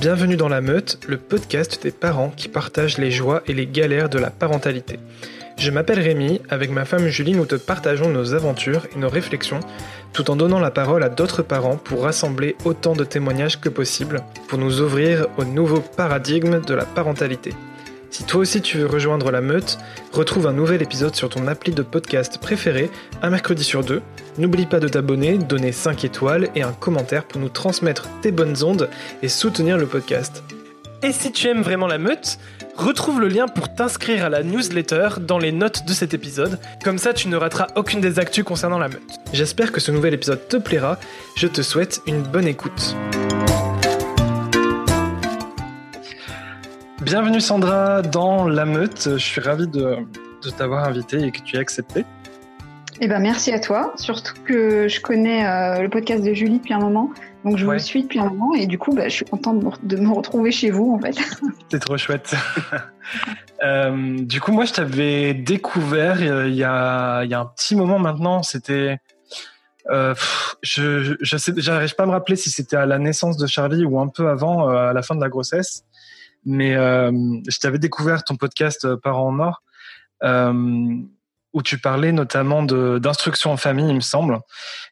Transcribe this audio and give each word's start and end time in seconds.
Bienvenue 0.00 0.36
dans 0.36 0.48
La 0.48 0.60
Meute, 0.60 1.00
le 1.08 1.16
podcast 1.16 1.82
des 1.82 1.90
parents 1.90 2.30
qui 2.30 2.46
partagent 2.46 2.98
les 2.98 3.10
joies 3.10 3.42
et 3.48 3.52
les 3.52 3.66
galères 3.66 4.08
de 4.08 4.20
la 4.20 4.30
parentalité. 4.30 5.00
Je 5.56 5.72
m'appelle 5.72 5.98
Rémi, 5.98 6.40
avec 6.48 6.70
ma 6.70 6.84
femme 6.84 7.08
Julie, 7.08 7.32
nous 7.32 7.46
te 7.46 7.56
partageons 7.56 8.08
nos 8.08 8.32
aventures 8.32 8.86
et 8.94 8.98
nos 9.00 9.08
réflexions, 9.08 9.58
tout 10.12 10.30
en 10.30 10.36
donnant 10.36 10.60
la 10.60 10.70
parole 10.70 11.02
à 11.02 11.08
d'autres 11.08 11.42
parents 11.42 11.76
pour 11.76 12.04
rassembler 12.04 12.54
autant 12.64 12.94
de 12.94 13.02
témoignages 13.02 13.60
que 13.60 13.68
possible, 13.68 14.22
pour 14.46 14.60
nous 14.60 14.80
ouvrir 14.80 15.26
au 15.36 15.44
nouveau 15.44 15.80
paradigme 15.80 16.60
de 16.60 16.74
la 16.74 16.84
parentalité. 16.84 17.50
Si 18.18 18.24
toi 18.24 18.40
aussi 18.40 18.60
tu 18.60 18.78
veux 18.78 18.86
rejoindre 18.86 19.30
la 19.30 19.40
meute, 19.40 19.78
retrouve 20.12 20.48
un 20.48 20.52
nouvel 20.52 20.82
épisode 20.82 21.14
sur 21.14 21.28
ton 21.28 21.46
appli 21.46 21.72
de 21.72 21.82
podcast 21.82 22.38
préféré, 22.38 22.90
un 23.22 23.30
mercredi 23.30 23.62
sur 23.62 23.84
deux. 23.84 24.02
N'oublie 24.38 24.66
pas 24.66 24.80
de 24.80 24.88
t'abonner, 24.88 25.38
donner 25.38 25.70
5 25.70 26.04
étoiles 26.04 26.48
et 26.56 26.62
un 26.62 26.72
commentaire 26.72 27.26
pour 27.26 27.40
nous 27.40 27.48
transmettre 27.48 28.08
tes 28.20 28.32
bonnes 28.32 28.64
ondes 28.64 28.90
et 29.22 29.28
soutenir 29.28 29.78
le 29.78 29.86
podcast. 29.86 30.42
Et 31.04 31.12
si 31.12 31.30
tu 31.30 31.46
aimes 31.46 31.62
vraiment 31.62 31.86
la 31.86 31.98
meute, 31.98 32.40
retrouve 32.76 33.20
le 33.20 33.28
lien 33.28 33.46
pour 33.46 33.72
t'inscrire 33.72 34.24
à 34.24 34.28
la 34.28 34.42
newsletter 34.42 35.10
dans 35.20 35.38
les 35.38 35.52
notes 35.52 35.86
de 35.86 35.92
cet 35.92 36.12
épisode, 36.12 36.58
comme 36.82 36.98
ça 36.98 37.12
tu 37.12 37.28
ne 37.28 37.36
rateras 37.36 37.68
aucune 37.76 38.00
des 38.00 38.18
actus 38.18 38.42
concernant 38.42 38.80
la 38.80 38.88
meute. 38.88 39.20
J'espère 39.32 39.70
que 39.70 39.78
ce 39.78 39.92
nouvel 39.92 40.14
épisode 40.14 40.48
te 40.48 40.56
plaira, 40.56 40.98
je 41.36 41.46
te 41.46 41.62
souhaite 41.62 42.02
une 42.08 42.22
bonne 42.22 42.48
écoute. 42.48 42.96
Bienvenue 47.10 47.40
Sandra 47.40 48.02
dans 48.02 48.46
La 48.46 48.66
Meute. 48.66 49.12
Je 49.12 49.16
suis 49.16 49.40
ravi 49.40 49.66
de, 49.66 49.96
t'avoir 50.58 50.84
invité 50.84 51.16
et 51.22 51.30
que 51.30 51.40
tu 51.40 51.56
aies 51.56 51.58
accepté. 51.58 52.04
Eh 53.00 53.08
ben 53.08 53.18
merci 53.18 53.50
à 53.50 53.58
toi, 53.58 53.94
surtout 53.96 54.34
que 54.44 54.88
je 54.88 55.00
connais 55.00 55.46
euh, 55.46 55.80
le 55.80 55.88
podcast 55.88 56.22
de 56.22 56.34
Julie 56.34 56.58
depuis 56.58 56.74
un 56.74 56.80
moment, 56.80 57.10
donc 57.46 57.56
je 57.56 57.64
vous 57.64 57.78
suis 57.78 58.02
depuis 58.02 58.18
un 58.18 58.28
moment 58.28 58.52
et 58.52 58.66
du 58.66 58.76
coup 58.76 58.94
bah, 58.94 59.08
je 59.08 59.14
suis 59.14 59.24
contente 59.24 59.82
de 59.82 59.96
me 59.96 60.10
retrouver 60.10 60.52
chez 60.52 60.70
vous 60.70 60.92
en 60.92 61.00
fait. 61.00 61.16
C'est 61.70 61.80
trop 61.80 61.96
chouette. 61.96 62.36
Euh, 63.64 64.18
du 64.20 64.40
coup 64.40 64.52
moi 64.52 64.66
je 64.66 64.72
t'avais 64.72 65.34
découvert 65.34 66.18
euh, 66.20 66.46
il 66.46 66.54
y, 66.54 66.62
a, 66.62 67.24
il 67.24 67.30
y 67.30 67.34
a 67.34 67.40
un 67.40 67.46
petit 67.46 67.74
moment 67.74 67.98
maintenant, 67.98 68.44
c'était... 68.44 68.98
je 69.90 71.16
j'arrive 71.22 71.94
pas 71.96 72.02
à 72.04 72.06
me 72.06 72.12
rappeler 72.12 72.36
si 72.36 72.50
c'était 72.50 72.76
à 72.76 72.86
la 72.86 72.98
naissance 72.98 73.36
de 73.36 73.48
Charlie 73.48 73.84
ou 73.84 73.98
un 73.98 74.06
peu 74.06 74.28
avant, 74.28 74.68
à 74.68 74.92
la 74.92 75.02
fin 75.02 75.16
de 75.16 75.20
la 75.20 75.28
grossesse. 75.28 75.84
Mais 76.44 76.74
euh, 76.76 77.10
je 77.48 77.58
t'avais 77.58 77.78
découvert 77.78 78.24
ton 78.24 78.36
podcast 78.36 78.84
euh, 78.84 78.96
Parents 78.96 79.28
en 79.28 79.38
or, 79.38 79.62
euh, 80.22 80.96
où 81.52 81.62
tu 81.62 81.78
parlais 81.78 82.12
notamment 82.12 82.62
d'instruction 82.62 83.52
en 83.52 83.56
famille, 83.56 83.88
il 83.88 83.94
me 83.94 84.00
semble. 84.00 84.38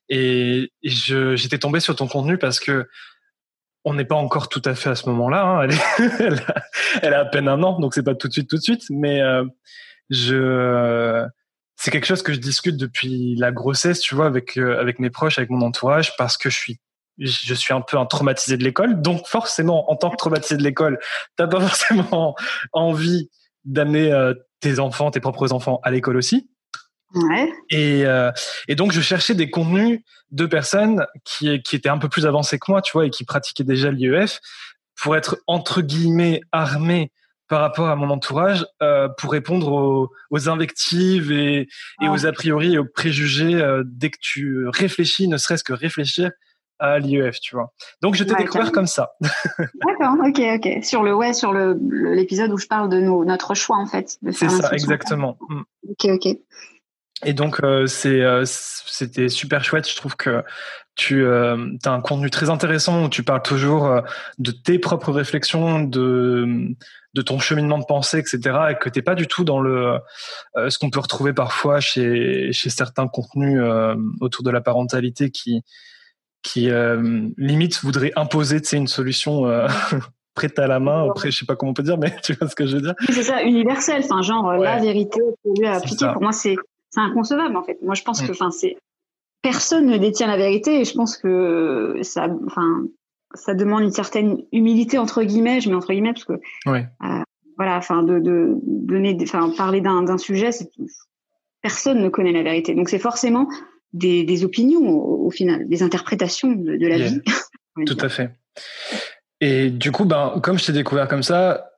Et, 0.09 0.73
j'étais 0.83 1.59
tombé 1.59 1.81
sur 1.81 1.97
ton 1.97 2.09
contenu 2.09 2.39
parce 2.39 2.61
que 2.61 2.89
on 3.85 3.95
n'est 3.95 4.05
pas 4.05 4.17
encore 4.17 4.49
tout 4.49 4.63
à 4.65 4.75
fait 4.75 4.91
à 4.91 4.97
ce 4.97 5.09
moment-là. 5.11 5.45
Hein. 5.45 5.69
Elle, 7.03 7.15
a 7.15 7.21
à 7.21 7.25
peine 7.25 7.47
un 7.47 7.63
an, 7.63 7.79
donc 7.79 7.95
c'est 7.95 8.03
pas 8.03 8.17
tout 8.17 8.27
de 8.27 8.33
suite, 8.33 8.51
tout 8.51 8.57
de 8.57 8.63
suite. 8.63 8.83
Mais 8.91 9.21
c'est 10.11 11.91
quelque 11.91 12.07
chose 12.07 12.23
que 12.23 12.33
je 12.33 12.41
discute 12.41 12.77
depuis 12.77 13.37
la 13.37 13.53
grossesse, 13.53 14.01
tu 14.01 14.17
vois, 14.17 14.27
avec 14.27 14.57
avec 14.57 14.99
mes 14.99 15.11
proches, 15.11 15.39
avec 15.39 15.51
mon 15.51 15.65
entourage, 15.65 16.17
parce 16.17 16.37
que 16.37 16.51
je 16.51 16.57
suis 16.59 16.81
je 17.19 17.55
suis 17.55 17.73
un 17.73 17.81
peu 17.81 17.99
un 17.99 18.07
traumatisé 18.07 18.57
de 18.57 18.65
l'école, 18.65 19.01
donc 19.01 19.27
forcément, 19.27 19.91
en 19.91 19.97
tant 19.97 20.11
que 20.11 20.17
traumatisé 20.17 20.57
de 20.57 20.63
l'école, 20.63 20.99
t'as 21.37 21.47
pas 21.47 21.61
forcément 21.67 22.35
envie 22.73 23.31
d'amener 23.65 24.13
euh, 24.13 24.35
tes 24.61 24.79
enfants, 24.79 25.11
tes 25.11 25.21
propres 25.21 25.53
enfants 25.53 25.81
à 25.83 25.91
l'école 25.91 26.17
aussi. 26.17 26.49
Ouais. 27.15 27.53
Et, 27.71 28.05
euh, 28.05 28.31
et 28.69 28.75
donc, 28.75 28.93
je 28.93 29.01
cherchais 29.01 29.35
des 29.35 29.51
contenus 29.51 30.01
de 30.31 30.47
personnes 30.47 31.07
qui, 31.25 31.63
qui 31.63 31.77
étaient 31.77 31.89
un 31.89 31.99
peu 31.99 32.09
plus 32.09 32.27
avancées 32.27 32.59
que 32.59 32.71
moi, 32.71 32.83
tu 32.83 32.93
vois, 32.93 33.07
et 33.07 33.11
qui 33.11 33.25
pratiquaient 33.25 33.65
déjà 33.65 33.91
l'IEF, 33.91 34.41
pour 35.01 35.17
être 35.17 35.39
entre 35.47 35.83
guillemets 35.83 36.41
armés 36.53 37.13
par 37.49 37.61
rapport 37.61 37.89
à 37.89 37.97
mon 37.97 38.11
entourage, 38.11 38.67
euh, 38.83 39.09
pour 39.19 39.31
répondre 39.31 39.71
aux, 39.71 40.11
aux 40.31 40.49
invectives 40.49 41.31
et, 41.31 41.69
et, 42.03 42.09
aux 42.09 42.27
a 42.27 42.33
priori 42.33 42.75
et 42.75 42.79
aux 42.79 42.85
préjugés 42.85 43.55
euh, 43.55 43.85
dès 43.87 44.11
que 44.11 44.19
tu 44.21 44.67
réfléchis, 44.67 45.29
ne 45.29 45.37
serait-ce 45.37 45.63
que 45.63 45.73
réfléchir 45.73 46.33
à 46.79 46.99
l'IEF, 46.99 47.41
tu 47.41 47.55
vois. 47.55 47.73
Donc 48.03 48.15
je 48.15 48.25
t'ai 48.25 48.35
découvert 48.35 48.73
comme 48.73 48.87
ça. 48.87 49.13
D'accord, 49.21 50.17
ok, 50.27 50.41
ok. 50.57 50.85
Sur 50.85 51.03
le 51.03 51.15
ouais, 51.15 51.33
sur 51.33 51.53
le 51.53 51.79
l'épisode 52.15 52.53
où 52.53 52.59
je 52.59 52.67
parle 52.67 52.89
de 52.89 53.01
nos, 53.01 53.25
notre 53.25 53.55
choix 53.55 53.77
en 53.77 53.87
fait. 53.87 54.19
C'est 54.33 54.49
ça, 54.49 54.71
exactement. 54.73 55.39
Mm. 55.49 55.63
Ok, 55.91 56.05
ok. 56.07 56.37
Et 57.25 57.33
donc 57.33 57.61
euh, 57.63 57.87
c'est 57.87 58.21
euh, 58.21 58.43
c'était 58.45 59.29
super 59.29 59.65
chouette. 59.65 59.89
Je 59.89 59.97
trouve 59.97 60.17
que 60.17 60.45
tu 60.97 61.25
euh, 61.25 61.73
as 61.85 61.91
un 61.91 62.01
contenu 62.01 62.31
très 62.31 62.51
intéressant 62.51 63.05
où 63.05 63.09
tu 63.09 63.23
parles 63.23 63.43
toujours 63.43 64.03
de 64.39 64.51
tes 64.51 64.79
propres 64.79 65.13
réflexions, 65.13 65.81
de 65.81 66.75
de 67.15 67.23
ton 67.23 67.39
cheminement 67.39 67.79
de 67.79 67.85
pensée, 67.85 68.19
etc. 68.19 68.59
Et 68.71 68.75
que 68.75 68.91
t'es 68.91 69.01
pas 69.01 69.15
du 69.15 69.27
tout 69.27 69.45
dans 69.45 69.61
le 69.61 69.99
ce 70.69 70.79
qu'on 70.79 70.91
peut 70.91 71.01
retrouver 71.01 71.33
parfois 71.33 71.81
chez 71.81 72.53
chez 72.53 72.69
certains 72.69 73.09
contenus 73.09 73.63
autour 74.21 74.45
de 74.45 74.51
la 74.51 74.61
parentalité 74.61 75.31
qui 75.31 75.63
qui 76.47 76.71
euh, 76.71 77.29
limite 77.37 77.81
voudrait 77.83 78.13
imposer 78.15 78.61
une 78.73 78.87
solution 78.87 79.47
euh, 79.47 79.67
prête 80.35 80.59
à 80.61 80.69
la 80.69 80.79
main. 80.79 81.09
Après, 81.11 81.33
je 81.33 81.41
sais 81.41 81.45
pas 81.45 81.57
comment 81.57 81.73
on 81.73 81.75
peut 81.75 81.83
dire, 81.83 81.99
mais 81.99 82.15
tu 82.23 82.35
vois 82.35 82.49
ce 82.49 82.55
que 82.55 82.67
je 82.67 82.77
veux 82.77 82.83
dire. 82.83 82.95
C'est 83.09 83.25
ça, 83.25 83.43
universel. 83.43 84.03
Enfin, 84.05 84.23
genre 84.23 84.53
la 84.53 84.79
vérité 84.79 85.21
à 85.65 85.77
appliquer. 85.77 86.07
Pour 86.13 86.23
moi, 86.23 86.33
c'est 86.33 86.55
inconcevable 86.97 87.57
en 87.57 87.65
fait. 87.65 87.79
Moi, 87.83 87.95
je 87.95 88.03
pense 88.03 88.23
que, 88.23 88.29
mm. 88.29 88.31
enfin, 88.31 88.51
c'est 88.51 88.77
personne 89.43 89.87
ne 89.87 89.97
détient 89.99 90.29
la 90.29 90.37
vérité 90.37 90.81
et 90.81 90.85
je 90.85 90.95
pense 90.95 91.17
que 91.17 91.99
ça, 92.03 92.29
enfin, 92.47 92.85
ça 93.35 93.55
demande 93.55 93.83
une 93.83 93.91
certaine 93.91 94.43
humilité 94.53 94.99
entre 94.99 95.23
guillemets. 95.25 95.61
Je 95.61 95.69
mets 95.69 95.75
entre 95.75 95.93
guillemets 95.93 96.13
parce 96.13 96.25
que, 96.25 96.35
ouais. 96.67 96.87
euh, 97.05 97.23
voilà, 97.57 97.77
enfin, 97.77 98.03
de, 98.05 98.21
de 98.21 98.55
donner, 98.65 99.17
enfin, 99.23 99.51
parler 99.57 99.81
d'un 99.81 100.17
sujet, 100.19 100.51
personne 101.61 102.01
ne 102.01 102.09
connaît 102.09 102.33
la 102.33 102.45
vérité. 102.45 102.75
Donc, 102.75 102.89
c'est 102.89 103.01
forcément 103.01 103.49
des, 103.99 104.45
opinions 104.45 104.81
au, 104.81 105.31
final, 105.31 105.69
des 105.69 105.83
interprétations 105.83 106.53
de, 106.53 106.87
la 106.87 106.99
vie. 106.99 107.21
Tout 107.87 107.99
à 108.01 108.09
fait. 108.09 108.31
Et 109.43 109.69
du 109.69 109.93
coup, 109.93 110.07
ben, 110.07 110.41
comme 110.43 110.59
je 110.59 110.65
t'ai 110.65 110.73
découvert 110.73 111.09
comme 111.09 111.23
ça, 111.23 111.71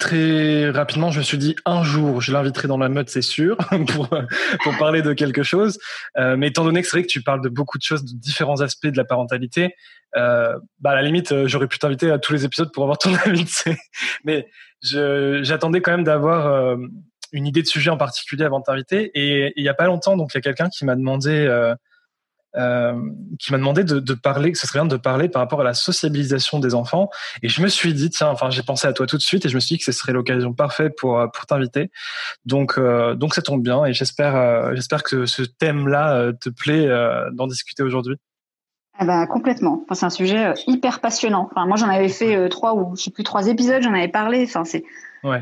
très 0.00 0.70
rapidement, 0.70 1.12
je 1.12 1.18
me 1.18 1.24
suis 1.24 1.38
dit 1.38 1.54
un 1.64 1.84
jour, 1.84 2.20
je 2.20 2.32
l'inviterai 2.32 2.66
dans 2.66 2.78
la 2.78 2.88
mode, 2.88 3.08
c'est 3.08 3.22
sûr, 3.22 3.56
pour, 3.86 4.08
pour 4.08 4.78
parler 4.78 5.02
de 5.02 5.12
quelque 5.12 5.44
chose. 5.44 5.78
Euh, 6.18 6.36
mais 6.36 6.48
étant 6.48 6.64
donné 6.64 6.82
que 6.82 6.88
c'est 6.88 6.96
vrai 6.96 7.02
que 7.02 7.08
tu 7.08 7.22
parles 7.22 7.42
de 7.42 7.48
beaucoup 7.48 7.78
de 7.78 7.84
choses, 7.84 8.04
de 8.04 8.18
différents 8.18 8.60
aspects 8.60 8.88
de 8.88 8.96
la 8.96 9.04
parentalité, 9.04 9.74
euh, 10.16 10.58
bah, 10.80 10.90
à 10.90 10.94
la 10.94 11.02
limite, 11.02 11.32
euh, 11.32 11.46
j'aurais 11.46 11.68
pu 11.68 11.78
t'inviter 11.78 12.10
à 12.10 12.18
tous 12.18 12.32
les 12.32 12.44
épisodes 12.44 12.72
pour 12.72 12.84
avoir 12.84 12.98
ton 12.98 13.14
avis. 13.24 13.62
Mais 14.24 14.48
j'attendais 14.82 15.80
quand 15.80 15.92
même 15.92 16.04
d'avoir 16.04 16.46
euh, 16.46 16.76
une 17.32 17.46
idée 17.46 17.62
de 17.62 17.66
sujet 17.66 17.90
en 17.90 17.96
particulier 17.96 18.44
avant 18.44 18.60
de 18.60 18.64
t'inviter. 18.64 19.10
Et 19.14 19.52
il 19.56 19.64
y 19.64 19.68
a 19.68 19.74
pas 19.74 19.86
longtemps, 19.86 20.16
donc 20.16 20.30
il 20.34 20.36
y 20.36 20.38
a 20.38 20.42
quelqu'un 20.42 20.68
qui 20.68 20.84
m'a 20.84 20.96
demandé, 20.96 21.30
euh, 21.30 21.74
euh, 22.56 22.94
qui 23.38 23.52
m'a 23.52 23.58
demandé 23.58 23.84
de, 23.84 23.98
de, 23.98 24.14
parler, 24.14 24.52
que 24.52 24.58
ce 24.58 24.66
serait 24.66 24.78
bien 24.78 24.86
de 24.86 24.96
parler 24.96 25.28
par 25.28 25.42
rapport 25.42 25.60
à 25.60 25.64
la 25.64 25.74
sociabilisation 25.74 26.58
des 26.58 26.74
enfants. 26.74 27.10
Et 27.42 27.48
je 27.48 27.60
me 27.62 27.68
suis 27.68 27.94
dit, 27.94 28.10
tiens, 28.10 28.28
enfin, 28.28 28.50
j'ai 28.50 28.62
pensé 28.62 28.86
à 28.86 28.92
toi 28.92 29.06
tout 29.06 29.16
de 29.16 29.22
suite 29.22 29.44
et 29.44 29.48
je 29.48 29.54
me 29.54 29.60
suis 29.60 29.74
dit 29.74 29.78
que 29.78 29.84
ce 29.84 29.92
serait 29.92 30.12
l'occasion 30.12 30.52
parfaite 30.52 30.94
pour 30.96 31.18
euh, 31.18 31.26
pour 31.26 31.46
t'inviter. 31.46 31.90
Donc 32.44 32.78
donc 32.78 33.34
ça 33.34 33.42
tombe 33.42 33.62
bien 33.62 33.84
et 33.84 33.92
j'espère 33.92 34.74
j'espère 34.74 35.02
que 35.02 35.26
ce 35.26 35.42
thème-là 35.42 36.32
te 36.40 36.48
plaît 36.48 36.88
d'en 37.32 37.46
discuter 37.46 37.82
aujourd'hui. 37.82 38.16
Ah 38.98 39.04
bah, 39.04 39.26
complètement. 39.26 39.82
Enfin, 39.82 39.94
c'est 39.94 40.06
un 40.06 40.10
sujet 40.10 40.54
hyper 40.66 41.00
passionnant. 41.00 41.50
Enfin, 41.50 41.66
moi, 41.66 41.76
j'en 41.76 41.90
avais 41.90 42.08
fait 42.08 42.48
trois 42.48 42.74
ou 42.74 42.96
je 42.96 43.02
sais 43.02 43.10
plus 43.10 43.24
trois 43.24 43.46
épisodes, 43.46 43.82
j'en 43.82 43.92
avais 43.92 44.08
parlé. 44.08 44.44
Enfin, 44.44 44.64
c'est 44.64 44.84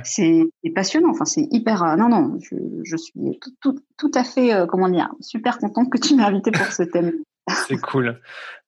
c'est 0.05 0.51
passionnant. 0.75 1.11
Enfin, 1.11 1.25
c'est 1.25 1.47
hyper. 1.51 1.83
Euh, 1.83 1.97
non, 1.97 2.09
non, 2.09 2.39
je, 2.41 2.57
je 2.83 2.97
suis 2.97 3.39
tout, 3.41 3.51
tout, 3.61 3.79
tout, 3.97 4.11
à 4.15 4.25
fait, 4.25 4.53
euh, 4.53 4.67
comment 4.67 4.89
dire, 4.89 5.11
super 5.21 5.59
contente 5.59 5.91
que 5.91 5.99
tu 5.99 6.15
m'aies 6.15 6.25
invité 6.25 6.51
pour 6.51 6.67
ce 6.67 6.83
thème. 6.83 7.13
C'est 7.69 7.77
cool. 7.77 8.21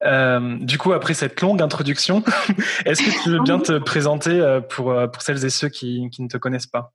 Euh, 0.04 0.58
du 0.58 0.76
coup, 0.76 0.92
après 0.92 1.14
cette 1.14 1.40
longue 1.40 1.62
introduction, 1.62 2.22
est-ce 2.84 3.02
que 3.02 3.22
tu 3.22 3.30
veux 3.30 3.40
bien 3.40 3.58
te 3.58 3.78
présenter 3.78 4.60
pour, 4.68 4.94
pour 5.10 5.22
celles 5.22 5.42
et 5.46 5.50
ceux 5.50 5.70
qui, 5.70 6.10
qui 6.10 6.22
ne 6.22 6.28
te 6.28 6.36
connaissent 6.36 6.66
pas? 6.66 6.92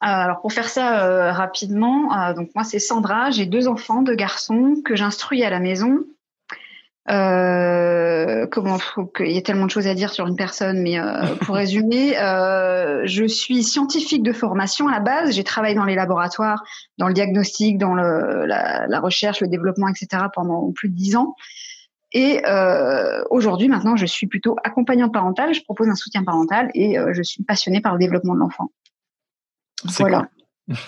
Alors 0.00 0.40
pour 0.40 0.52
faire 0.52 0.68
ça 0.68 1.32
rapidement, 1.32 2.32
donc 2.34 2.50
moi 2.54 2.64
c'est 2.64 2.78
Sandra, 2.78 3.30
j'ai 3.30 3.44
deux 3.44 3.66
enfants, 3.66 4.02
deux 4.02 4.14
garçons 4.14 4.76
que 4.84 4.94
j'instruis 4.94 5.42
à 5.42 5.50
la 5.50 5.58
maison 5.58 6.04
euh, 7.08 8.46
comment 8.46 8.78
il 9.20 9.30
y 9.30 9.38
a 9.38 9.42
tellement 9.42 9.66
de 9.66 9.70
choses 9.70 9.86
à 9.86 9.94
dire 9.94 10.10
sur 10.10 10.26
une 10.26 10.36
personne, 10.36 10.82
mais 10.82 10.98
euh, 10.98 11.34
pour 11.42 11.54
résumer, 11.54 12.18
euh, 12.18 13.02
je 13.04 13.24
suis 13.24 13.62
scientifique 13.62 14.22
de 14.22 14.32
formation 14.32 14.88
à 14.88 14.92
la 14.92 15.00
base. 15.00 15.34
J'ai 15.34 15.44
travaillé 15.44 15.74
dans 15.74 15.84
les 15.84 15.94
laboratoires, 15.94 16.64
dans 16.98 17.08
le 17.08 17.14
diagnostic, 17.14 17.78
dans 17.78 17.94
le, 17.94 18.46
la, 18.46 18.86
la, 18.86 19.00
recherche, 19.00 19.40
le 19.40 19.48
développement, 19.48 19.88
etc. 19.88 20.24
pendant 20.34 20.72
plus 20.72 20.88
de 20.88 20.94
dix 20.94 21.16
ans. 21.16 21.34
Et 22.12 22.40
aujourd'hui, 23.28 23.68
maintenant, 23.68 23.96
je 23.96 24.06
suis 24.06 24.26
plutôt 24.26 24.56
accompagnante 24.64 25.12
parentale. 25.12 25.52
Je 25.52 25.62
propose 25.62 25.88
un 25.88 25.94
soutien 25.94 26.24
parental 26.24 26.70
et 26.72 26.96
je 27.12 27.22
suis 27.22 27.42
passionnée 27.42 27.82
par 27.82 27.92
le 27.92 27.98
développement 27.98 28.34
de 28.34 28.38
l'enfant. 28.38 28.70
Voilà. 29.98 30.28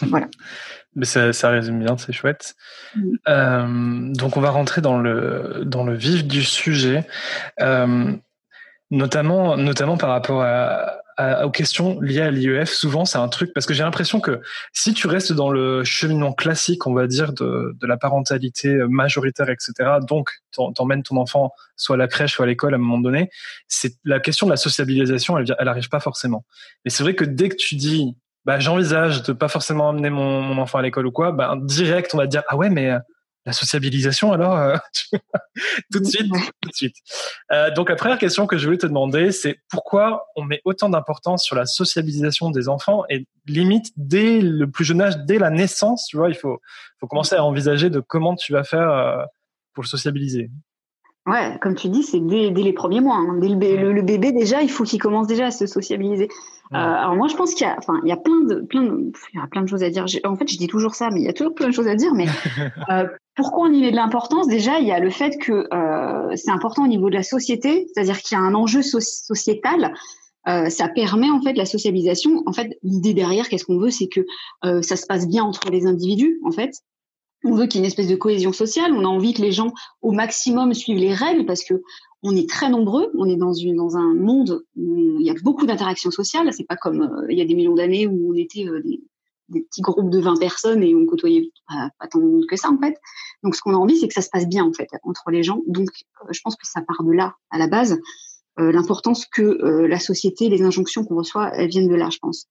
voilà. 0.02 0.28
Mais 0.98 1.04
ça, 1.04 1.32
ça, 1.32 1.48
résume 1.48 1.78
bien, 1.78 1.96
c'est 1.96 2.12
chouette. 2.12 2.56
Mm. 2.94 3.02
Euh, 3.28 4.12
donc 4.14 4.36
on 4.36 4.40
va 4.40 4.50
rentrer 4.50 4.80
dans 4.80 4.98
le 4.98 5.62
dans 5.64 5.84
le 5.84 5.94
vif 5.94 6.26
du 6.26 6.42
sujet. 6.42 7.06
Euh, 7.60 8.12
Notamment, 8.90 9.58
notamment 9.58 9.98
par 9.98 10.08
rapport 10.08 10.42
à, 10.42 11.44
aux 11.44 11.50
questions 11.50 12.00
liées 12.00 12.22
à 12.22 12.30
l'IEF. 12.30 12.70
Souvent, 12.70 13.04
c'est 13.04 13.18
un 13.18 13.28
truc 13.28 13.52
parce 13.52 13.66
que 13.66 13.74
j'ai 13.74 13.82
l'impression 13.82 14.18
que 14.18 14.40
si 14.72 14.94
tu 14.94 15.08
restes 15.08 15.32
dans 15.32 15.50
le 15.50 15.84
cheminement 15.84 16.32
classique, 16.32 16.86
on 16.86 16.94
va 16.94 17.06
dire 17.06 17.34
de, 17.34 17.76
de 17.78 17.86
la 17.86 17.98
parentalité 17.98 18.74
majoritaire, 18.88 19.50
etc. 19.50 19.98
Donc, 20.08 20.30
t'emmènes 20.74 21.02
ton 21.02 21.18
enfant 21.18 21.52
soit 21.76 21.96
à 21.96 21.98
la 21.98 22.08
crèche, 22.08 22.34
soit 22.34 22.44
à 22.44 22.48
l'école 22.48 22.72
à 22.72 22.76
un 22.76 22.80
moment 22.80 22.98
donné. 22.98 23.30
C'est 23.66 23.94
la 24.04 24.20
question 24.20 24.46
de 24.46 24.52
la 24.52 24.56
sociabilisation, 24.56 25.36
elle, 25.36 25.54
elle 25.58 25.68
arrive 25.68 25.90
pas 25.90 26.00
forcément. 26.00 26.46
Mais 26.84 26.90
c'est 26.90 27.02
vrai 27.02 27.14
que 27.14 27.24
dès 27.24 27.50
que 27.50 27.56
tu 27.56 27.74
dis, 27.74 28.16
bah, 28.44 28.58
j'envisage 28.58 29.22
de 29.22 29.32
pas 29.32 29.48
forcément 29.48 29.88
emmener 29.88 30.10
mon, 30.10 30.40
mon 30.40 30.58
enfant 30.60 30.78
à 30.78 30.82
l'école 30.82 31.06
ou 31.06 31.12
quoi, 31.12 31.32
bah, 31.32 31.54
direct, 31.60 32.14
on 32.14 32.18
va 32.18 32.26
dire, 32.26 32.42
ah 32.48 32.56
ouais, 32.56 32.70
mais 32.70 32.92
la 33.48 33.52
sociabilisation 33.52 34.32
alors 34.32 34.56
euh, 34.58 34.76
tout 35.92 36.00
de 36.00 36.04
suite 36.04 36.30
tout 36.30 36.68
de 36.68 36.74
suite. 36.74 36.96
Euh, 37.50 37.70
donc 37.70 37.88
la 37.88 37.96
première 37.96 38.18
question 38.18 38.46
que 38.46 38.58
je 38.58 38.66
voulais 38.66 38.78
te 38.78 38.86
demander 38.86 39.32
c'est 39.32 39.58
pourquoi 39.70 40.26
on 40.36 40.44
met 40.44 40.60
autant 40.64 40.90
d'importance 40.90 41.44
sur 41.44 41.56
la 41.56 41.64
sociabilisation 41.64 42.50
des 42.50 42.68
enfants 42.68 43.04
et 43.08 43.26
limite 43.46 43.90
dès 43.96 44.40
le 44.42 44.70
plus 44.70 44.84
jeune 44.84 45.00
âge 45.00 45.16
dès 45.24 45.38
la 45.38 45.48
naissance 45.48 46.06
tu 46.08 46.18
vois 46.18 46.28
il 46.28 46.34
faut 46.34 46.60
faut 47.00 47.06
commencer 47.06 47.36
à 47.36 47.44
envisager 47.44 47.88
de 47.88 48.00
comment 48.00 48.36
tu 48.36 48.52
vas 48.52 48.64
faire 48.64 48.90
euh, 48.90 49.24
pour 49.72 49.82
le 49.82 49.88
sociabiliser? 49.88 50.50
Ouais, 51.28 51.58
comme 51.60 51.74
tu 51.74 51.90
dis, 51.90 52.02
c'est 52.02 52.20
dès, 52.20 52.48
les 52.50 52.72
premiers 52.72 53.02
mois. 53.02 53.16
Hein. 53.16 53.36
Dès 53.38 53.48
le, 53.48 54.00
bébé, 54.00 54.32
déjà, 54.32 54.62
il 54.62 54.70
faut 54.70 54.84
qu'il 54.84 54.98
commence 54.98 55.26
déjà 55.26 55.46
à 55.46 55.50
se 55.50 55.66
sociabiliser. 55.66 56.28
Euh, 56.72 56.76
alors 56.76 57.16
moi, 57.16 57.28
je 57.28 57.36
pense 57.36 57.52
qu'il 57.52 57.66
y 57.66 57.70
a, 57.70 57.76
enfin, 57.76 58.00
il 58.02 58.08
y 58.08 58.12
a 58.12 58.16
plein 58.16 58.40
de, 58.40 58.62
plein 58.62 58.82
de, 58.82 59.12
il 59.34 59.38
y 59.38 59.42
a 59.42 59.46
plein 59.46 59.60
de 59.60 59.68
choses 59.68 59.82
à 59.82 59.90
dire. 59.90 60.06
En 60.24 60.36
fait, 60.36 60.48
je 60.48 60.56
dis 60.56 60.68
toujours 60.68 60.94
ça, 60.94 61.10
mais 61.12 61.20
il 61.20 61.26
y 61.26 61.28
a 61.28 61.34
toujours 61.34 61.54
plein 61.54 61.68
de 61.68 61.74
choses 61.74 61.86
à 61.86 61.96
dire. 61.96 62.14
Mais 62.14 62.24
euh, 62.88 63.06
pourquoi 63.36 63.68
on 63.68 63.72
y 63.72 63.82
met 63.82 63.90
de 63.90 63.96
l'importance? 63.96 64.48
Déjà, 64.48 64.78
il 64.78 64.86
y 64.86 64.92
a 64.92 65.00
le 65.00 65.10
fait 65.10 65.36
que 65.36 65.66
euh, 65.70 66.34
c'est 66.34 66.50
important 66.50 66.84
au 66.84 66.88
niveau 66.88 67.10
de 67.10 67.14
la 67.14 67.22
société, 67.22 67.86
c'est-à-dire 67.92 68.18
qu'il 68.20 68.38
y 68.38 68.40
a 68.40 68.42
un 68.42 68.54
enjeu 68.54 68.80
sociétal. 68.80 69.92
ça 70.46 70.88
permet 70.88 71.28
en 71.28 71.42
fait 71.42 71.52
la 71.52 71.66
sociabilisation. 71.66 72.42
En 72.46 72.54
fait, 72.54 72.78
l'idée 72.82 73.12
derrière, 73.12 73.50
qu'est-ce 73.50 73.66
qu'on 73.66 73.78
veut, 73.78 73.90
c'est 73.90 74.08
que 74.08 74.24
ça 74.82 74.96
se 74.96 75.04
passe 75.06 75.28
bien 75.28 75.44
entre 75.44 75.70
les 75.70 75.84
individus, 75.86 76.40
en 76.42 76.52
fait. 76.52 76.72
On 77.44 77.54
veut 77.54 77.66
qu'il 77.66 77.76
y 77.76 77.78
ait 77.78 77.86
une 77.86 77.90
espèce 77.90 78.08
de 78.08 78.16
cohésion 78.16 78.52
sociale. 78.52 78.92
On 78.92 79.04
a 79.04 79.08
envie 79.08 79.32
que 79.32 79.42
les 79.42 79.52
gens, 79.52 79.72
au 80.02 80.12
maximum, 80.12 80.74
suivent 80.74 80.98
les 80.98 81.14
règles 81.14 81.46
parce 81.46 81.62
que 81.62 81.82
on 82.22 82.34
est 82.34 82.48
très 82.48 82.68
nombreux. 82.68 83.10
On 83.16 83.26
est 83.26 83.36
dans 83.36 83.52
une 83.52 83.76
dans 83.76 83.96
un 83.96 84.14
monde 84.14 84.64
où 84.76 84.96
il 85.20 85.26
y 85.26 85.30
a 85.30 85.34
beaucoup 85.42 85.66
d'interactions 85.66 86.10
sociales. 86.10 86.52
C'est 86.52 86.66
pas 86.66 86.76
comme 86.76 87.02
euh, 87.02 87.26
il 87.30 87.38
y 87.38 87.42
a 87.42 87.44
des 87.44 87.54
millions 87.54 87.74
d'années 87.74 88.06
où 88.06 88.32
on 88.32 88.34
était 88.34 88.66
euh, 88.66 88.82
des, 88.82 89.00
petits 89.62 89.80
groupes 89.80 90.10
de 90.10 90.20
20 90.20 90.38
personnes 90.38 90.82
et 90.82 90.94
on 90.94 91.06
côtoyait 91.06 91.50
pas, 91.68 91.90
tant 92.08 92.18
de 92.18 92.24
monde 92.24 92.46
que 92.46 92.56
ça 92.56 92.70
en 92.70 92.78
fait. 92.78 92.96
Donc 93.42 93.54
ce 93.54 93.62
qu'on 93.62 93.72
a 93.72 93.78
envie, 93.78 93.96
c'est 93.96 94.08
que 94.08 94.14
ça 94.14 94.20
se 94.20 94.30
passe 94.30 94.46
bien 94.46 94.64
en 94.64 94.72
fait 94.72 94.88
entre 95.04 95.30
les 95.30 95.42
gens. 95.42 95.62
Donc 95.66 95.88
euh, 96.22 96.26
je 96.30 96.40
pense 96.42 96.56
que 96.56 96.66
ça 96.66 96.82
part 96.82 97.02
de 97.04 97.12
là 97.12 97.34
à 97.50 97.58
la 97.58 97.68
base. 97.68 97.98
L'importance 98.60 99.24
que 99.24 99.42
la 99.86 100.00
société, 100.00 100.48
les 100.48 100.62
injonctions 100.62 101.04
qu'on 101.04 101.14
reçoit, 101.14 101.54
elles 101.54 101.68
viennent 101.68 101.86
de 101.86 101.94
là, 101.94 102.08
je 102.10 102.18
pense. 102.18 102.48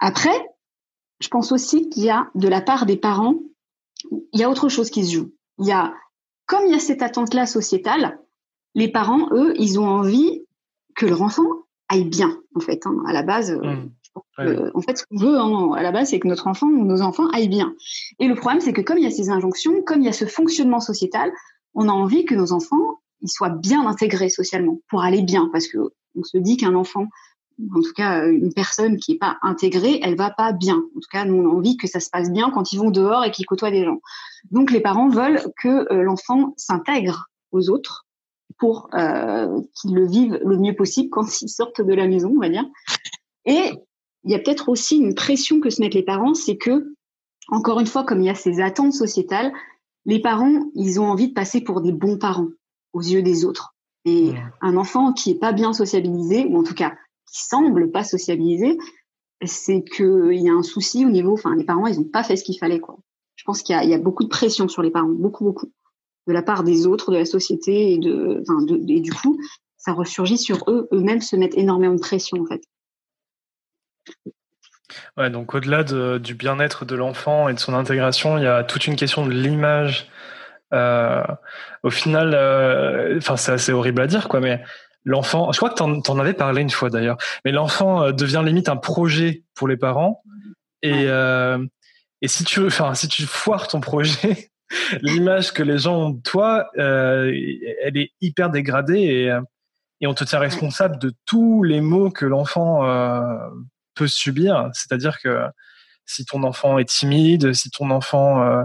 Après, 0.00 0.34
je 1.20 1.28
pense 1.28 1.52
aussi 1.52 1.88
qu'il 1.90 2.02
y 2.02 2.10
a 2.10 2.28
de 2.34 2.48
la 2.48 2.60
part 2.60 2.86
des 2.86 2.96
parents 2.96 3.38
il 4.10 4.40
y 4.40 4.42
a 4.42 4.50
autre 4.50 4.68
chose 4.68 4.90
qui 4.90 5.04
se 5.04 5.12
joue. 5.12 5.32
Il 5.58 5.66
y 5.66 5.72
a, 5.72 5.94
comme 6.46 6.66
il 6.66 6.72
y 6.72 6.76
a 6.76 6.80
cette 6.80 7.02
attente-là 7.02 7.46
sociétale, 7.46 8.18
les 8.74 8.88
parents, 8.88 9.28
eux, 9.32 9.54
ils 9.56 9.78
ont 9.78 9.86
envie 9.86 10.44
que 10.96 11.06
leur 11.06 11.22
enfant 11.22 11.46
aille 11.88 12.04
bien, 12.04 12.36
en 12.54 12.60
fait. 12.60 12.86
Hein. 12.86 13.02
À 13.06 13.12
la 13.12 13.22
base, 13.22 13.52
euh, 13.52 13.76
mmh. 14.38 14.70
en 14.74 14.80
fait, 14.80 14.98
ce 14.98 15.04
qu'on 15.06 15.16
veut, 15.16 15.38
hein, 15.38 15.72
à 15.76 15.82
la 15.82 15.92
base, 15.92 16.10
c'est 16.10 16.18
que 16.18 16.28
notre 16.28 16.46
enfant 16.46 16.66
ou 16.66 16.84
nos 16.84 17.02
enfants 17.02 17.28
aillent 17.28 17.48
bien. 17.48 17.74
Et 18.18 18.26
le 18.26 18.34
problème, 18.34 18.60
c'est 18.60 18.72
que 18.72 18.80
comme 18.80 18.98
il 18.98 19.04
y 19.04 19.06
a 19.06 19.10
ces 19.10 19.30
injonctions, 19.30 19.82
comme 19.82 20.00
il 20.00 20.06
y 20.06 20.08
a 20.08 20.12
ce 20.12 20.26
fonctionnement 20.26 20.80
sociétal, 20.80 21.32
on 21.74 21.88
a 21.88 21.92
envie 21.92 22.24
que 22.24 22.34
nos 22.34 22.52
enfants, 22.52 23.00
ils 23.20 23.30
soient 23.30 23.50
bien 23.50 23.86
intégrés 23.86 24.28
socialement 24.28 24.80
pour 24.88 25.02
aller 25.02 25.22
bien, 25.22 25.48
parce 25.52 25.68
que 25.68 25.78
on 26.16 26.22
se 26.22 26.38
dit 26.38 26.56
qu'un 26.56 26.74
enfant 26.74 27.08
en 27.74 27.80
tout 27.80 27.92
cas 27.94 28.26
une 28.26 28.52
personne 28.52 28.96
qui 28.96 29.12
est 29.12 29.18
pas 29.18 29.38
intégrée, 29.42 30.00
elle 30.02 30.16
va 30.16 30.30
pas 30.30 30.52
bien. 30.52 30.76
En 30.76 31.00
tout 31.00 31.08
cas, 31.10 31.24
nous 31.24 31.36
on 31.36 31.50
a 31.50 31.54
envie 31.54 31.76
que 31.76 31.86
ça 31.86 32.00
se 32.00 32.10
passe 32.10 32.30
bien 32.30 32.50
quand 32.50 32.72
ils 32.72 32.78
vont 32.78 32.90
dehors 32.90 33.24
et 33.24 33.30
qu'ils 33.30 33.46
côtoient 33.46 33.70
des 33.70 33.84
gens. 33.84 34.00
Donc 34.50 34.70
les 34.70 34.80
parents 34.80 35.08
veulent 35.08 35.40
que 35.60 35.92
euh, 35.92 36.02
l'enfant 36.02 36.54
s'intègre 36.56 37.28
aux 37.52 37.70
autres 37.70 38.06
pour 38.58 38.88
euh, 38.94 39.60
qu'ils 39.74 39.94
le 39.94 40.06
vivent 40.06 40.38
le 40.44 40.56
mieux 40.56 40.74
possible 40.74 41.10
quand 41.10 41.42
ils 41.42 41.48
sortent 41.48 41.80
de 41.80 41.94
la 41.94 42.06
maison, 42.06 42.32
on 42.36 42.40
va 42.40 42.48
dire. 42.48 42.64
Et 43.46 43.72
il 44.24 44.30
y 44.30 44.34
a 44.34 44.38
peut-être 44.38 44.68
aussi 44.68 44.96
une 44.96 45.14
pression 45.14 45.60
que 45.60 45.70
se 45.70 45.80
mettent 45.80 45.94
les 45.94 46.02
parents, 46.02 46.34
c'est 46.34 46.56
que 46.56 46.94
encore 47.48 47.80
une 47.80 47.86
fois, 47.86 48.04
comme 48.04 48.20
il 48.20 48.26
y 48.26 48.30
a 48.30 48.34
ces 48.34 48.60
attentes 48.60 48.94
sociétales, 48.94 49.52
les 50.06 50.20
parents, 50.20 50.70
ils 50.74 51.00
ont 51.00 51.06
envie 51.06 51.28
de 51.28 51.34
passer 51.34 51.60
pour 51.60 51.80
des 51.80 51.92
bons 51.92 52.18
parents 52.18 52.48
aux 52.92 53.02
yeux 53.02 53.22
des 53.22 53.44
autres. 53.44 53.74
Et 54.06 54.32
un 54.60 54.76
enfant 54.76 55.12
qui 55.12 55.30
est 55.30 55.38
pas 55.38 55.52
bien 55.52 55.72
sociabilisé, 55.72 56.46
ou 56.46 56.58
en 56.58 56.62
tout 56.62 56.74
cas 56.74 56.94
qui 57.34 57.42
semble 57.42 57.90
pas 57.90 58.04
sociabiliser, 58.04 58.78
c'est 59.44 59.82
qu'il 59.82 60.40
y 60.40 60.48
a 60.48 60.52
un 60.52 60.62
souci 60.62 61.04
au 61.04 61.10
niveau, 61.10 61.32
enfin, 61.32 61.54
les 61.56 61.64
parents, 61.64 61.86
ils 61.86 61.98
n'ont 61.98 62.04
pas 62.08 62.22
fait 62.22 62.36
ce 62.36 62.44
qu'il 62.44 62.58
fallait, 62.58 62.78
quoi. 62.78 62.96
Je 63.34 63.42
pense 63.44 63.62
qu'il 63.62 63.76
y, 63.76 63.94
a 63.94 63.98
beaucoup 63.98 64.22
de 64.22 64.28
pression 64.28 64.68
sur 64.68 64.82
les 64.82 64.92
parents, 64.92 65.08
beaucoup, 65.08 65.44
beaucoup, 65.44 65.72
de 66.28 66.32
la 66.32 66.42
part 66.42 66.62
des 66.62 66.86
autres, 66.86 67.10
de 67.10 67.16
la 67.16 67.24
société, 67.24 67.92
et 67.92 67.98
de, 67.98 68.40
enfin, 68.42 68.62
de, 68.62 68.76
et 68.88 69.00
du 69.00 69.12
coup, 69.12 69.38
ça 69.76 69.92
ressurgit 69.92 70.38
sur 70.38 70.64
eux, 70.68 70.88
eux-mêmes 70.92 71.20
se 71.20 71.34
mettent 71.34 71.58
énormément 71.58 71.94
de 71.94 72.00
pression, 72.00 72.40
en 72.40 72.46
fait. 72.46 72.62
Ouais, 75.16 75.28
donc 75.28 75.54
au-delà 75.54 75.82
de, 75.82 76.18
du 76.18 76.34
bien-être 76.34 76.84
de 76.84 76.94
l'enfant 76.94 77.48
et 77.48 77.54
de 77.54 77.58
son 77.58 77.74
intégration, 77.74 78.38
il 78.38 78.44
y 78.44 78.46
a 78.46 78.62
toute 78.62 78.86
une 78.86 78.96
question 78.96 79.26
de 79.26 79.32
l'image. 79.32 80.08
Euh, 80.72 81.22
au 81.82 81.90
final, 81.90 82.32
euh, 82.34 83.18
enfin, 83.18 83.36
c'est 83.36 83.52
assez 83.52 83.72
horrible 83.72 84.00
à 84.00 84.06
dire, 84.06 84.28
quoi, 84.28 84.40
mais 84.40 84.62
l'enfant, 85.04 85.52
je 85.52 85.58
crois 85.58 85.70
que 85.70 85.76
tu 85.76 85.82
en, 85.82 86.18
avais 86.18 86.34
parlé 86.34 86.62
une 86.62 86.70
fois 86.70 86.90
d'ailleurs, 86.90 87.18
mais 87.44 87.52
l'enfant 87.52 88.02
euh, 88.02 88.12
devient 88.12 88.42
limite 88.44 88.68
un 88.68 88.76
projet 88.76 89.44
pour 89.54 89.68
les 89.68 89.76
parents. 89.76 90.22
Et, 90.82 91.06
euh, 91.08 91.64
et 92.20 92.28
si 92.28 92.44
tu, 92.44 92.66
enfin, 92.66 92.94
si 92.94 93.08
tu 93.08 93.24
foires 93.24 93.68
ton 93.68 93.80
projet, 93.80 94.50
l'image 95.02 95.52
que 95.52 95.62
les 95.62 95.78
gens 95.78 95.96
ont 95.96 96.10
de 96.10 96.22
toi, 96.22 96.70
euh, 96.78 97.32
elle 97.82 97.96
est 97.96 98.12
hyper 98.20 98.50
dégradée 98.50 99.00
et, 99.00 99.38
et 100.00 100.06
on 100.06 100.14
te 100.14 100.24
tient 100.24 100.38
responsable 100.38 100.98
de 100.98 101.12
tous 101.24 101.62
les 101.62 101.80
maux 101.80 102.10
que 102.10 102.26
l'enfant 102.26 102.86
euh, 102.86 103.22
peut 103.94 104.06
subir. 104.06 104.68
C'est-à-dire 104.74 105.18
que 105.20 105.46
si 106.04 106.26
ton 106.26 106.42
enfant 106.42 106.78
est 106.78 106.88
timide, 106.88 107.54
si 107.54 107.70
ton 107.70 107.90
enfant 107.90 108.42
euh, 108.42 108.62
euh, 108.62 108.64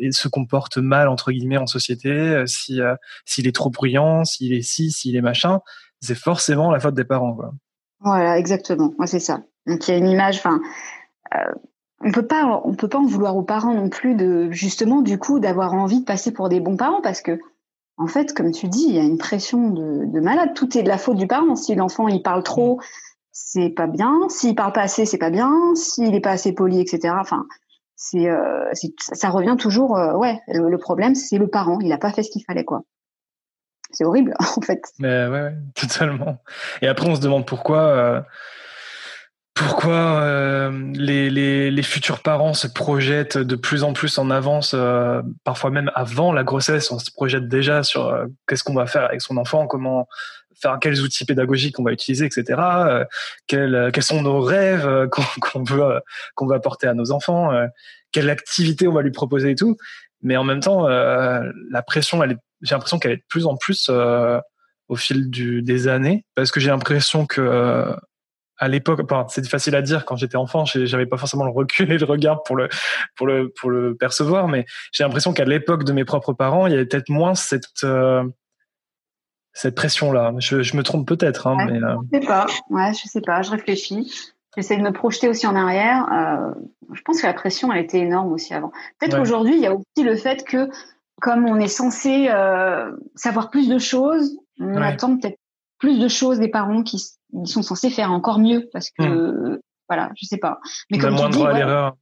et 0.00 0.12
se 0.12 0.28
comporte 0.28 0.78
mal 0.78 1.08
entre 1.08 1.32
guillemets 1.32 1.56
en 1.56 1.66
société, 1.66 2.10
euh, 2.10 2.46
si 2.46 2.80
euh, 2.80 2.94
s'il 3.24 3.46
est 3.46 3.54
trop 3.54 3.70
bruyant, 3.70 4.24
s'il 4.24 4.52
est 4.52 4.62
ci, 4.62 4.90
s'il 4.90 5.16
est 5.16 5.22
machin, 5.22 5.60
c'est 6.00 6.14
forcément 6.14 6.70
la 6.70 6.80
faute 6.80 6.94
des 6.94 7.04
parents. 7.04 7.34
Quoi. 7.34 7.52
Voilà, 8.00 8.38
exactement. 8.38 8.92
Moi, 8.98 9.06
c'est 9.06 9.20
ça. 9.20 9.42
Donc 9.66 9.88
il 9.88 9.92
y 9.92 9.94
a 9.94 9.98
une 9.98 10.08
image. 10.08 10.36
Enfin, 10.36 10.60
on 12.00 12.12
peut 12.12 12.26
pas, 12.26 12.60
on 12.64 12.74
peut 12.74 12.88
pas 12.88 12.98
en 12.98 13.06
vouloir 13.06 13.36
aux 13.36 13.42
parents 13.42 13.74
non 13.74 13.88
plus 13.88 14.14
de 14.14 14.50
justement 14.50 15.00
du 15.00 15.18
coup 15.18 15.40
d'avoir 15.40 15.72
envie 15.72 16.00
de 16.00 16.04
passer 16.04 16.32
pour 16.32 16.48
des 16.48 16.60
bons 16.60 16.76
parents 16.76 17.00
parce 17.00 17.22
que 17.22 17.40
en 17.96 18.08
fait, 18.08 18.34
comme 18.34 18.50
tu 18.50 18.68
dis, 18.68 18.86
il 18.88 18.94
y 18.94 18.98
a 18.98 19.02
une 19.02 19.18
pression 19.18 19.70
de, 19.70 20.04
de 20.04 20.20
malade. 20.20 20.52
Tout 20.54 20.76
est 20.76 20.82
de 20.82 20.88
la 20.88 20.98
faute 20.98 21.16
du 21.16 21.26
parent. 21.26 21.54
Si 21.54 21.74
l'enfant 21.74 22.08
il 22.08 22.22
parle 22.22 22.42
trop, 22.42 22.80
c'est 23.30 23.70
pas 23.70 23.86
bien. 23.86 24.28
S'il 24.28 24.54
parle 24.54 24.72
pas 24.72 24.82
assez, 24.82 25.06
c'est 25.06 25.18
pas 25.18 25.30
bien. 25.30 25.52
S'il 25.74 26.14
est 26.14 26.20
pas 26.20 26.32
assez 26.32 26.52
poli, 26.52 26.80
etc. 26.80 27.14
Enfin, 27.20 27.46
euh, 28.14 28.68
c'est, 28.72 28.92
ça 28.98 29.30
revient 29.30 29.56
toujours. 29.58 29.96
Euh, 29.96 30.14
ouais, 30.14 30.40
le, 30.48 30.76
problème 30.78 31.14
c'est 31.14 31.38
le 31.38 31.48
parent, 31.48 31.78
il 31.80 31.92
a 31.92 31.98
pas 31.98 32.12
fait 32.12 32.22
ce 32.22 32.30
qu'il 32.30 32.44
fallait 32.44 32.64
quoi. 32.64 32.82
C'est 33.90 34.04
horrible 34.04 34.34
en 34.56 34.60
fait. 34.60 34.82
Mais 34.98 35.26
ouais, 35.26 35.54
totalement. 35.74 36.38
Et 36.82 36.88
après 36.88 37.08
on 37.08 37.14
se 37.14 37.20
demande 37.20 37.46
pourquoi. 37.46 37.80
Euh, 37.80 38.20
pourquoi 39.56 40.68
les, 40.94 41.30
les, 41.30 41.70
les, 41.70 41.82
futurs 41.84 42.22
parents 42.22 42.54
se 42.54 42.66
projettent 42.66 43.38
de 43.38 43.54
plus 43.54 43.84
en 43.84 43.92
plus 43.92 44.18
en 44.18 44.28
avance, 44.28 44.74
parfois 45.44 45.70
même 45.70 45.92
avant 45.94 46.32
la 46.32 46.42
grossesse, 46.42 46.90
on 46.90 46.98
se 46.98 47.12
projette 47.12 47.46
déjà 47.46 47.84
sur 47.84 48.12
qu'est-ce 48.48 48.64
qu'on 48.64 48.74
va 48.74 48.86
faire 48.86 49.04
avec 49.04 49.22
son 49.22 49.36
enfant, 49.36 49.68
comment 49.68 50.08
quels 50.80 51.00
outils 51.00 51.24
pédagogiques 51.24 51.78
on 51.78 51.82
va 51.82 51.92
utiliser, 51.92 52.26
etc. 52.26 52.44
Euh, 52.58 53.04
quels, 53.46 53.90
quels 53.92 54.02
sont 54.02 54.22
nos 54.22 54.40
rêves 54.40 54.86
euh, 54.86 55.08
qu'on 55.40 55.62
veut 55.62 55.82
euh, 55.82 56.00
qu'on 56.34 56.46
veut 56.46 56.54
apporter 56.54 56.86
à 56.86 56.94
nos 56.94 57.12
enfants, 57.12 57.50
quelle 58.12 58.30
activité 58.30 58.88
on 58.88 58.92
va 58.92 59.02
lui 59.02 59.10
proposer 59.10 59.50
et 59.50 59.54
tout. 59.54 59.76
Mais 60.22 60.36
en 60.36 60.44
même 60.44 60.60
temps, 60.60 60.86
la 60.88 61.82
pression, 61.86 62.22
j'ai 62.62 62.74
l'impression 62.74 62.98
qu'elle 62.98 63.12
est 63.12 63.16
de 63.16 63.24
plus 63.28 63.46
en 63.46 63.56
plus 63.56 63.90
au 64.88 64.96
fil 64.96 65.30
des 65.30 65.88
années, 65.88 66.24
parce 66.34 66.50
que 66.50 66.60
j'ai 66.60 66.70
l'impression 66.70 67.26
que 67.26 67.94
à 68.56 68.68
l'époque, 68.68 69.00
c'est 69.28 69.46
facile 69.46 69.74
à 69.74 69.82
dire 69.82 70.06
quand 70.06 70.16
j'étais 70.16 70.36
enfant, 70.36 70.64
j'avais 70.64 71.06
pas 71.06 71.18
forcément 71.18 71.44
le 71.44 71.50
recul 71.50 71.92
et 71.92 71.98
le 71.98 72.06
regard 72.06 72.42
pour 72.44 72.56
le 72.56 72.68
pour 73.16 73.26
le 73.26 73.52
pour 73.60 73.70
le 73.70 73.94
percevoir, 73.96 74.48
mais 74.48 74.64
j'ai 74.92 75.04
l'impression 75.04 75.34
qu'à 75.34 75.44
l'époque 75.44 75.84
de 75.84 75.92
mes 75.92 76.04
propres 76.04 76.32
parents, 76.32 76.66
il 76.66 76.72
y 76.72 76.76
avait 76.76 76.86
peut-être 76.86 77.10
moins 77.10 77.34
cette 77.34 77.84
cette 79.54 79.76
pression-là. 79.76 80.34
Je, 80.38 80.62
je, 80.62 80.76
me 80.76 80.82
trompe 80.82 81.06
peut-être, 81.06 81.46
hein, 81.46 81.56
mais. 81.66 81.82
Euh... 81.82 81.96
Je 82.12 82.18
sais 82.18 82.26
pas. 82.26 82.46
Ouais, 82.68 82.92
je 82.92 83.08
sais 83.08 83.20
pas. 83.20 83.40
Je 83.42 83.52
réfléchis. 83.52 84.12
J'essaie 84.56 84.76
de 84.76 84.82
me 84.82 84.92
projeter 84.92 85.28
aussi 85.28 85.46
en 85.46 85.56
arrière. 85.56 86.06
Euh, 86.12 86.60
je 86.92 87.00
pense 87.02 87.20
que 87.20 87.26
la 87.26 87.32
pression, 87.32 87.72
elle 87.72 87.82
était 87.82 87.98
énorme 87.98 88.32
aussi 88.32 88.52
avant. 88.54 88.70
Peut-être 88.98 89.16
qu'aujourd'hui, 89.16 89.54
il 89.54 89.60
y 89.60 89.66
a 89.66 89.74
aussi 89.74 90.04
le 90.04 90.16
fait 90.16 90.44
que, 90.44 90.68
comme 91.20 91.46
on 91.46 91.58
est 91.58 91.68
censé 91.68 92.28
euh, 92.28 92.92
savoir 93.16 93.50
plus 93.50 93.68
de 93.68 93.78
choses, 93.78 94.36
on 94.60 94.76
attend 94.76 95.16
peut-être 95.16 95.38
plus 95.78 95.98
de 95.98 96.08
choses 96.08 96.38
des 96.38 96.48
parents 96.48 96.82
qui, 96.82 97.02
sont 97.46 97.62
censés 97.62 97.90
faire 97.90 98.12
encore 98.12 98.38
mieux 98.38 98.68
parce 98.72 98.90
que 98.90 99.02
hmm. 99.02 99.58
voilà, 99.88 100.12
je 100.14 100.24
sais 100.24 100.36
pas. 100.36 100.60
Mais 100.90 100.98
comme 100.98 101.16
tu 101.16 101.28
dis, 101.30 101.44
à 101.44 101.52
l'erreur. 101.52 101.96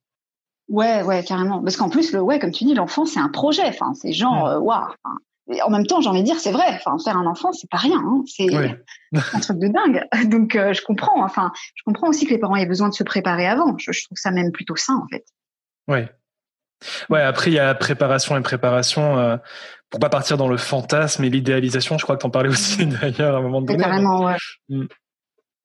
Ouais, 0.69 1.03
ouais, 1.03 1.25
carrément. 1.25 1.63
Parce 1.63 1.77
qu'en 1.79 1.89
plus, 1.89 2.13
le, 2.13 2.21
ouais, 2.21 2.39
comme 2.39 2.51
tu 2.51 2.65
dis, 2.65 2.75
l'enfant, 2.75 3.07
c'est 3.07 3.21
un 3.21 3.31
projet. 3.31 3.67
Enfin, 3.67 3.95
c'est 3.95 4.13
genre, 4.13 4.45
hmm. 4.45 4.49
euh, 4.49 4.61
en 5.65 5.71
même 5.71 5.87
temps, 5.87 6.01
j'ai 6.01 6.09
envie 6.09 6.21
de 6.21 6.27
dire, 6.27 6.39
c'est 6.39 6.53
vrai. 6.53 6.67
Enfin, 6.69 6.97
faire 7.03 7.17
un 7.17 7.27
enfant, 7.27 7.53
c'est 7.53 7.69
pas 7.69 7.79
rien. 7.79 7.99
Hein. 7.99 8.23
C'est 8.27 8.55
un 8.55 9.41
truc 9.41 9.59
de 9.59 9.69
dingue. 9.69 10.05
Donc, 10.31 10.55
euh, 10.55 10.73
je 10.73 10.83
comprends. 10.83 11.25
Enfin, 11.25 11.53
je 11.75 11.83
comprends 11.85 12.09
aussi 12.09 12.27
que 12.27 12.31
les 12.31 12.39
parents 12.39 12.57
aient 12.57 12.67
besoin 12.67 12.89
de 12.89 12.95
se 12.95 13.05
préparer 13.05 13.47
avant. 13.47 13.77
Je, 13.79 13.93
je 13.93 14.05
trouve 14.05 14.19
ça 14.19 14.31
même 14.31 14.53
plutôt 14.53 14.77
sain, 14.77 14.95
en 14.95 15.07
fait. 15.09 15.25
Ouais. 15.89 16.09
Ouais. 17.11 17.23
Après, 17.23 17.51
il 17.51 17.55
y 17.55 17.59
a 17.59 17.75
préparation 17.75 18.37
et 18.37 18.41
préparation. 18.41 19.19
Euh, 19.19 19.37
pour 19.91 20.01
pas 20.01 20.09
partir 20.09 20.39
dans 20.39 20.49
le 20.49 20.57
fantasme 20.57 21.23
et 21.23 21.29
l'idéalisation, 21.29 21.99
je 21.99 22.05
crois 22.05 22.17
que 22.17 22.23
tu 22.23 22.27
en 22.27 22.31
parlais 22.31 22.49
aussi 22.49 22.87
d'ailleurs 22.87 23.37
à 23.37 23.39
un 23.39 23.43
moment 23.43 23.61
donné. 23.61 23.83
Carrément, 23.83 24.25
ouais. 24.25 24.37
Mm. 24.71 24.87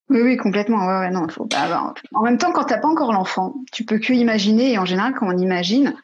Oui, 0.10 0.22
oui, 0.22 0.38
complètement. 0.38 0.86
Ouais, 0.86 1.00
ouais, 1.00 1.12
non, 1.12 1.28
faut, 1.30 1.46
bah, 1.46 1.94
en 2.14 2.22
même 2.24 2.38
temps, 2.38 2.52
quand 2.52 2.66
t'as 2.66 2.78
pas 2.78 2.88
encore 2.88 3.12
l'enfant, 3.14 3.56
tu 3.72 3.86
peux 3.86 4.00
que 4.00 4.14
imaginer. 4.14 4.74
Et 4.74 4.78
en 4.78 4.86
général, 4.86 5.14
quand 5.14 5.28
on 5.28 5.38
imagine, 5.38 5.96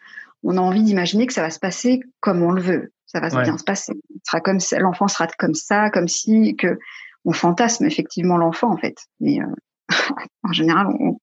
on 0.43 0.57
a 0.57 0.61
envie 0.61 0.83
d'imaginer 0.83 1.25
que 1.25 1.33
ça 1.33 1.41
va 1.41 1.49
se 1.49 1.59
passer 1.59 2.01
comme 2.19 2.41
on 2.41 2.51
le 2.51 2.61
veut. 2.61 2.93
Ça 3.13 3.19
va 3.19 3.43
bien 3.43 3.57
se 3.57 3.63
passer. 3.63 3.93
Sera 4.25 4.41
comme 4.41 4.57
l'enfant 4.79 5.07
sera 5.07 5.27
comme 5.37 5.53
ça, 5.53 5.89
comme 5.91 6.07
si 6.07 6.55
que 6.55 6.79
on 7.25 7.31
fantasme 7.31 7.85
effectivement 7.85 8.37
l'enfant 8.37 8.71
en 8.71 8.77
fait. 8.77 8.95
Mais 9.19 9.39
euh, 9.39 9.45
en 10.43 10.51
général, 10.51 10.87
on, 10.87 11.19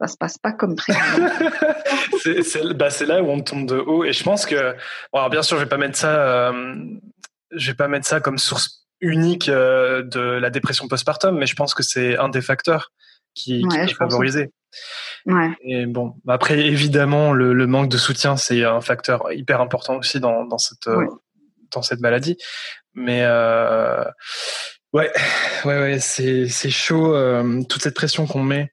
ça 0.00 0.08
se 0.08 0.16
passe 0.16 0.38
pas 0.38 0.52
comme 0.52 0.76
prévu. 0.76 0.98
Bah, 2.74 2.90
c'est 2.90 3.06
là 3.06 3.22
où 3.22 3.28
on 3.28 3.40
tombe 3.40 3.66
de 3.66 3.76
haut. 3.76 4.02
Et 4.02 4.12
je 4.12 4.24
pense 4.24 4.46
que, 4.46 4.72
bon, 5.12 5.18
alors 5.18 5.30
bien 5.30 5.42
sûr, 5.42 5.58
je 5.58 5.62
vais 5.62 5.68
pas 5.68 5.76
mettre 5.76 5.96
ça, 5.96 6.48
euh, 6.50 6.74
je 7.52 7.70
vais 7.70 7.76
pas 7.76 7.86
mettre 7.86 8.06
ça 8.06 8.20
comme 8.20 8.36
source 8.36 8.88
unique 9.00 9.48
euh, 9.48 10.02
de 10.02 10.20
la 10.20 10.50
dépression 10.50 10.88
postpartum, 10.88 11.38
mais 11.38 11.46
je 11.46 11.54
pense 11.54 11.72
que 11.72 11.84
c'est 11.84 12.16
un 12.18 12.28
des 12.28 12.42
facteurs 12.42 12.90
qui, 13.36 13.62
qui 13.62 13.76
est 13.76 13.94
favorisé. 13.94 14.50
Ouais. 15.26 15.50
Et 15.62 15.86
bon, 15.86 16.14
après 16.26 16.58
évidemment, 16.66 17.32
le, 17.32 17.52
le 17.52 17.66
manque 17.66 17.88
de 17.88 17.96
soutien, 17.96 18.36
c'est 18.36 18.64
un 18.64 18.80
facteur 18.80 19.32
hyper 19.32 19.60
important 19.60 19.96
aussi 19.96 20.20
dans, 20.20 20.44
dans 20.44 20.58
cette 20.58 20.86
euh, 20.86 21.06
dans 21.72 21.82
cette 21.82 22.00
maladie. 22.00 22.36
Mais 22.94 23.22
euh, 23.22 24.04
ouais, 24.92 25.12
ouais, 25.64 25.80
ouais, 25.80 25.98
c'est 26.00 26.70
chaud 26.70 27.14
toute 27.68 27.82
cette 27.82 27.94
pression 27.94 28.26
qu'on 28.26 28.42
met 28.42 28.72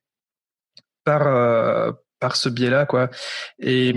par 1.04 1.28
euh, 1.28 1.92
par 2.20 2.36
ce 2.36 2.50
biais-là, 2.50 2.86
quoi. 2.86 3.10
Et 3.60 3.94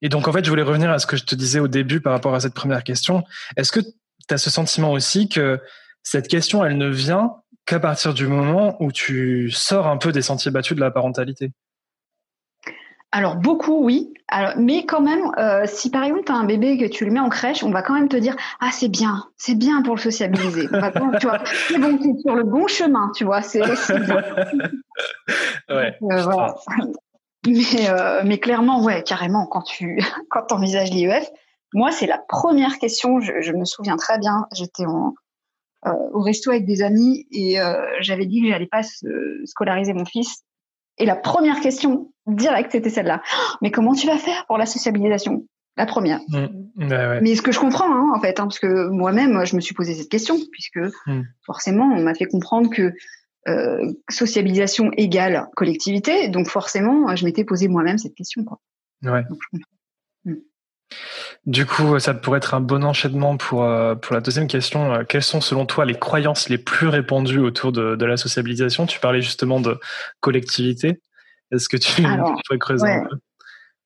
et 0.00 0.08
donc 0.08 0.26
en 0.28 0.32
fait, 0.32 0.44
je 0.44 0.50
voulais 0.50 0.62
revenir 0.62 0.90
à 0.90 0.98
ce 0.98 1.06
que 1.06 1.16
je 1.16 1.24
te 1.24 1.34
disais 1.34 1.60
au 1.60 1.68
début 1.68 2.00
par 2.00 2.12
rapport 2.12 2.34
à 2.34 2.40
cette 2.40 2.54
première 2.54 2.84
question. 2.84 3.22
Est-ce 3.56 3.70
que 3.70 3.80
tu 3.80 4.34
as 4.34 4.38
ce 4.38 4.50
sentiment 4.50 4.92
aussi 4.92 5.28
que 5.28 5.60
cette 6.02 6.26
question, 6.26 6.64
elle 6.64 6.76
ne 6.76 6.88
vient 6.88 7.41
qu'à 7.66 7.80
partir 7.80 8.14
du 8.14 8.26
moment 8.26 8.76
où 8.80 8.92
tu 8.92 9.50
sors 9.50 9.86
un 9.86 9.96
peu 9.96 10.12
des 10.12 10.22
sentiers 10.22 10.50
battus 10.50 10.76
de 10.76 10.80
la 10.80 10.90
parentalité 10.90 11.52
alors 13.14 13.36
beaucoup, 13.36 13.84
oui. 13.84 14.14
Alors, 14.28 14.54
mais 14.56 14.86
quand 14.86 15.02
même, 15.02 15.30
euh, 15.36 15.64
si 15.66 15.90
par 15.90 16.02
exemple 16.02 16.24
tu 16.24 16.32
as 16.32 16.34
un 16.34 16.44
bébé 16.44 16.78
que 16.78 16.86
tu 16.86 17.04
le 17.04 17.10
mets 17.10 17.20
en 17.20 17.28
crèche, 17.28 17.62
on 17.62 17.70
va 17.70 17.82
quand 17.82 17.92
même 17.92 18.08
te 18.08 18.16
dire 18.16 18.34
ah 18.58 18.70
c'est 18.72 18.88
bien, 18.88 19.26
c'est 19.36 19.54
bien 19.54 19.82
pour 19.82 19.94
le 19.96 20.00
sociabiliser. 20.00 20.66
tu 21.20 21.26
vois, 21.26 21.42
c'est 21.68 21.78
bon, 21.78 22.18
sur 22.18 22.34
le 22.34 22.44
bon 22.44 22.66
chemin, 22.66 23.12
tu 23.14 23.24
vois. 23.24 23.42
C'est 23.42 23.60
ouais. 23.60 23.76
Euh, 25.68 26.22
mais 27.46 27.90
euh, 27.90 28.22
mais 28.24 28.38
clairement, 28.38 28.82
ouais, 28.82 29.02
carrément, 29.02 29.46
quand 29.46 29.62
tu 29.62 30.02
quand 30.30 30.50
envisages 30.50 30.90
l'IEF, 30.90 31.28
moi 31.74 31.92
c'est 31.92 32.06
la 32.06 32.18
première 32.18 32.78
question. 32.78 33.20
Je, 33.20 33.42
je, 33.42 33.52
me 33.52 33.66
souviens 33.66 33.96
très 33.96 34.18
bien. 34.18 34.46
J'étais 34.54 34.86
en 34.86 35.12
au 35.84 36.20
resto 36.20 36.50
avec 36.50 36.64
des 36.64 36.82
amis 36.82 37.26
et 37.30 37.56
j'avais 38.00 38.26
dit 38.26 38.42
que 38.42 38.48
j'allais 38.48 38.68
pas 38.68 38.82
scolariser 39.44 39.92
mon 39.92 40.04
fils 40.04 40.44
et 40.98 41.06
la 41.06 41.16
première 41.16 41.60
question 41.60 42.12
directe, 42.26 42.72
c'était 42.72 42.90
celle-là. 42.90 43.22
Mais 43.60 43.70
comment 43.70 43.94
tu 43.94 44.06
vas 44.06 44.18
faire 44.18 44.46
pour 44.46 44.58
la 44.58 44.66
sociabilisation? 44.66 45.46
La 45.76 45.86
première. 45.86 46.20
Mmh. 46.28 47.20
Mais 47.22 47.34
ce 47.34 47.42
que 47.42 47.50
je 47.50 47.58
comprends, 47.58 47.90
hein, 47.90 48.12
en 48.14 48.20
fait, 48.20 48.38
hein, 48.38 48.44
parce 48.44 48.58
que 48.58 48.88
moi-même, 48.88 49.44
je 49.46 49.56
me 49.56 49.60
suis 49.60 49.74
posé 49.74 49.94
cette 49.94 50.10
question, 50.10 50.36
puisque 50.52 50.78
mmh. 51.06 51.22
forcément, 51.46 51.84
on 51.84 52.02
m'a 52.02 52.14
fait 52.14 52.26
comprendre 52.26 52.68
que 52.68 52.92
euh, 53.48 53.92
sociabilisation 54.10 54.90
égale 54.96 55.48
collectivité, 55.56 56.28
donc 56.28 56.48
forcément, 56.48 57.14
je 57.16 57.24
m'étais 57.24 57.44
posé 57.44 57.68
moi-même 57.68 57.98
cette 57.98 58.14
question. 58.14 58.44
Quoi. 58.44 58.60
Ouais. 59.02 59.22
Du 61.44 61.66
coup, 61.66 61.98
ça 61.98 62.14
pourrait 62.14 62.38
être 62.38 62.54
un 62.54 62.60
bon 62.60 62.84
enchaînement 62.84 63.36
pour, 63.36 63.64
euh, 63.64 63.96
pour 63.96 64.14
la 64.14 64.20
deuxième 64.20 64.46
question. 64.46 64.94
Euh, 64.94 65.02
quelles 65.08 65.24
sont 65.24 65.40
selon 65.40 65.66
toi 65.66 65.84
les 65.84 65.98
croyances 65.98 66.48
les 66.48 66.58
plus 66.58 66.86
répandues 66.86 67.40
autour 67.40 67.72
de, 67.72 67.96
de 67.96 68.06
la 68.06 68.16
sociabilisation? 68.16 68.86
Tu 68.86 69.00
parlais 69.00 69.22
justement 69.22 69.60
de 69.60 69.80
collectivité. 70.20 71.00
Est-ce 71.50 71.68
que 71.68 71.76
tu, 71.76 72.02
pourrais 72.02 72.58
creuser 72.58 72.88
un 72.88 73.04
peu? 73.04 73.16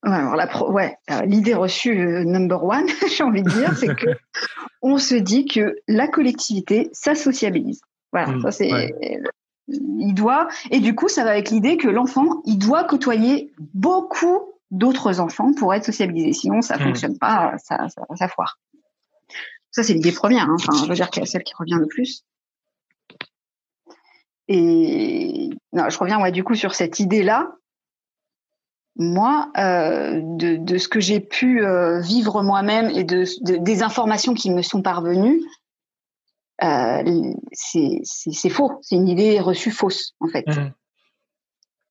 Alors 0.03 0.37
la 0.37 0.69
ouais, 0.69 0.97
euh, 1.11 1.23
l'idée 1.23 1.55
reçue 1.55 1.97
number 2.27 2.63
one, 2.63 2.87
j'ai 3.17 3.25
envie 3.25 3.43
de 3.43 3.49
dire, 3.51 3.75
c'est 3.77 3.97
que 3.97 4.07
on 4.83 4.99
se 4.99 5.15
dit 5.15 5.47
que 5.47 5.77
la 5.89 6.07
collectivité, 6.07 6.91
ça 6.93 7.15
sociabilise. 7.15 7.81
Voilà, 8.13 8.29
mmh, 8.29 8.43
ça 8.43 8.51
c'est 8.53 8.95
il 9.69 10.15
doit 10.15 10.47
et 10.71 10.79
du 10.79 10.95
coup 10.95 11.09
ça 11.09 11.25
va 11.25 11.31
avec 11.31 11.51
l'idée 11.51 11.77
que 11.77 11.89
l'enfant, 11.89 12.41
il 12.45 12.59
doit 12.59 12.85
côtoyer 12.85 13.53
beaucoup 13.75 14.56
d'autres 14.71 15.21
enfants 15.21 15.53
pour 15.53 15.75
être 15.75 15.85
sociabilisés. 15.85 16.33
Sinon, 16.33 16.63
ça 16.63 16.77
hmm. 16.77 16.83
fonctionne 16.83 17.19
pas, 17.19 17.55
ça, 17.59 17.89
ça, 17.89 18.03
ça 18.15 18.29
foire. 18.29 18.59
Ça, 19.71 19.83
c'est 19.83 19.93
l'idée 19.93 20.13
première. 20.13 20.49
Hein. 20.49 20.57
Enfin, 20.59 20.73
je 20.83 20.89
veux 20.89 20.95
dire 20.95 21.11
qu'elle 21.11 21.27
celle 21.27 21.43
qui 21.43 21.55
revient 21.55 21.77
le 21.79 21.87
plus. 21.87 22.25
Et 24.49 25.51
non, 25.73 25.89
je 25.89 25.99
reviens 25.99 26.21
ouais, 26.21 26.33
du 26.33 26.45
coup 26.45 26.55
sur 26.55 26.75
cette 26.75 27.01
idée-là. 27.01 27.53
Moi, 28.99 29.51
euh, 29.59 30.21
de, 30.23 30.57
de, 30.57 30.79
ce 30.79 30.89
que 30.89 31.01
j'ai 31.01 31.21
pu 31.21 31.63
euh, 31.63 32.01
vivre 32.01 32.43
moi-même 32.43 32.89
et 32.91 33.05
de, 33.05 33.25
de, 33.43 33.57
des 33.57 33.83
informations 33.83 34.33
qui 34.33 34.51
me 34.51 34.63
sont 34.63 34.81
parvenues, 34.81 35.43
euh, 36.65 37.35
c'est 37.53 38.49
faux. 38.49 38.79
C'est 38.81 38.97
une 38.97 39.09
idée 39.09 39.39
reçue 39.41 39.71
fausse, 39.71 40.15
en 40.21 40.29
fait. 40.29 40.47
Hmm. 40.47 40.71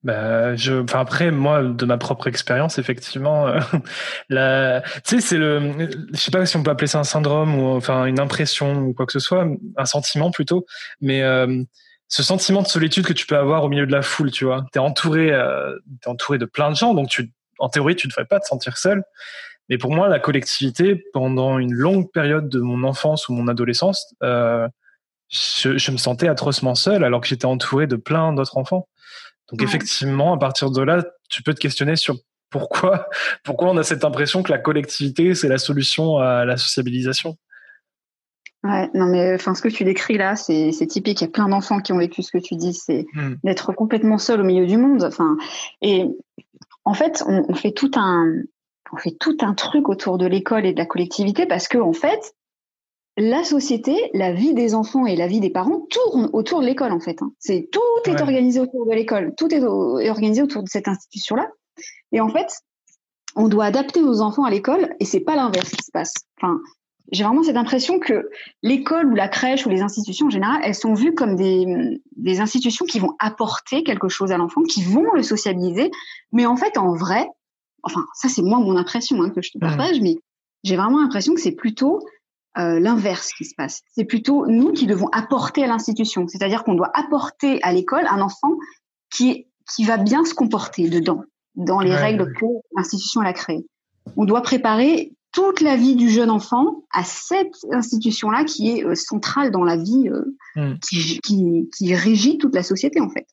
Bah, 0.06 0.56
je, 0.56 0.84
enfin 0.84 1.00
après 1.00 1.32
moi 1.32 1.64
de 1.64 1.84
ma 1.84 1.98
propre 1.98 2.28
expérience 2.28 2.78
effectivement, 2.78 3.48
euh, 3.48 3.60
la, 4.30 4.82
tu 5.04 5.16
sais 5.16 5.20
c'est 5.20 5.38
le, 5.40 5.90
je 6.14 6.18
sais 6.18 6.30
pas 6.30 6.46
si 6.46 6.56
on 6.58 6.62
peut 6.62 6.70
appeler 6.70 6.86
ça 6.86 7.00
un 7.00 7.04
syndrome 7.04 7.58
ou 7.58 7.76
enfin 7.76 8.06
une 8.06 8.20
impression 8.20 8.84
ou 8.84 8.94
quoi 8.94 9.08
que 9.08 9.12
ce 9.12 9.18
soit, 9.20 9.48
un 9.78 9.86
sentiment 9.86 10.30
plutôt, 10.30 10.68
mais 11.02 11.24
euh, 11.24 11.64
ce 12.08 12.22
sentiment 12.22 12.62
de 12.62 12.68
solitude 12.68 13.04
que 13.04 13.14
tu 13.14 13.26
peux 13.26 13.36
avoir 13.36 13.64
au 13.64 13.68
milieu 13.68 13.88
de 13.88 13.92
la 13.92 14.04
foule, 14.04 14.30
tu 14.30 14.46
vois, 14.46 14.64
t'es 14.72 14.78
entouré, 14.78 15.32
euh, 15.32 15.76
t'es 16.04 16.08
entouré 16.08 16.38
de 16.38 16.46
plein 16.46 16.70
de 16.70 16.76
gens, 16.76 16.94
donc 16.94 17.10
tu, 17.10 17.34
en 17.58 17.70
théorie 17.70 17.96
tu 17.96 18.06
ne 18.06 18.12
devrais 18.12 18.26
pas 18.26 18.40
te 18.40 18.46
sentir 18.46 18.78
seul, 18.78 19.04
mais 19.70 19.80
pour 19.80 19.92
moi 19.92 20.08
la 20.08 20.20
collectivité 20.20 21.04
pendant 21.14 21.58
une 21.58 21.74
longue 21.74 22.12
période 22.12 22.48
de 22.48 22.60
mon 22.60 22.84
enfance 22.84 23.28
ou 23.28 23.34
mon 23.34 23.48
adolescence, 23.48 24.14
euh, 24.22 24.68
je, 25.30 25.80
je 25.80 25.90
me 25.90 25.98
sentais 25.98 26.28
atrocement 26.28 26.76
seul 26.76 27.04
alors 27.04 27.22
que 27.22 27.28
j'étais 27.28 27.46
entouré 27.46 27.88
de 27.88 27.96
plein 27.96 28.34
d'autres 28.34 28.56
enfants. 28.58 28.88
Donc 29.52 29.62
effectivement, 29.62 30.34
à 30.34 30.38
partir 30.38 30.72
de 30.72 30.82
là, 30.82 31.06
tu 31.30 31.44
peux 31.44 31.54
te 31.54 31.60
questionner 31.60 31.96
sur 31.96 32.16
pourquoi, 32.50 33.08
pourquoi 33.44 33.70
on 33.70 33.78
a 33.78 33.84
cette 33.84 34.04
impression 34.04 34.44
que 34.44 34.52
la 34.52 34.58
collectivité, 34.58 35.36
c'est 35.36 35.50
la 35.50 35.58
solution 35.58 36.18
à 36.18 36.46
la 36.46 36.58
sociabilisation. 36.58 37.38
Ouais, 38.64 38.90
non 38.96 39.06
mais 39.06 39.36
enfin 39.36 39.54
ce 39.54 39.62
que 39.62 39.68
tu 39.68 39.84
décris 39.84 40.18
là, 40.18 40.36
c'est 40.36 40.72
typique. 40.88 41.22
Il 41.22 41.26
y 41.26 41.28
a 41.28 41.32
plein 41.32 41.48
d'enfants 41.48 41.80
qui 41.82 41.94
ont 41.94 42.00
vécu 42.00 42.24
ce 42.24 42.32
que 42.32 42.40
tu 42.40 42.56
dis, 42.56 42.74
c'est 42.74 43.06
hmm. 43.14 43.36
d'être 43.44 43.74
complètement 43.74 44.18
seul 44.18 44.42
au 44.42 44.44
milieu 44.44 44.66
du 44.66 44.78
monde. 44.78 45.04
Enfin, 45.04 45.38
et 45.84 46.06
en 46.84 46.96
fait, 46.96 47.24
on, 47.28 47.46
on, 47.48 47.54
fait 47.54 47.72
tout 47.72 47.92
un, 47.96 48.26
on 48.92 48.98
fait 48.98 49.16
tout 49.20 49.38
un 49.42 49.54
truc 49.54 49.88
autour 49.88 50.18
de 50.18 50.26
l'école 50.26 50.66
et 50.66 50.74
de 50.74 50.80
la 50.80 50.88
collectivité 50.88 51.46
parce 51.46 51.68
que 51.68 51.78
en 51.78 51.94
fait, 51.94 52.35
la 53.18 53.44
société, 53.44 54.10
la 54.14 54.34
vie 54.34 54.54
des 54.54 54.76
enfants 54.76 55.06
et 55.06 55.16
la 55.16 55.28
vie 55.28 55.40
des 55.40 55.50
parents 55.50 55.86
tournent 55.90 56.30
autour 56.34 56.62
de 56.62 56.66
l'école 56.66 56.92
en 56.92 57.00
fait. 57.00 57.22
Hein. 57.22 57.32
C'est 57.40 57.70
tout 57.72 58.10
est 58.10 58.22
organisé 58.22 58.60
autour 58.60 58.86
de 58.86 58.92
l'école, 58.92 59.34
tout 59.38 59.54
est, 59.54 59.64
organisé 59.64 60.42
autour 60.42 60.64
de 60.64 60.70
cette 60.70 60.88
institution-là. 60.88 61.50
Et 62.12 62.20
en 62.20 62.30
fait, 62.30 62.48
on 63.36 63.48
doit 63.48 63.66
adapter 63.66 64.02
nos 64.02 64.22
enfants 64.22 64.44
à 64.44 64.50
l'école 64.50 64.96
et 65.00 65.06
c'est 65.06 65.22
pas 65.22 65.36
l'inverse 65.36 65.70
qui 65.70 65.84
se 65.84 65.92
passe. 65.92 66.14
Enfin, 66.38 66.60
j'ai 67.12 67.24
vraiment 67.24 67.44
cette 67.44 67.56
impression 67.56 68.00
que 68.00 68.30
l'école 68.64 69.08
ou 69.08 69.16
la 69.16 69.30
crèche 69.30 69.66
ou 69.66 69.70
les 69.70 69.82
institutions 69.82 70.28
en 70.28 70.32
général, 70.32 70.60
elles 70.64 70.76
sont 70.76 70.94
vues 70.94 71.14
comme 71.14 71.36
des, 71.36 72.02
des 72.18 72.40
institutions 72.42 72.86
qui 72.86 73.00
vont 73.00 73.16
apporter 73.20 73.84
quelque 73.84 74.10
chose 74.10 74.32
à 74.32 74.38
l'enfant, 74.38 74.64
qui 74.64 74.84
vont 74.84 75.14
le 75.14 75.24
sociabiliser. 75.24 75.90
Mais 76.34 76.46
en 76.46 76.58
fait, 76.58 76.78
en 76.78 76.96
vrai, 76.96 77.28
enfin, 77.84 78.06
ça 78.14 78.28
c'est 78.28 78.42
moi 78.42 78.60
mon 78.60 78.76
impression 78.76 79.22
hein, 79.22 79.30
que 79.30 79.42
je 79.42 79.52
te 79.52 79.58
partage, 79.58 80.02
mais 80.02 80.18
j'ai 80.64 80.76
vraiment 80.76 81.00
l'impression 81.00 81.34
que 81.36 81.42
c'est 81.42 81.56
plutôt 81.56 82.02
euh, 82.58 82.80
l'inverse 82.80 83.32
qui 83.34 83.46
se 83.46 83.56
passe. 83.56 83.82
C'est 83.96 84.06
plutôt 84.06 84.48
nous 84.48 84.72
qui 84.72 84.88
devons 84.88 85.08
apporter 85.10 85.64
à 85.64 85.68
l'institution. 85.68 86.28
C'est-à-dire 86.28 86.64
qu'on 86.64 86.76
doit 86.76 86.92
apporter 86.94 87.62
à 87.64 87.74
l'école 87.74 88.06
un 88.08 88.22
enfant 88.22 88.52
qui, 89.10 89.48
qui 89.74 89.86
va 89.86 89.98
bien 89.98 90.26
se 90.26 90.34
comporter 90.34 90.90
dedans, 90.90 91.24
dans 91.56 91.80
les 91.80 91.96
règles 91.96 92.34
que 92.34 92.46
l'institution 92.76 93.22
a 93.22 93.34
créées. 93.34 93.66
On 94.18 94.26
doit 94.26 94.42
préparer 94.42 95.14
toute 95.36 95.60
la 95.60 95.76
vie 95.76 95.96
du 95.96 96.10
jeune 96.10 96.30
enfant 96.30 96.86
à 96.92 97.04
cette 97.04 97.58
institution-là 97.70 98.46
qui 98.46 98.70
est 98.70 98.86
euh, 98.86 98.96
centrale 98.96 99.52
dans 99.52 99.66
la 99.66 99.76
vie, 99.76 100.10
euh, 100.10 100.24
hmm. 100.56 100.80
qui, 100.80 101.20
qui, 101.20 101.70
qui, 101.76 101.94
régit 101.94 102.38
toute 102.38 102.56
la 102.56 102.64
société 102.64 103.02
en 103.02 103.10
fait. 103.10 103.28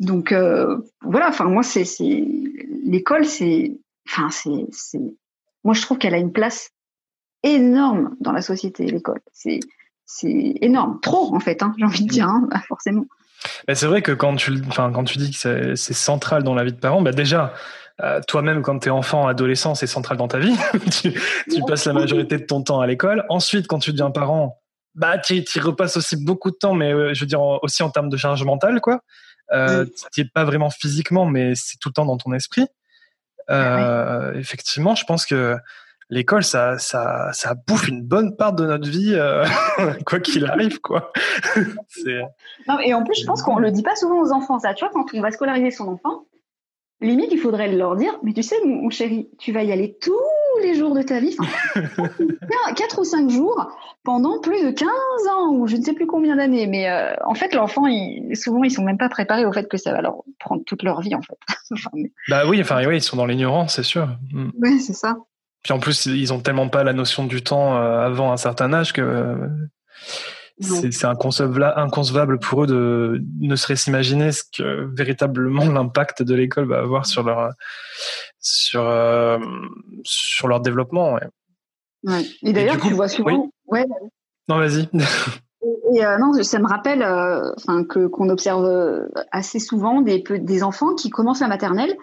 Donc 0.00 0.32
euh, 0.32 0.78
voilà, 1.02 1.28
enfin 1.28 1.44
moi 1.44 1.62
c'est 1.62 1.84
l'école, 2.84 3.26
c'est, 3.26 3.78
enfin 4.08 4.30
c'est, 4.30 4.98
moi 5.62 5.74
je 5.74 5.82
trouve 5.82 5.98
qu'elle 5.98 6.14
a 6.14 6.18
une 6.18 6.32
place 6.32 6.70
énorme 7.46 8.14
dans 8.20 8.32
la 8.32 8.42
société, 8.42 8.86
l'école. 8.86 9.20
C'est 9.32 9.60
énorme, 10.60 11.00
trop 11.00 11.34
en 11.34 11.40
fait, 11.40 11.62
hein, 11.62 11.74
j'ai 11.78 11.84
envie 11.84 12.04
de 12.04 12.10
dire, 12.10 12.28
hein, 12.28 12.48
forcément. 12.68 13.06
c'est 13.72 13.86
vrai 13.86 14.02
que 14.02 14.12
quand 14.12 14.36
tu, 14.36 14.60
quand 14.74 15.04
tu 15.04 15.18
dis 15.18 15.30
que 15.30 15.74
c'est 15.74 15.94
central 15.94 16.42
dans 16.42 16.54
la 16.54 16.64
vie 16.64 16.72
de 16.72 16.78
parents, 16.78 17.02
bah 17.02 17.12
déjà, 17.12 17.54
euh, 18.02 18.20
toi-même, 18.28 18.62
quand 18.62 18.78
tu 18.78 18.88
es 18.88 18.90
enfant, 18.90 19.26
adolescent, 19.26 19.74
c'est 19.74 19.86
central 19.86 20.18
dans 20.18 20.28
ta 20.28 20.38
vie. 20.38 20.54
tu, 21.00 21.12
tu 21.50 21.60
passes 21.66 21.86
la 21.86 21.92
majorité 21.92 22.38
de 22.38 22.44
ton 22.44 22.62
temps 22.62 22.80
à 22.80 22.86
l'école. 22.86 23.24
Ensuite, 23.30 23.66
quand 23.66 23.78
tu 23.78 23.92
deviens 23.92 24.10
parent, 24.10 24.60
bah, 24.96 25.18
tu 25.18 25.34
y 25.36 25.60
repasses 25.60 25.96
aussi 25.96 26.16
beaucoup 26.16 26.50
de 26.50 26.56
temps, 26.56 26.74
mais 26.74 26.92
euh, 26.92 27.14
je 27.14 27.20
veux 27.20 27.26
dire 27.26 27.40
aussi 27.40 27.82
en 27.82 27.90
termes 27.90 28.08
de 28.08 28.16
charge 28.16 28.42
mentale, 28.44 28.80
quoi. 28.80 29.00
Euh, 29.52 29.86
Tu 30.12 30.22
es 30.22 30.24
pas 30.24 30.44
vraiment 30.44 30.70
physiquement, 30.70 31.26
mais 31.26 31.54
c'est 31.54 31.78
tout 31.78 31.90
le 31.90 31.92
temps 31.92 32.06
dans 32.06 32.16
ton 32.16 32.32
esprit. 32.32 32.66
Euh, 33.50 34.32
Effectivement, 34.34 34.94
je 34.94 35.04
pense 35.04 35.26
que 35.26 35.56
l'école, 36.10 36.44
ça, 36.44 36.78
ça, 36.78 37.30
ça 37.32 37.54
bouffe 37.66 37.88
une 37.88 38.02
bonne 38.02 38.36
part 38.36 38.52
de 38.52 38.66
notre 38.66 38.88
vie, 38.88 39.14
euh, 39.14 39.44
quoi 40.06 40.20
qu'il 40.20 40.46
arrive, 40.46 40.80
quoi. 40.80 41.12
non, 42.68 42.78
et 42.80 42.94
en 42.94 43.04
plus, 43.04 43.20
je 43.20 43.26
pense 43.26 43.42
qu'on 43.42 43.58
le 43.58 43.70
dit 43.70 43.82
pas 43.82 43.96
souvent 43.96 44.20
aux 44.20 44.32
enfants, 44.32 44.58
ça. 44.58 44.74
Tu 44.74 44.84
vois, 44.84 44.92
quand 44.92 45.06
on 45.14 45.20
va 45.20 45.30
scolariser 45.30 45.70
son 45.70 45.88
enfant, 45.88 46.26
limite, 47.00 47.32
il 47.32 47.38
faudrait 47.38 47.72
leur 47.72 47.96
dire, 47.96 48.18
mais 48.22 48.32
tu 48.32 48.42
sais, 48.42 48.56
mon, 48.64 48.88
chéri, 48.90 49.28
tu 49.38 49.52
vas 49.52 49.62
y 49.62 49.72
aller 49.72 49.96
tous 50.00 50.14
les 50.62 50.74
jours 50.74 50.94
de 50.94 51.02
ta 51.02 51.20
vie, 51.20 51.36
enfin, 51.38 52.08
4 52.76 53.00
ou 53.00 53.04
5 53.04 53.28
jours, 53.28 53.70
pendant 54.04 54.40
plus 54.40 54.64
de 54.64 54.70
15 54.70 54.88
ans, 55.30 55.52
ou 55.52 55.66
je 55.66 55.76
ne 55.76 55.82
sais 55.82 55.92
plus 55.92 56.06
combien 56.06 56.36
d'années. 56.36 56.66
Mais 56.66 56.88
euh, 56.88 57.12
en 57.26 57.34
fait, 57.34 57.54
l'enfant, 57.54 57.84
souvent, 58.34 58.62
ils 58.64 58.70
sont 58.70 58.84
même 58.84 58.96
pas 58.96 59.08
préparés 59.08 59.44
au 59.44 59.52
fait 59.52 59.68
que 59.68 59.76
ça 59.76 59.92
va 59.92 60.00
leur 60.00 60.22
prendre 60.38 60.62
toute 60.64 60.82
leur 60.82 61.00
vie, 61.00 61.14
en 61.14 61.20
fait. 61.20 61.36
Bah 62.28 62.44
oui, 62.48 62.60
enfin, 62.60 62.86
oui, 62.86 62.96
ils 62.96 63.02
sont 63.02 63.16
dans 63.16 63.26
l'ignorance, 63.26 63.74
c'est 63.74 63.82
sûr. 63.82 64.08
Mm. 64.32 64.50
Oui, 64.62 64.80
c'est 64.80 64.94
ça. 64.94 65.18
Puis 65.66 65.72
en 65.72 65.80
plus, 65.80 66.06
ils 66.06 66.32
ont 66.32 66.38
tellement 66.38 66.68
pas 66.68 66.84
la 66.84 66.92
notion 66.92 67.24
du 67.24 67.42
temps 67.42 67.76
euh, 67.76 67.98
avant 67.98 68.30
un 68.30 68.36
certain 68.36 68.72
âge 68.72 68.92
que 68.92 69.36
c'est 70.60 71.04
inconcevable, 71.04 72.38
pour 72.38 72.62
eux 72.62 72.66
de 72.68 73.20
ne 73.40 73.56
serait 73.56 73.74
s'imaginer 73.74 74.30
ce 74.30 74.44
que 74.44 74.88
véritablement 74.96 75.64
l'impact 75.66 76.22
de 76.22 76.36
l'école 76.36 76.68
va 76.68 76.78
avoir 76.78 77.04
sur 77.04 77.24
leur 77.24 77.50
sur 78.38 78.82
euh, 78.86 79.38
sur 80.04 80.46
leur 80.46 80.60
développement. 80.60 81.18
Ouais. 82.04 82.22
Et 82.44 82.52
d'ailleurs, 82.52 82.80
tu 82.80 82.92
vois 82.94 83.08
souvent. 83.08 83.50
Ouais. 83.66 83.86
Non, 84.48 84.58
vas-y. 84.58 84.88
Et, 85.92 86.04
euh, 86.04 86.16
non, 86.18 86.32
ça 86.44 86.60
me 86.60 86.68
rappelle, 86.68 87.02
euh, 87.02 87.52
enfin 87.56 87.82
que 87.82 88.06
qu'on 88.06 88.28
observe 88.28 89.08
assez 89.32 89.58
souvent 89.58 90.00
des 90.00 90.22
des 90.22 90.62
enfants 90.62 90.94
qui 90.94 91.10
commencent 91.10 91.40
la 91.40 91.48
maternelle, 91.48 91.96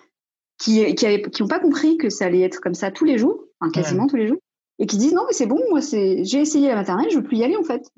qui 0.57 0.95
qui 0.95 1.05
n'ont 1.07 1.29
qui 1.29 1.43
pas 1.43 1.60
compris 1.60 1.98
que 1.98 2.10
ça 2.10 2.25
allait 2.25 2.41
être 2.41 2.60
comme 2.60 2.74
ça 2.74 2.91
tous 2.91 3.05
les 3.05 3.17
jours, 3.17 3.45
enfin 3.60 3.72
quasiment 3.72 4.07
tous 4.07 4.15
les 4.15 4.27
jours, 4.27 4.39
et 4.79 4.86
qui 4.86 4.98
disent 4.98 5.13
non 5.13 5.24
mais 5.27 5.33
c'est 5.33 5.45
bon 5.45 5.60
moi 5.69 5.81
c'est 5.81 6.24
j'ai 6.24 6.39
essayé 6.39 6.67
la 6.67 6.75
maternelle 6.75 7.10
je 7.10 7.17
veux 7.17 7.24
plus 7.24 7.38
y 7.38 7.43
aller 7.43 7.55
en 7.55 7.63
fait. 7.63 7.83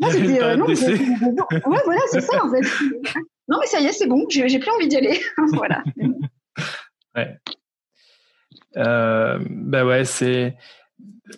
Non 0.00 0.08
euh, 0.08 0.10
c'était 0.10 0.42
euh, 0.42 0.56
non 0.56 0.66
ouais 0.66 1.80
voilà 1.84 2.00
c'est 2.10 2.20
ça 2.20 2.44
en 2.44 2.50
fait. 2.50 2.66
Non 3.48 3.58
mais 3.60 3.66
ça 3.66 3.80
y 3.80 3.86
est 3.86 3.92
c'est 3.92 4.06
bon 4.06 4.26
j'ai 4.28 4.58
plus 4.58 4.70
envie 4.70 4.88
d'y 4.88 4.96
aller. 4.96 5.20
Voilà. 5.52 5.82
Ouais. 7.14 7.38
Euh, 8.76 9.38
bah 9.48 9.84
ouais 9.84 10.04
c'est 10.04 10.56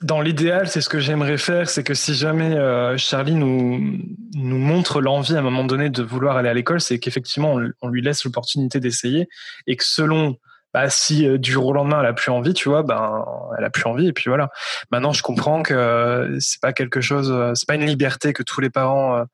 dans 0.03 0.21
l'idéal, 0.21 0.69
c'est 0.69 0.81
ce 0.81 0.89
que 0.89 0.99
j'aimerais 0.99 1.39
faire, 1.39 1.69
c'est 1.69 1.85
que 1.85 1.95
si 1.95 2.15
jamais 2.15 2.57
euh, 2.57 2.97
Charlie 2.97 3.35
nous 3.35 4.01
montre 4.35 5.01
l'envie 5.01 5.37
à 5.37 5.39
un 5.39 5.43
moment 5.43 5.65
donné 5.65 5.91
de 5.91 6.03
vouloir 6.03 6.37
aller 6.37 6.49
à 6.49 6.55
l'école, 6.55 6.81
c'est 6.81 6.99
qu'effectivement 6.99 7.57
on, 7.81 7.89
lui 7.89 8.03
laisse 8.03 8.25
l'opportunité 8.25 8.81
d'essayer 8.81 9.29
et 9.67 9.77
que 9.77 9.85
selon 9.85 10.37
bah, 10.75 10.91
si 10.91 11.27
euh, 11.27 11.39
du 11.39 11.53
jour 11.53 11.67
au 11.67 11.73
lendemain 11.73 12.01
elle 12.01 12.07
a 12.07 12.13
plus 12.13 12.31
envie, 12.31 12.53
tu 12.53 12.69
vois, 12.69 12.83
ben 12.83 13.25
elle 13.57 13.65
a 13.65 13.71
plus 13.71 13.87
envie 13.87 14.09
et 14.09 14.13
puis 14.13 14.29
voilà. 14.29 14.51
Maintenant, 14.91 15.13
je 15.13 15.23
comprends 15.23 15.63
que 15.63 15.73
euh, 15.73 16.37
c'est 16.41 16.61
pas 16.61 16.73
quelque 16.73 17.01
chose, 17.01 17.31
euh, 17.31 17.55
c'est 17.55 17.67
pas 17.67 17.77
une 17.77 17.87
liberté 17.87 18.33
que 18.33 18.43
tous 18.43 18.61
les 18.61 18.71
parents 18.71 19.25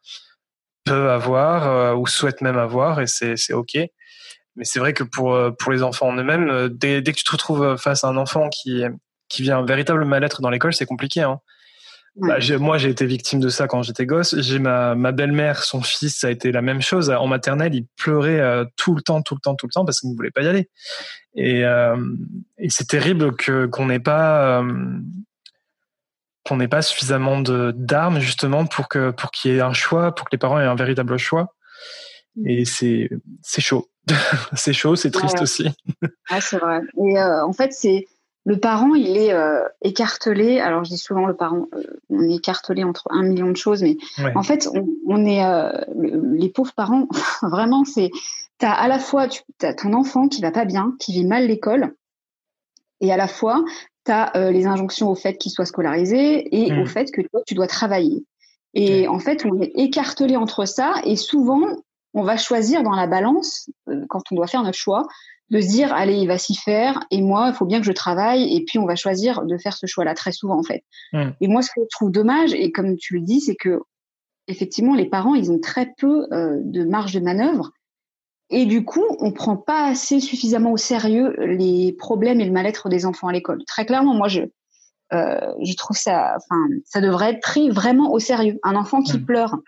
peuvent 0.85 1.09
avoir 1.09 1.99
ou 1.99 2.07
souhaitent 2.07 2.43
même 2.43 2.59
avoir 2.59 3.01
et 3.01 3.07
c'est 3.07 3.37
c'est 3.37 3.55
ok. 3.55 3.79
Mais 4.57 4.65
c'est 4.65 4.79
vrai 4.79 4.93
que 4.93 5.03
pour 5.03 5.37
pour 5.59 5.73
les 5.73 5.83
enfants 5.83 6.09
en 6.09 6.17
eux-mêmes, 6.17 6.69
dès, 6.69 7.01
dès 7.01 7.13
que 7.13 7.19
tu 7.19 7.25
te 7.25 7.33
retrouves 7.33 7.77
face 7.77 8.05
à 8.05 8.09
un 8.09 8.17
enfant 8.17 8.49
qui 8.51 8.85
qui 9.33 9.43
vient 9.43 9.59
un 9.59 9.65
véritable 9.65 10.05
mal-être 10.05 10.43
dans 10.43 10.51
l'école, 10.51 10.75
c'est 10.75 10.87
compliqué. 10.87 11.23
Hein. 11.23 11.41
Bah, 12.17 12.37
moi, 12.59 12.77
j'ai 12.77 12.91
été 12.91 13.07
victime 13.07 13.41
de 13.41 13.49
ça 13.49 13.67
quand 13.67 13.83
j'étais 13.83 14.05
gosse. 14.05 14.39
J'ai 14.39 14.59
ma, 14.59 14.95
ma 14.95 15.13
belle-mère, 15.13 15.65
son 15.65 15.81
fils, 15.81 16.19
ça 16.19 16.27
a 16.27 16.31
été 16.31 16.53
la 16.53 16.61
même 16.61 16.83
chose. 16.83 17.09
En 17.09 17.27
maternelle, 17.27 17.75
il 17.75 17.87
pleurait 17.97 18.41
euh, 18.41 18.67
tout 18.77 18.95
le 18.95 19.01
temps, 19.01 19.23
tout 19.23 19.35
le 19.35 19.41
temps, 19.41 19.55
tout 19.55 19.67
le 19.67 19.73
temps 19.73 19.87
parce 19.87 20.01
qu'il 20.01 20.11
ne 20.11 20.17
voulait 20.17 20.31
pas 20.31 20.43
y 20.43 20.49
aller. 20.49 20.69
Et, 21.35 21.65
euh, 21.65 21.97
et 22.59 22.69
c'est 22.69 22.87
terrible 22.87 23.35
que 23.35 23.65
qu'on 23.65 23.87
n'ait 23.87 23.99
pas 23.99 24.61
euh, 24.61 24.99
qu'on 26.45 26.57
n'ait 26.57 26.69
pas 26.69 26.83
suffisamment 26.83 27.41
d'armes 27.41 28.21
justement 28.21 28.67
pour 28.67 28.89
que 28.89 29.11
pour 29.11 29.31
qu'il 29.31 29.53
y 29.53 29.57
ait 29.57 29.63
un 29.63 29.73
choix, 29.73 30.15
pour 30.15 30.27
que 30.27 30.33
les 30.33 30.39
parents 30.39 30.61
aient 30.61 30.67
un 30.67 30.75
véritable 30.75 31.17
choix. 31.17 31.55
Mm. 32.37 32.47
Et 32.47 32.65
c'est 32.67 33.09
c'est 33.41 33.63
chaud, 33.63 33.89
c'est 34.55 34.75
chaud, 34.75 34.97
c'est 34.97 35.13
triste 35.13 35.41
aussi. 35.41 35.71
Ouais, 36.03 36.41
c'est 36.41 36.59
vrai. 36.59 36.83
Et 37.03 37.19
en 37.19 37.55
fait, 37.55 37.73
c'est 37.73 38.05
le 38.45 38.59
parent, 38.59 38.95
il 38.95 39.17
est 39.17 39.33
euh, 39.33 39.63
écartelé. 39.83 40.59
Alors, 40.59 40.85
je 40.85 40.91
dis 40.91 40.99
souvent 40.99 41.27
le 41.27 41.37
parent, 41.37 41.69
euh, 41.75 41.83
on 42.11 42.23
est 42.23 42.37
écartelé 42.37 42.83
entre 42.83 43.07
un 43.11 43.23
million 43.23 43.49
de 43.49 43.57
choses, 43.57 43.83
mais 43.83 43.97
en 44.35 44.43
fait, 44.43 44.69
on, 45.07 45.25
est 45.25 45.45
euh, 45.45 45.71
les 45.95 46.49
pauvres 46.49 46.73
parents. 46.75 47.07
vraiment, 47.43 47.85
c'est 47.85 48.11
t'as 48.59 48.73
à 48.73 48.89
la 48.89 48.99
fois 48.99 49.29
tu 49.29 49.43
as 49.63 49.75
ton 49.75 49.93
enfant 49.93 50.29
qui 50.29 50.41
va 50.41 50.51
pas 50.51 50.65
bien, 50.65 50.95
qui 50.99 51.13
vit 51.13 51.25
mal 51.25 51.47
l'école, 51.47 51.95
et 53.01 53.13
à 53.13 53.17
la 53.17 53.29
fois 53.29 53.65
tu 54.05 54.13
as 54.13 54.33
les 54.51 54.67
injonctions 54.67 55.09
au 55.09 55.15
fait 55.15 55.35
qu'il 55.35 55.53
soit 55.53 55.65
scolarisé 55.65 56.49
et 56.57 56.73
au 56.73 56.83
mmh. 56.83 56.87
fait 56.87 57.11
que 57.13 57.21
toi 57.23 57.41
tu 57.47 57.55
dois 57.55 57.69
travailler. 57.69 58.25
Et 58.75 59.07
en 59.07 59.19
fait, 59.19 59.45
on 59.45 59.61
est 59.61 59.73
écartelé 59.77 60.37
entre 60.37 60.65
ça, 60.65 60.95
et 61.05 61.15
souvent 61.15 61.61
on 62.15 62.23
va 62.23 62.37
choisir 62.37 62.83
dans 62.83 62.95
la 62.95 63.07
balance 63.07 63.71
quand 64.09 64.23
on 64.31 64.35
doit 64.35 64.47
faire 64.47 64.63
notre 64.63 64.79
choix 64.79 65.07
de 65.53 65.61
se 65.61 65.69
dire 65.69 65.93
allez 65.93 66.17
il 66.17 66.27
va 66.27 66.39
s'y 66.39 66.57
faire 66.57 67.05
et 67.11 67.21
moi 67.21 67.49
il 67.49 67.55
faut 67.55 67.67
bien 67.67 67.79
que 67.79 67.87
je 67.87 67.93
travaille 67.93 68.57
et 68.57 68.65
puis 68.65 68.79
on 68.79 68.87
va 68.87 68.97
choisir 68.97 69.45
de 69.45 69.59
faire 69.59 69.77
ce 69.77 69.87
choix 69.87 70.05
là 70.05 70.15
très 70.15 70.33
souvent 70.33 70.59
en 70.59 70.63
fait 70.63 70.83
hmm. 71.13 71.31
et 71.41 71.47
moi 71.47 71.61
ce 71.61 71.69
que 71.69 71.83
je 71.83 71.89
trouve 71.95 72.11
dommage 72.11 72.55
et 72.55 72.73
comme 72.73 72.97
tu 72.97 73.15
le 73.15 73.21
dis 73.21 73.41
c'est 73.41 73.55
que 73.55 73.81
effectivement 74.49 74.95
les 74.95 75.09
parents 75.09 75.35
ils 75.35 75.53
ont 75.53 75.61
très 75.61 75.93
peu 75.99 76.27
euh, 76.33 76.57
de 76.65 76.85
marge 76.85 77.13
de 77.13 77.21
manœuvre 77.21 77.71
et 78.49 78.65
du 78.65 78.83
coup 78.83 79.05
on 79.21 79.31
prend 79.31 79.59
pas 79.59 79.85
assez 79.85 80.21
suffisamment 80.21 80.73
au 80.73 80.79
sérieux 80.79 81.35
les 81.39 81.93
problèmes 81.93 82.41
et 82.41 82.47
le 82.47 82.53
mal-être 82.53 82.89
des 82.89 83.05
enfants 83.05 83.29
à 83.29 83.33
l'école 83.33 83.63
très 83.67 83.85
clairement 83.85 84.15
moi 84.15 84.29
je 84.29 84.41
euh, 85.13 85.53
je 85.63 85.77
trouve 85.77 85.99
ça 85.99 86.35
enfin 86.39 86.65
ça 86.87 87.03
devrait 87.03 87.33
être 87.33 87.43
pris 87.43 87.69
vraiment 87.69 88.11
au 88.11 88.19
sérieux 88.19 88.59
un 88.63 88.75
enfant 88.75 89.03
qui 89.03 89.19
hmm. 89.19 89.27
pleure 89.27 89.59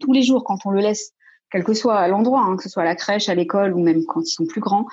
tous 0.00 0.12
les 0.12 0.24
jours 0.24 0.42
quand 0.42 0.66
on 0.66 0.70
le 0.70 0.80
laisse 0.80 1.12
quel 1.50 1.64
que 1.64 1.74
soit 1.74 2.08
l'endroit, 2.08 2.42
hein, 2.42 2.56
que 2.56 2.62
ce 2.62 2.68
soit 2.68 2.82
à 2.82 2.86
la 2.86 2.96
crèche, 2.96 3.28
à 3.28 3.34
l'école 3.34 3.72
ou 3.74 3.82
même 3.82 4.04
quand 4.04 4.20
ils 4.20 4.32
sont 4.32 4.46
plus 4.46 4.60
grands, 4.60 4.86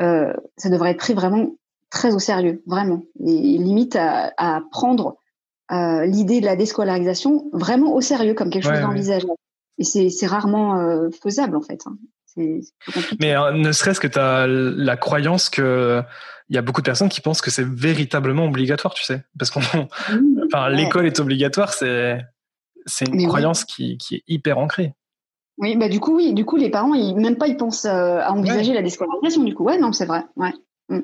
euh, 0.00 0.32
ça 0.56 0.70
devrait 0.70 0.90
être 0.90 0.98
pris 0.98 1.14
vraiment 1.14 1.54
très 1.90 2.14
au 2.14 2.18
sérieux, 2.18 2.62
vraiment. 2.66 3.02
Et 3.20 3.58
limite 3.58 3.96
à, 3.96 4.32
à 4.36 4.60
prendre 4.70 5.16
euh, 5.72 6.04
l'idée 6.04 6.40
de 6.40 6.46
la 6.46 6.56
déscolarisation 6.56 7.48
vraiment 7.52 7.94
au 7.94 8.00
sérieux 8.00 8.34
comme 8.34 8.50
quelque 8.50 8.64
chose 8.64 8.80
d'envisageable. 8.80 9.32
Et 9.78 9.84
c'est 9.84 10.26
rarement 10.26 10.78
euh, 10.78 11.08
faisable 11.22 11.56
en 11.56 11.62
fait. 11.62 11.80
Hein. 11.86 11.96
Mais 13.20 13.34
ne 13.52 13.72
serait-ce 13.72 14.00
que 14.00 14.08
tu 14.08 14.18
as 14.18 14.46
la 14.46 14.96
croyance 14.96 15.48
que 15.48 16.02
il 16.50 16.56
y 16.56 16.58
a 16.58 16.62
beaucoup 16.62 16.82
de 16.82 16.86
personnes 16.86 17.08
qui 17.08 17.20
pensent 17.20 17.40
que 17.40 17.50
c'est 17.50 17.66
véritablement 17.66 18.44
obligatoire, 18.44 18.92
tu 18.92 19.04
sais, 19.04 19.24
parce 19.38 19.50
qu'on, 19.50 19.60
enfin, 20.46 20.68
l'école 20.68 21.06
est 21.06 21.18
obligatoire, 21.20 21.72
c'est 21.72 22.20
c'est 22.86 23.08
une 23.08 23.26
croyance 23.26 23.64
qui, 23.64 23.96
qui 23.96 24.16
est 24.16 24.24
hyper 24.28 24.58
ancrée. 24.58 24.94
Oui, 25.58 25.76
bah 25.76 25.88
du 25.88 26.00
coup, 26.00 26.16
oui, 26.16 26.34
du 26.34 26.44
coup, 26.44 26.56
les 26.56 26.70
parents, 26.70 26.94
ils, 26.94 27.14
même 27.14 27.36
pas, 27.36 27.46
ils 27.46 27.56
pensent 27.56 27.84
euh, 27.84 28.18
à 28.18 28.32
envisager 28.32 28.72
la 28.72 28.82
déscolarisation, 28.82 29.44
du 29.44 29.54
coup. 29.54 29.64
Ouais, 29.64 29.78
non, 29.78 29.92
c'est 29.92 30.06
vrai. 30.06 30.24
Ouais. 30.36 30.52
Mm. 30.88 31.00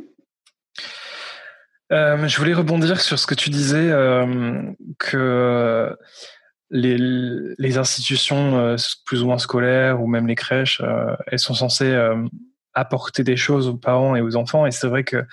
Euh, 1.92 2.28
je 2.28 2.36
voulais 2.38 2.54
rebondir 2.54 3.00
sur 3.00 3.18
ce 3.18 3.26
que 3.26 3.34
tu 3.34 3.50
disais, 3.50 3.90
euh, 3.90 4.62
que 4.98 5.96
les, 6.70 6.96
les 6.98 7.78
institutions 7.78 8.76
plus 9.04 9.22
ou 9.22 9.26
moins 9.26 9.38
scolaires 9.38 10.00
ou 10.00 10.06
même 10.06 10.28
les 10.28 10.36
crèches, 10.36 10.80
elles 11.26 11.40
sont 11.40 11.54
censées 11.54 11.96
apporter 12.74 13.24
des 13.24 13.36
choses 13.36 13.66
aux 13.66 13.76
parents 13.76 14.14
et 14.14 14.20
aux 14.20 14.36
enfants. 14.36 14.66
Et 14.66 14.70
c'est 14.70 14.86
vrai 14.86 15.02
que 15.02 15.24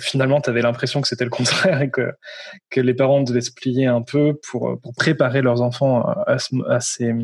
finalement, 0.00 0.40
tu 0.40 0.50
avais 0.50 0.62
l'impression 0.62 1.00
que 1.00 1.06
c'était 1.06 1.24
le 1.24 1.30
contraire 1.30 1.82
et 1.82 1.90
que, 1.90 2.10
que 2.68 2.80
les 2.80 2.94
parents 2.94 3.22
devaient 3.22 3.40
se 3.40 3.52
plier 3.52 3.86
un 3.86 4.02
peu 4.02 4.34
pour, 4.50 4.76
pour 4.82 4.92
préparer 4.96 5.40
leurs 5.40 5.62
enfants 5.62 6.00
à, 6.00 6.38
à 6.68 6.80
ces, 6.80 7.14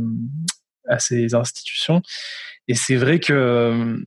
à 0.88 0.98
ces 0.98 1.34
institutions. 1.34 2.02
Et 2.68 2.74
c'est 2.74 2.96
vrai 2.96 3.20
que 3.20 4.04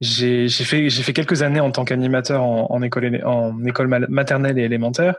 j'ai 0.00 0.48
fait 0.48 0.88
fait 0.88 1.12
quelques 1.12 1.42
années 1.42 1.60
en 1.60 1.70
tant 1.70 1.84
qu'animateur 1.84 2.42
en, 2.42 2.82
école 2.82 3.20
en 3.24 3.64
école 3.64 3.88
maternelle 4.08 4.58
et 4.58 4.62
élémentaire. 4.62 5.16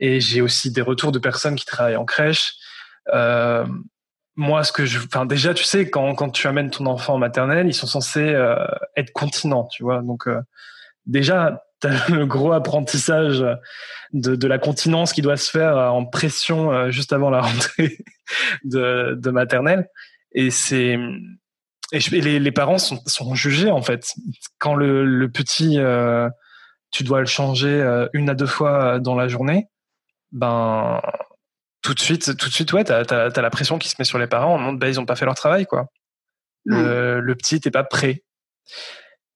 Et 0.00 0.20
j'ai 0.20 0.40
aussi 0.40 0.72
des 0.72 0.80
retours 0.80 1.12
de 1.12 1.18
personnes 1.18 1.54
qui 1.54 1.66
travaillent 1.66 1.96
en 1.96 2.04
crèche. 2.04 2.54
Euh, 3.12 3.66
moi 4.36 4.64
ce 4.64 4.72
que 4.72 4.86
je 4.86 4.98
enfin 4.98 5.26
déjà 5.26 5.54
tu 5.54 5.64
sais 5.64 5.90
quand 5.90 6.14
quand 6.14 6.30
tu 6.30 6.46
amènes 6.46 6.70
ton 6.70 6.86
enfant 6.86 7.14
en 7.14 7.18
maternelle 7.18 7.66
ils 7.66 7.74
sont 7.74 7.86
censés 7.86 8.32
euh, 8.34 8.56
être 8.96 9.12
continents 9.12 9.68
tu 9.70 9.82
vois. 9.82 10.02
Donc 10.02 10.26
euh, 10.26 10.40
déjà 11.06 11.62
tu 11.80 11.88
as 11.88 12.08
le 12.08 12.26
gros 12.26 12.52
apprentissage 12.52 13.44
de, 14.12 14.34
de 14.34 14.46
la 14.48 14.58
continence 14.58 15.12
qui 15.12 15.22
doit 15.22 15.36
se 15.36 15.50
faire 15.50 15.76
en 15.76 16.04
pression 16.04 16.90
juste 16.90 17.12
avant 17.12 17.30
la 17.30 17.40
rentrée 17.42 17.98
de, 18.64 19.16
de 19.20 19.30
maternelle 19.30 19.88
et 20.32 20.50
c'est 20.50 20.98
et, 21.92 21.98
les, 22.10 22.38
les, 22.38 22.52
parents 22.52 22.78
sont, 22.78 23.00
sont, 23.06 23.34
jugés 23.34 23.70
en 23.70 23.82
fait. 23.82 24.14
Quand 24.58 24.74
le, 24.74 25.04
le 25.04 25.28
petit, 25.30 25.78
euh, 25.78 26.28
tu 26.92 27.02
dois 27.02 27.20
le 27.20 27.26
changer 27.26 27.68
euh, 27.68 28.06
une 28.12 28.30
à 28.30 28.34
deux 28.34 28.46
fois 28.46 29.00
dans 29.00 29.16
la 29.16 29.26
journée, 29.26 29.66
ben 30.30 31.00
tout 31.82 31.94
de 31.94 32.00
suite, 32.00 32.36
tout 32.36 32.48
de 32.48 32.54
suite, 32.54 32.72
ouais, 32.72 32.84
t'as 32.84 33.02
as, 33.02 33.40
la 33.40 33.50
pression 33.50 33.78
qui 33.78 33.88
se 33.88 33.96
met 33.98 34.04
sur 34.04 34.18
les 34.18 34.26
parents. 34.26 34.54
En 34.54 34.72
ben, 34.72 34.86
ils 34.86 35.00
ont 35.00 35.06
pas 35.06 35.16
fait 35.16 35.24
leur 35.24 35.34
travail, 35.34 35.66
quoi. 35.66 35.86
Le, 36.64 37.20
le 37.20 37.34
petit 37.34 37.58
t'es 37.60 37.70
pas 37.70 37.84
prêt. 37.84 38.22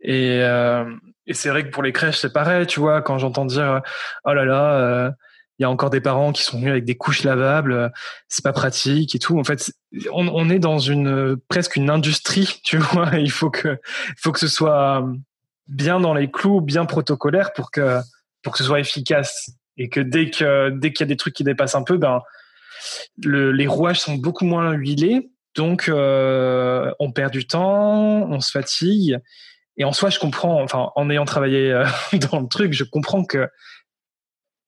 Et, 0.00 0.40
euh, 0.42 0.84
et 1.26 1.32
c'est 1.32 1.48
vrai 1.48 1.64
que 1.64 1.70
pour 1.70 1.82
les 1.82 1.92
crèches, 1.92 2.18
c'est 2.18 2.32
pareil, 2.32 2.66
tu 2.66 2.78
vois. 2.78 3.00
Quand 3.02 3.18
j'entends 3.18 3.46
dire, 3.46 3.80
oh 4.24 4.32
là 4.34 4.44
là, 4.44 4.74
euh, 4.74 5.10
il 5.58 5.62
y 5.62 5.64
a 5.64 5.70
encore 5.70 5.90
des 5.90 6.00
parents 6.00 6.32
qui 6.32 6.42
sont 6.42 6.58
venus 6.58 6.70
avec 6.70 6.84
des 6.84 6.96
couches 6.96 7.22
lavables, 7.22 7.72
euh, 7.72 7.88
c'est 8.28 8.42
pas 8.42 8.52
pratique 8.52 9.14
et 9.14 9.18
tout. 9.18 9.38
En 9.38 9.44
fait, 9.44 9.72
on, 10.12 10.50
est 10.50 10.58
dans 10.58 10.78
une 10.78 11.36
presque 11.48 11.76
une 11.76 11.90
industrie, 11.90 12.60
tu 12.64 12.78
vois. 12.78 13.10
Il 13.16 13.30
faut 13.30 13.50
que, 13.50 13.78
faut 14.16 14.32
que 14.32 14.40
ce 14.40 14.48
soit 14.48 15.06
bien 15.68 16.00
dans 16.00 16.14
les 16.14 16.30
clous, 16.30 16.60
bien 16.60 16.84
protocolaire 16.84 17.52
pour 17.52 17.70
que 17.70 18.00
pour 18.42 18.52
que 18.52 18.58
ce 18.58 18.64
soit 18.64 18.80
efficace 18.80 19.50
et 19.78 19.88
que 19.88 20.00
dès 20.00 20.30
que 20.30 20.70
dès 20.70 20.92
qu'il 20.92 21.04
y 21.06 21.08
a 21.08 21.12
des 21.12 21.16
trucs 21.16 21.34
qui 21.34 21.44
dépassent 21.44 21.74
un 21.74 21.84
peu, 21.84 21.96
ben 21.96 22.20
le, 23.22 23.52
les 23.52 23.66
rouages 23.66 24.00
sont 24.00 24.14
beaucoup 24.16 24.44
moins 24.44 24.72
huilés, 24.72 25.30
donc 25.54 25.88
euh, 25.88 26.90
on 26.98 27.12
perd 27.12 27.32
du 27.32 27.46
temps, 27.46 28.28
on 28.30 28.40
se 28.40 28.50
fatigue. 28.50 29.18
Et 29.76 29.84
en 29.84 29.92
soi, 29.92 30.10
je 30.10 30.18
comprends. 30.18 30.62
Enfin, 30.62 30.90
en 30.94 31.10
ayant 31.10 31.24
travaillé 31.24 31.72
euh, 31.72 31.84
dans 32.30 32.40
le 32.40 32.48
truc, 32.48 32.72
je 32.72 32.84
comprends 32.84 33.24
que 33.24 33.48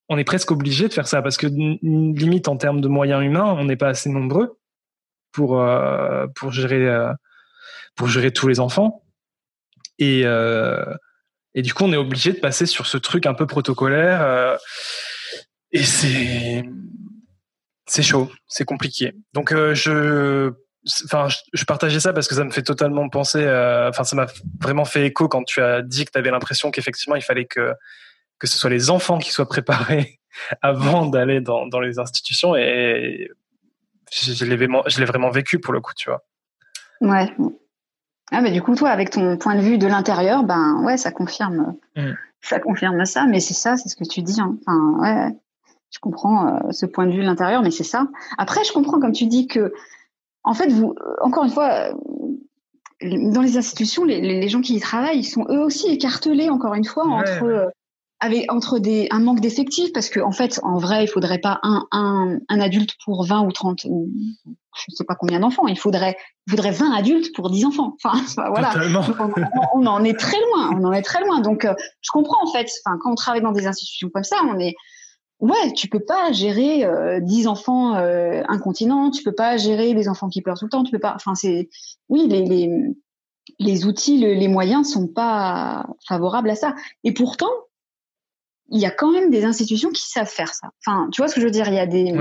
on 0.08 0.18
est 0.18 0.24
presque 0.24 0.50
obligé 0.50 0.88
de 0.88 0.92
faire 0.92 1.08
ça 1.08 1.22
parce 1.22 1.36
que 1.36 1.46
limite 1.46 2.48
en 2.48 2.56
termes 2.56 2.80
de 2.80 2.88
moyens 2.88 3.24
humains, 3.24 3.56
on 3.58 3.64
n'est 3.64 3.76
pas 3.76 3.88
assez 3.88 4.08
nombreux 4.08 4.58
pour 5.32 5.60
euh, 5.60 6.26
pour 6.34 6.52
gérer 6.52 6.88
euh, 6.88 7.12
pour 7.94 8.08
gérer 8.08 8.32
tous 8.32 8.48
les 8.48 8.60
enfants 8.60 9.02
et 9.98 10.22
euh, 10.24 10.84
et 11.54 11.62
du 11.62 11.74
coup 11.74 11.84
on 11.84 11.92
est 11.92 11.96
obligé 11.96 12.32
de 12.32 12.38
passer 12.38 12.66
sur 12.66 12.86
ce 12.86 12.98
truc 12.98 13.26
un 13.26 13.34
peu 13.34 13.46
protocolaire 13.46 14.58
et 15.72 15.82
c'est 15.82 16.64
c'est 17.88 18.02
chaud, 18.02 18.30
c'est 18.46 18.64
compliqué. 18.64 19.14
Donc 19.32 19.52
je 19.52 20.52
enfin 21.04 21.26
je, 21.52 21.64
partageais 21.64 21.98
ça 21.98 22.12
parce 22.12 22.28
que 22.28 22.36
ça 22.36 22.44
me 22.44 22.50
fait 22.50 22.62
totalement 22.62 23.08
penser 23.08 23.40
enfin 23.88 24.04
ça 24.04 24.14
m'a 24.14 24.26
vraiment 24.60 24.84
fait 24.84 25.06
écho 25.06 25.28
quand 25.28 25.42
tu 25.42 25.60
as 25.60 25.82
dit 25.82 26.04
que 26.04 26.12
tu 26.12 26.18
avais 26.18 26.30
l'impression 26.30 26.70
qu'effectivement 26.70 27.16
il 27.16 27.22
fallait 27.22 27.46
que 27.46 27.74
que 28.38 28.46
ce 28.46 28.58
soit 28.58 28.70
les 28.70 28.90
enfants 28.90 29.18
qui 29.18 29.30
soient 29.30 29.48
préparés 29.48 30.20
avant 30.62 31.06
d'aller 31.06 31.40
dans, 31.40 31.66
dans 31.66 31.80
les 31.80 31.98
institutions 31.98 32.56
et 32.56 33.30
je, 34.12 34.44
l'ai 34.44 34.56
vraiment, 34.56 34.82
je 34.86 35.00
l'ai 35.00 35.06
vraiment 35.06 35.30
vécu 35.30 35.58
pour 35.58 35.72
le 35.72 35.80
coup, 35.80 35.92
tu 35.96 36.10
vois. 36.10 36.24
Ouais. 37.00 37.32
Ah, 38.32 38.40
mais 38.40 38.50
du 38.50 38.62
coup, 38.62 38.74
toi, 38.74 38.90
avec 38.90 39.10
ton 39.10 39.36
point 39.36 39.54
de 39.54 39.60
vue 39.60 39.78
de 39.78 39.86
l'intérieur, 39.86 40.42
ben 40.42 40.82
ouais, 40.84 40.96
ça 40.96 41.12
confirme, 41.12 41.76
mm. 41.96 42.12
ça 42.40 42.60
confirme 42.60 43.04
ça. 43.04 43.26
Mais 43.26 43.40
c'est 43.40 43.54
ça, 43.54 43.76
c'est 43.76 43.88
ce 43.88 43.96
que 43.96 44.08
tu 44.08 44.22
dis. 44.22 44.40
Hein. 44.40 44.56
Enfin, 44.66 44.98
ouais, 45.00 45.36
je 45.90 45.98
comprends 46.00 46.48
euh, 46.48 46.72
ce 46.72 46.86
point 46.86 47.06
de 47.06 47.12
vue 47.12 47.20
de 47.20 47.26
l'intérieur, 47.26 47.62
mais 47.62 47.70
c'est 47.70 47.84
ça. 47.84 48.08
Après, 48.38 48.64
je 48.64 48.72
comprends 48.72 49.00
comme 49.00 49.12
tu 49.12 49.26
dis 49.26 49.46
que, 49.46 49.72
en 50.42 50.54
fait, 50.54 50.68
vous, 50.68 50.94
encore 51.20 51.44
une 51.44 51.50
fois, 51.50 51.92
dans 53.00 53.42
les 53.42 53.56
institutions, 53.56 54.04
les, 54.04 54.20
les 54.20 54.48
gens 54.48 54.60
qui 54.60 54.74
y 54.74 54.80
travaillent, 54.80 55.18
ils 55.18 55.24
sont 55.24 55.46
eux 55.48 55.60
aussi 55.60 55.88
écartelés, 55.88 56.48
encore 56.48 56.74
une 56.74 56.84
fois, 56.84 57.06
entre 57.06 57.44
euh, 57.44 57.66
avec 58.20 58.50
entre 58.50 58.78
des 58.78 59.08
un 59.10 59.20
manque 59.20 59.40
d'effectifs 59.40 59.92
parce 59.92 60.08
que 60.08 60.20
en 60.20 60.32
fait 60.32 60.58
en 60.62 60.78
vrai 60.78 61.04
il 61.04 61.06
faudrait 61.06 61.38
pas 61.38 61.60
un, 61.62 61.86
un, 61.92 62.38
un 62.48 62.60
adulte 62.60 62.94
pour 63.04 63.24
20 63.24 63.42
ou 63.42 63.52
30 63.52 63.84
ou 63.84 64.10
je 64.46 64.94
sais 64.94 65.04
pas 65.04 65.14
combien 65.14 65.40
d'enfants. 65.40 65.66
Il 65.66 65.78
faudrait 65.78 66.16
il 66.46 66.50
faudrait 66.50 66.70
20 66.70 66.92
adultes 66.92 67.34
pour 67.34 67.50
10 67.50 67.66
enfants. 67.66 67.96
Enfin 68.02 68.18
voilà. 68.48 68.72
On, 69.74 69.82
on, 69.82 69.86
en 69.86 70.04
est 70.04 70.18
très 70.18 70.38
loin. 70.40 70.70
On 70.78 70.84
en 70.84 70.92
est 70.92 71.02
très 71.02 71.20
loin. 71.20 71.40
Donc 71.40 71.64
euh, 71.64 71.74
je 72.00 72.10
comprends 72.10 72.42
en 72.42 72.50
fait. 72.50 72.68
Enfin 72.84 72.96
quand 73.02 73.12
on 73.12 73.16
travaille 73.16 73.42
dans 73.42 73.52
des 73.52 73.66
institutions 73.66 74.08
comme 74.08 74.24
ça 74.24 74.36
on 74.48 74.58
est 74.58 74.74
ouais 75.40 75.72
tu 75.74 75.88
peux 75.88 76.00
pas 76.00 76.32
gérer 76.32 76.84
euh, 76.86 77.20
10 77.20 77.48
enfants 77.48 77.96
euh, 77.96 78.42
incontinents. 78.48 79.10
Tu 79.10 79.22
peux 79.22 79.34
pas 79.34 79.58
gérer 79.58 79.92
les 79.92 80.08
enfants 80.08 80.28
qui 80.28 80.40
pleurent 80.40 80.58
tout 80.58 80.66
le 80.66 80.70
temps. 80.70 80.84
Tu 80.84 80.92
peux 80.92 80.98
pas 80.98 81.12
enfin 81.14 81.34
c'est 81.34 81.68
oui 82.08 82.26
les, 82.28 82.44
les 82.46 82.70
les 83.60 83.86
outils, 83.86 84.18
les 84.18 84.48
moyens 84.48 84.90
sont 84.90 85.06
pas 85.06 85.86
favorables 86.08 86.50
à 86.50 86.56
ça. 86.56 86.74
Et 87.04 87.12
pourtant, 87.12 87.46
il 88.68 88.80
y 88.80 88.86
a 88.86 88.90
quand 88.90 89.12
même 89.12 89.30
des 89.30 89.44
institutions 89.44 89.90
qui 89.90 90.08
savent 90.08 90.28
faire 90.28 90.54
ça. 90.54 90.70
Enfin, 90.84 91.08
tu 91.12 91.20
vois 91.20 91.28
ce 91.28 91.34
que 91.34 91.40
je 91.40 91.46
veux 91.46 91.52
dire 91.52 91.68
Il 91.68 91.74
y 91.74 91.78
a 91.78 91.86
des, 91.86 92.12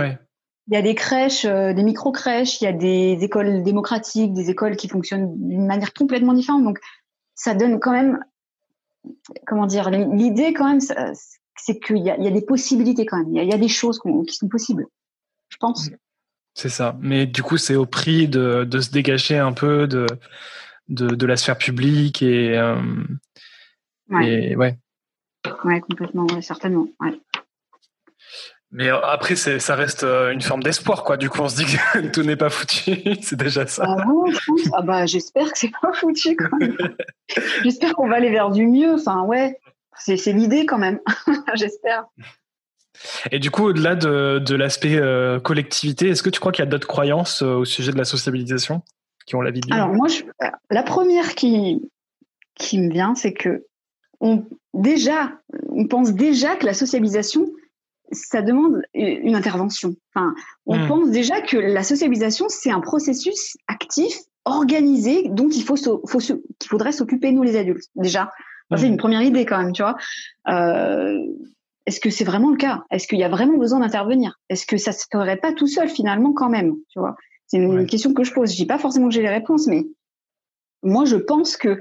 il 0.68 0.74
y 0.74 0.78
a 0.78 0.82
des 0.82 0.96
crèches, 0.96 1.46
euh, 1.46 1.74
des 1.74 1.84
micro-crèches, 1.84 2.62
il 2.62 2.66
y 2.66 2.68
a 2.68 2.74
des 2.74 3.18
écoles 3.22 3.64
démocratiques, 3.64 4.34
des 4.34 4.50
écoles 4.50 4.76
qui 4.76 4.88
fonctionnent 4.88 5.36
d'une 5.48 5.66
manière 5.66 5.94
complètement 5.94 6.34
différente. 6.34 6.64
Donc, 6.64 6.80
ça 7.36 7.54
donne 7.54 7.80
quand 7.80 7.92
même, 7.92 8.20
comment 9.46 9.68
dire, 9.68 9.90
l'idée 9.90 10.54
quand 10.54 10.70
même, 10.70 10.82
c'est 10.82 11.80
qu'il 11.80 11.98
y 11.98 12.06
y 12.06 12.10
a 12.10 12.32
des 12.32 12.46
possibilités 12.46 13.06
quand 13.06 13.18
même. 13.18 13.30
Il 13.30 13.36
y 13.36 13.40
a, 13.40 13.44
il 13.44 13.50
y 13.50 13.54
a 13.54 13.58
des 13.58 13.68
choses 13.68 14.00
qui 14.28 14.36
sont 14.36 14.48
possibles, 14.48 14.86
je 15.50 15.58
pense. 15.58 15.90
C'est 16.54 16.70
ça. 16.70 16.98
Mais 17.02 17.26
du 17.26 17.44
coup, 17.44 17.58
c'est 17.58 17.76
au 17.76 17.86
prix 17.86 18.28
de, 18.28 18.64
de 18.64 18.80
se 18.80 18.90
dégager 18.90 19.38
un 19.38 19.52
peu 19.52 19.88
de, 19.88 20.08
de, 20.88 21.08
de 21.08 21.26
la 21.26 21.36
sphère 21.36 21.58
publique 21.58 22.22
et, 22.22 22.58
euh, 22.58 22.82
ouais. 24.10 24.52
et 24.52 24.56
ouais. 24.56 24.78
Ouais, 25.64 25.82
complètement, 25.82 26.26
ouais, 26.28 26.42
certainement. 26.42 26.88
Ouais. 27.00 27.20
Mais 28.72 28.90
euh, 28.90 29.00
après, 29.02 29.36
ça 29.36 29.76
reste 29.76 30.04
euh, 30.04 30.32
une 30.32 30.42
forme 30.42 30.62
d'espoir, 30.62 31.04
quoi. 31.04 31.16
Du 31.16 31.30
coup, 31.30 31.40
on 31.40 31.48
se 31.48 31.56
dit 31.56 31.66
que 31.66 32.08
tout 32.12 32.24
n'est 32.24 32.36
pas 32.36 32.50
foutu. 32.50 33.02
c'est 33.22 33.38
déjà 33.38 33.66
ça. 33.68 33.86
Ah, 33.88 34.04
bon, 34.06 34.26
ah 34.74 34.82
bah, 34.82 35.06
j'espère 35.06 35.52
que 35.52 35.58
c'est 35.58 35.72
pas 35.82 35.94
foutu, 35.94 36.36
j'espère 37.64 37.94
qu'on 37.94 38.10
va 38.10 38.18
aller 38.18 38.32
vers 38.32 38.52
du 38.52 38.68
mieux. 38.68 38.96
Enfin, 38.96 39.24
ouais, 39.24 39.60
c'est, 39.98 40.18
l'idée 40.34 40.66
quand 40.66 40.78
même. 40.78 41.00
j'espère. 41.54 42.06
Et 43.32 43.40
du 43.40 43.52
coup, 43.52 43.64
au-delà 43.66 43.96
de, 43.96 44.40
de 44.46 44.56
l'aspect 44.56 44.98
euh, 44.98 45.40
collectivité, 45.40 46.10
est-ce 46.10 46.24
que 46.24 46.30
tu 46.30 46.40
crois 46.40 46.52
qu'il 46.52 46.64
y 46.64 46.68
a 46.68 46.70
d'autres 46.72 46.88
croyances 46.88 47.42
au 47.42 47.66
sujet 47.66 47.92
de 47.92 47.98
la 47.98 48.06
sociabilisation 48.06 48.82
qui 49.26 49.36
ont 49.36 49.42
la 49.42 49.52
vie 49.52 49.62
de 49.62 49.74
Alors 49.74 49.90
moi, 49.90 50.08
je, 50.08 50.24
la 50.70 50.84
première 50.84 51.36
qui 51.36 51.82
qui 52.56 52.80
me 52.80 52.92
vient, 52.92 53.16
c'est 53.16 53.34
que 53.34 53.66
on, 54.26 54.44
déjà, 54.74 55.40
on 55.70 55.88
pense 55.88 56.14
déjà 56.14 56.56
que 56.56 56.66
la 56.66 56.74
socialisation, 56.74 57.46
ça 58.12 58.42
demande 58.42 58.82
une 58.96 59.36
intervention. 59.36 59.96
Enfin, 60.14 60.34
on 60.66 60.80
hmm. 60.80 60.88
pense 60.88 61.12
déjà 61.12 61.42
que 61.42 61.58
la 61.58 61.84
socialisation, 61.84 62.48
c'est 62.50 62.72
un 62.72 62.80
processus 62.80 63.56
actif, 63.68 64.18
organisé, 64.44 65.30
dont 65.30 65.50
il 65.50 65.62
faut, 65.62 65.76
faut 65.78 66.18
qu'il 66.18 66.42
faudrait 66.68 66.92
s'occuper 66.92 67.32
nous 67.32 67.44
les 67.44 67.56
adultes. 67.56 67.86
Déjà, 67.96 68.32
c'est 68.76 68.88
hmm. 68.88 68.94
une 68.94 68.98
première 68.98 69.22
idée 69.22 69.46
quand 69.46 69.60
même, 69.60 69.74
tu 69.74 69.84
vois. 69.84 69.96
Euh, 70.50 71.20
est-ce 71.86 72.00
que 72.00 72.10
c'est 72.10 72.24
vraiment 72.24 72.50
le 72.50 72.58
cas? 72.58 72.84
Est-ce 72.90 73.08
qu'il 73.08 73.20
y 73.20 73.24
a 73.24 73.30
vraiment 73.30 73.58
besoin 73.58 73.80
d'intervenir? 73.80 74.40
Est-ce 74.50 74.66
que 74.66 74.78
ça 74.78 74.92
se 74.92 75.06
ferait 75.12 75.38
pas 75.38 75.54
tout 75.54 75.68
seul 75.68 75.88
finalement 75.88 76.34
quand 76.34 76.50
même 76.50 76.74
Tu 76.90 77.00
vois? 77.00 77.16
C'est 77.46 77.58
une 77.58 77.86
question 77.86 78.12
que 78.16 78.24
je 78.24 78.34
pose. 78.34 78.52
Je 78.52 78.56
dis 78.56 78.66
pas 78.66 78.80
forcément 78.80 79.08
que 79.08 79.14
j'ai 79.14 79.22
les 79.22 79.30
réponses, 79.30 79.68
mais 79.68 79.86
moi 80.82 81.06
je 81.06 81.16
pense 81.16 81.58
que 81.58 81.80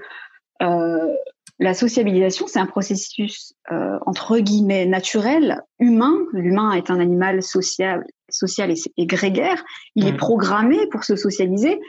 euh, 0.60 1.14
la 1.60 1.74
sociabilisation, 1.74 2.46
c'est 2.46 2.58
un 2.58 2.66
processus 2.66 3.54
euh, 3.70 3.98
entre 4.06 4.38
guillemets 4.38 4.86
naturel, 4.86 5.62
humain. 5.78 6.14
L'humain 6.32 6.72
est 6.72 6.90
un 6.90 6.98
animal 6.98 7.42
social, 7.42 8.04
social 8.28 8.72
et, 8.96 9.06
grégaire. 9.06 9.64
Il 9.94 10.06
est 10.06 10.12
mm. 10.12 10.16
programmé 10.16 10.86
pour 10.88 11.04
se 11.04 11.14
socialiser. 11.14 11.80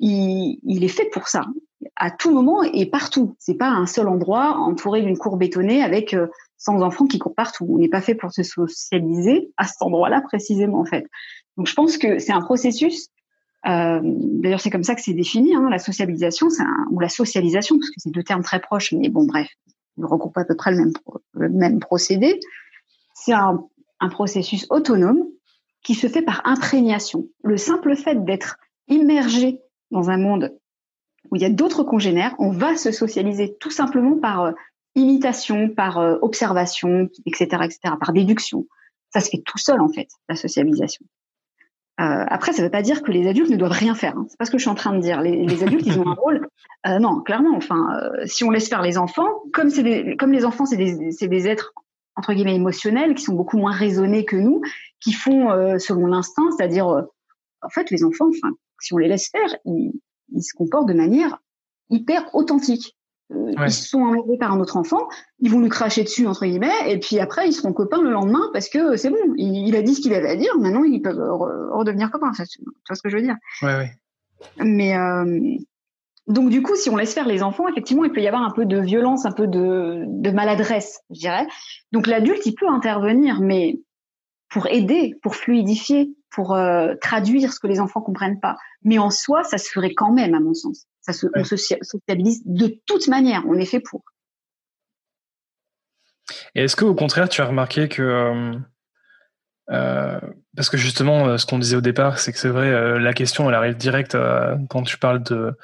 Il, 0.00 0.58
il, 0.64 0.82
est 0.82 0.88
fait 0.88 1.08
pour 1.12 1.28
ça, 1.28 1.44
à 1.94 2.10
tout 2.10 2.32
moment 2.32 2.64
et 2.64 2.86
partout. 2.86 3.36
C'est 3.38 3.54
pas 3.54 3.68
un 3.68 3.86
seul 3.86 4.08
endroit 4.08 4.56
entouré 4.56 5.02
d'une 5.02 5.16
cour 5.16 5.36
bétonnée 5.36 5.82
avec 5.82 6.14
euh, 6.14 6.26
100 6.58 6.82
enfants 6.82 7.06
qui 7.06 7.20
courent 7.20 7.34
partout. 7.34 7.66
On 7.68 7.78
n'est 7.78 7.88
pas 7.88 8.00
fait 8.00 8.16
pour 8.16 8.32
se 8.32 8.42
socialiser 8.42 9.52
à 9.56 9.64
cet 9.64 9.80
endroit-là 9.82 10.20
précisément 10.22 10.80
en 10.80 10.84
fait. 10.84 11.06
Donc 11.56 11.68
je 11.68 11.74
pense 11.74 11.98
que 11.98 12.18
c'est 12.18 12.32
un 12.32 12.40
processus 12.40 13.08
euh, 13.66 14.00
D'ailleurs, 14.02 14.60
c'est 14.60 14.70
comme 14.70 14.84
ça 14.84 14.94
que 14.94 15.02
c'est 15.02 15.14
défini, 15.14 15.54
hein, 15.54 15.68
la 15.70 15.78
sociabilisation, 15.78 16.48
un, 16.58 16.86
ou 16.90 17.00
la 17.00 17.08
socialisation, 17.08 17.78
parce 17.78 17.90
que 17.90 17.96
c'est 17.98 18.10
deux 18.10 18.22
termes 18.22 18.42
très 18.42 18.60
proches, 18.60 18.92
mais 18.92 19.08
bon, 19.08 19.24
bref, 19.24 19.48
ils 19.96 20.04
regroupent 20.04 20.38
à 20.38 20.44
peu 20.44 20.56
près 20.56 20.72
le 20.72 20.78
même, 20.78 20.92
le 21.34 21.48
même 21.48 21.80
procédé. 21.80 22.40
C'est 23.14 23.32
un, 23.32 23.64
un 24.00 24.08
processus 24.08 24.66
autonome 24.70 25.24
qui 25.82 25.94
se 25.94 26.08
fait 26.08 26.22
par 26.22 26.42
imprégnation. 26.44 27.28
Le 27.42 27.56
simple 27.56 27.96
fait 27.96 28.24
d'être 28.24 28.56
immergé 28.88 29.60
dans 29.90 30.10
un 30.10 30.18
monde 30.18 30.56
où 31.30 31.36
il 31.36 31.42
y 31.42 31.44
a 31.44 31.50
d'autres 31.50 31.84
congénères, 31.84 32.34
on 32.38 32.50
va 32.50 32.76
se 32.76 32.90
socialiser 32.90 33.56
tout 33.60 33.70
simplement 33.70 34.18
par 34.18 34.42
euh, 34.42 34.52
imitation, 34.94 35.68
par 35.68 35.98
euh, 35.98 36.16
observation, 36.20 37.08
etc., 37.26 37.46
etc., 37.64 37.94
par 37.98 38.12
déduction. 38.12 38.66
Ça 39.12 39.20
se 39.20 39.30
fait 39.30 39.42
tout 39.44 39.58
seul 39.58 39.80
en 39.80 39.88
fait, 39.88 40.08
la 40.28 40.36
socialisation. 40.36 41.04
Euh, 42.00 42.24
après, 42.26 42.52
ça 42.52 42.62
ne 42.62 42.66
veut 42.66 42.70
pas 42.70 42.82
dire 42.82 43.02
que 43.02 43.12
les 43.12 43.28
adultes 43.28 43.50
ne 43.50 43.56
doivent 43.56 43.72
rien 43.72 43.94
faire. 43.94 44.16
Hein. 44.16 44.26
C'est 44.28 44.38
pas 44.38 44.44
ce 44.44 44.50
que 44.50 44.58
je 44.58 44.62
suis 44.62 44.70
en 44.70 44.74
train 44.74 44.94
de 44.94 45.00
dire. 45.00 45.20
Les, 45.20 45.62
adultes, 45.62 45.86
ils 45.86 46.00
ont 46.00 46.08
un 46.08 46.14
rôle. 46.14 46.48
Euh, 46.86 46.98
non, 46.98 47.20
clairement. 47.20 47.54
Enfin, 47.56 47.86
euh, 47.96 48.26
si 48.26 48.44
on 48.44 48.50
laisse 48.50 48.68
faire 48.68 48.82
les 48.82 48.96
enfants, 48.98 49.28
comme 49.52 49.70
c'est 49.70 50.16
comme 50.16 50.32
les 50.32 50.44
enfants, 50.44 50.64
c'est 50.64 50.76
des, 50.76 51.12
des 51.20 51.48
êtres 51.48 51.72
entre 52.16 52.32
guillemets 52.32 52.56
émotionnels 52.56 53.14
qui 53.14 53.22
sont 53.22 53.34
beaucoup 53.34 53.56
moins 53.56 53.72
raisonnés 53.72 54.24
que 54.24 54.36
nous, 54.36 54.62
qui 55.00 55.12
font 55.12 55.50
euh, 55.50 55.78
selon 55.78 56.06
l'instinct, 56.06 56.50
c'est-à-dire, 56.56 56.86
en 56.86 57.68
fait, 57.68 57.90
les 57.90 58.04
enfants, 58.04 58.28
enfin, 58.28 58.54
si 58.80 58.92
on 58.94 58.98
les 58.98 59.08
laisse 59.08 59.30
faire, 59.30 59.56
ils, 59.64 59.92
ils 60.34 60.42
se 60.42 60.54
comportent 60.54 60.88
de 60.88 60.94
manière 60.94 61.38
hyper 61.90 62.34
authentique. 62.34 62.96
Euh, 63.34 63.52
ils 63.66 63.72
sont 63.72 64.00
emmerdés 64.00 64.36
par 64.36 64.52
un 64.52 64.60
autre 64.60 64.76
enfant, 64.76 65.08
ils 65.38 65.50
vont 65.50 65.60
lui 65.60 65.68
cracher 65.68 66.04
dessus 66.04 66.26
entre 66.26 66.44
guillemets, 66.44 66.72
et 66.86 66.98
puis 66.98 67.18
après 67.18 67.48
ils 67.48 67.52
seront 67.52 67.72
copains 67.72 68.02
le 68.02 68.10
lendemain 68.10 68.50
parce 68.52 68.68
que 68.68 68.96
c'est 68.96 69.10
bon, 69.10 69.16
il, 69.36 69.74
a 69.76 69.82
dit 69.82 69.94
ce 69.94 70.00
qu'il 70.00 70.14
avait 70.14 70.30
à 70.30 70.36
dire, 70.36 70.56
maintenant 70.58 70.84
ils 70.84 71.00
peuvent 71.00 71.22
redevenir 71.70 72.10
copains. 72.10 72.32
tu 72.32 72.62
vois 72.88 72.96
ce 72.96 73.02
que 73.02 73.08
je 73.08 73.16
veux 73.16 73.22
dire? 73.22 73.36
Ouais, 73.62 73.76
ouais. 73.76 73.90
Mais 74.58 74.96
euh, 74.96 75.56
donc 76.28 76.50
du 76.50 76.62
coup, 76.62 76.76
si 76.76 76.90
on 76.90 76.96
laisse 76.96 77.14
faire 77.14 77.26
les 77.26 77.42
enfants, 77.42 77.68
effectivement, 77.68 78.04
il 78.04 78.12
peut 78.12 78.20
y 78.22 78.28
avoir 78.28 78.42
un 78.42 78.50
peu 78.50 78.64
de 78.64 78.78
violence, 78.78 79.26
un 79.26 79.32
peu 79.32 79.46
de, 79.46 80.04
de 80.06 80.30
maladresse, 80.30 81.00
je 81.10 81.20
dirais. 81.20 81.46
Donc 81.92 82.06
l'adulte, 82.06 82.46
il 82.46 82.54
peut 82.54 82.68
intervenir, 82.68 83.40
mais 83.40 83.80
pour 84.48 84.66
aider, 84.66 85.14
pour 85.22 85.34
fluidifier, 85.34 86.14
pour 86.30 86.54
euh, 86.54 86.94
traduire 87.00 87.52
ce 87.52 87.60
que 87.60 87.66
les 87.66 87.80
enfants 87.80 88.00
comprennent 88.00 88.40
pas. 88.40 88.56
Mais 88.82 88.98
en 88.98 89.10
soi, 89.10 89.42
ça 89.44 89.58
se 89.58 89.70
ferait 89.70 89.94
quand 89.94 90.12
même, 90.12 90.34
à 90.34 90.40
mon 90.40 90.54
sens. 90.54 90.86
Ça 91.02 91.12
se, 91.12 91.26
on 91.34 91.44
se 91.44 91.56
sociabilise 91.56 92.42
de 92.46 92.78
toute 92.86 93.08
manière. 93.08 93.42
On 93.48 93.54
est 93.54 93.66
fait 93.66 93.80
pour. 93.80 94.02
Et 96.54 96.64
est-ce 96.64 96.76
que 96.76 96.84
au 96.84 96.94
contraire, 96.94 97.28
tu 97.28 97.40
as 97.40 97.46
remarqué 97.46 97.88
que 97.88 98.02
euh, 98.02 98.58
euh 99.70 100.20
parce 100.54 100.68
que 100.68 100.76
justement, 100.76 101.26
euh, 101.26 101.38
ce 101.38 101.46
qu'on 101.46 101.58
disait 101.58 101.76
au 101.76 101.80
départ, 101.80 102.18
c'est 102.18 102.32
que 102.32 102.38
c'est 102.38 102.48
vrai, 102.48 102.98
la 103.00 103.12
question, 103.14 103.48
elle 103.48 103.54
arrive 103.54 103.76
direct 103.76 104.16
quand 104.68 104.82
tu 104.82 104.98
parles 104.98 105.22
de 105.22 105.56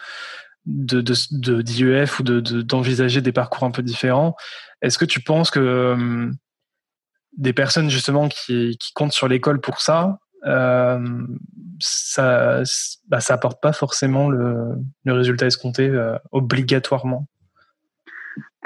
de, 0.66 1.00
de, 1.00 1.62
d'IEF 1.62 2.20
ou 2.20 2.22
de, 2.22 2.40
d'envisager 2.40 3.22
des 3.22 3.32
parcours 3.32 3.64
un 3.64 3.70
peu 3.70 3.82
différents. 3.82 4.34
Est-ce 4.82 4.98
que 4.98 5.06
tu 5.06 5.20
penses 5.20 5.50
que 5.50 6.30
des 7.36 7.52
personnes 7.52 7.88
justement 7.88 8.28
qui, 8.28 8.76
qui 8.78 8.92
comptent 8.92 9.12
sur 9.12 9.28
l'école 9.28 9.60
pour 9.60 9.80
ça, 9.80 10.18
euh, 10.46 11.26
ça, 11.80 12.62
bah, 13.08 13.20
ça 13.20 13.34
apporte 13.34 13.60
pas 13.60 13.72
forcément 13.72 14.28
le, 14.28 14.76
le 15.04 15.12
résultat 15.12 15.46
escompté 15.46 15.88
euh, 15.88 16.16
obligatoirement. 16.32 17.26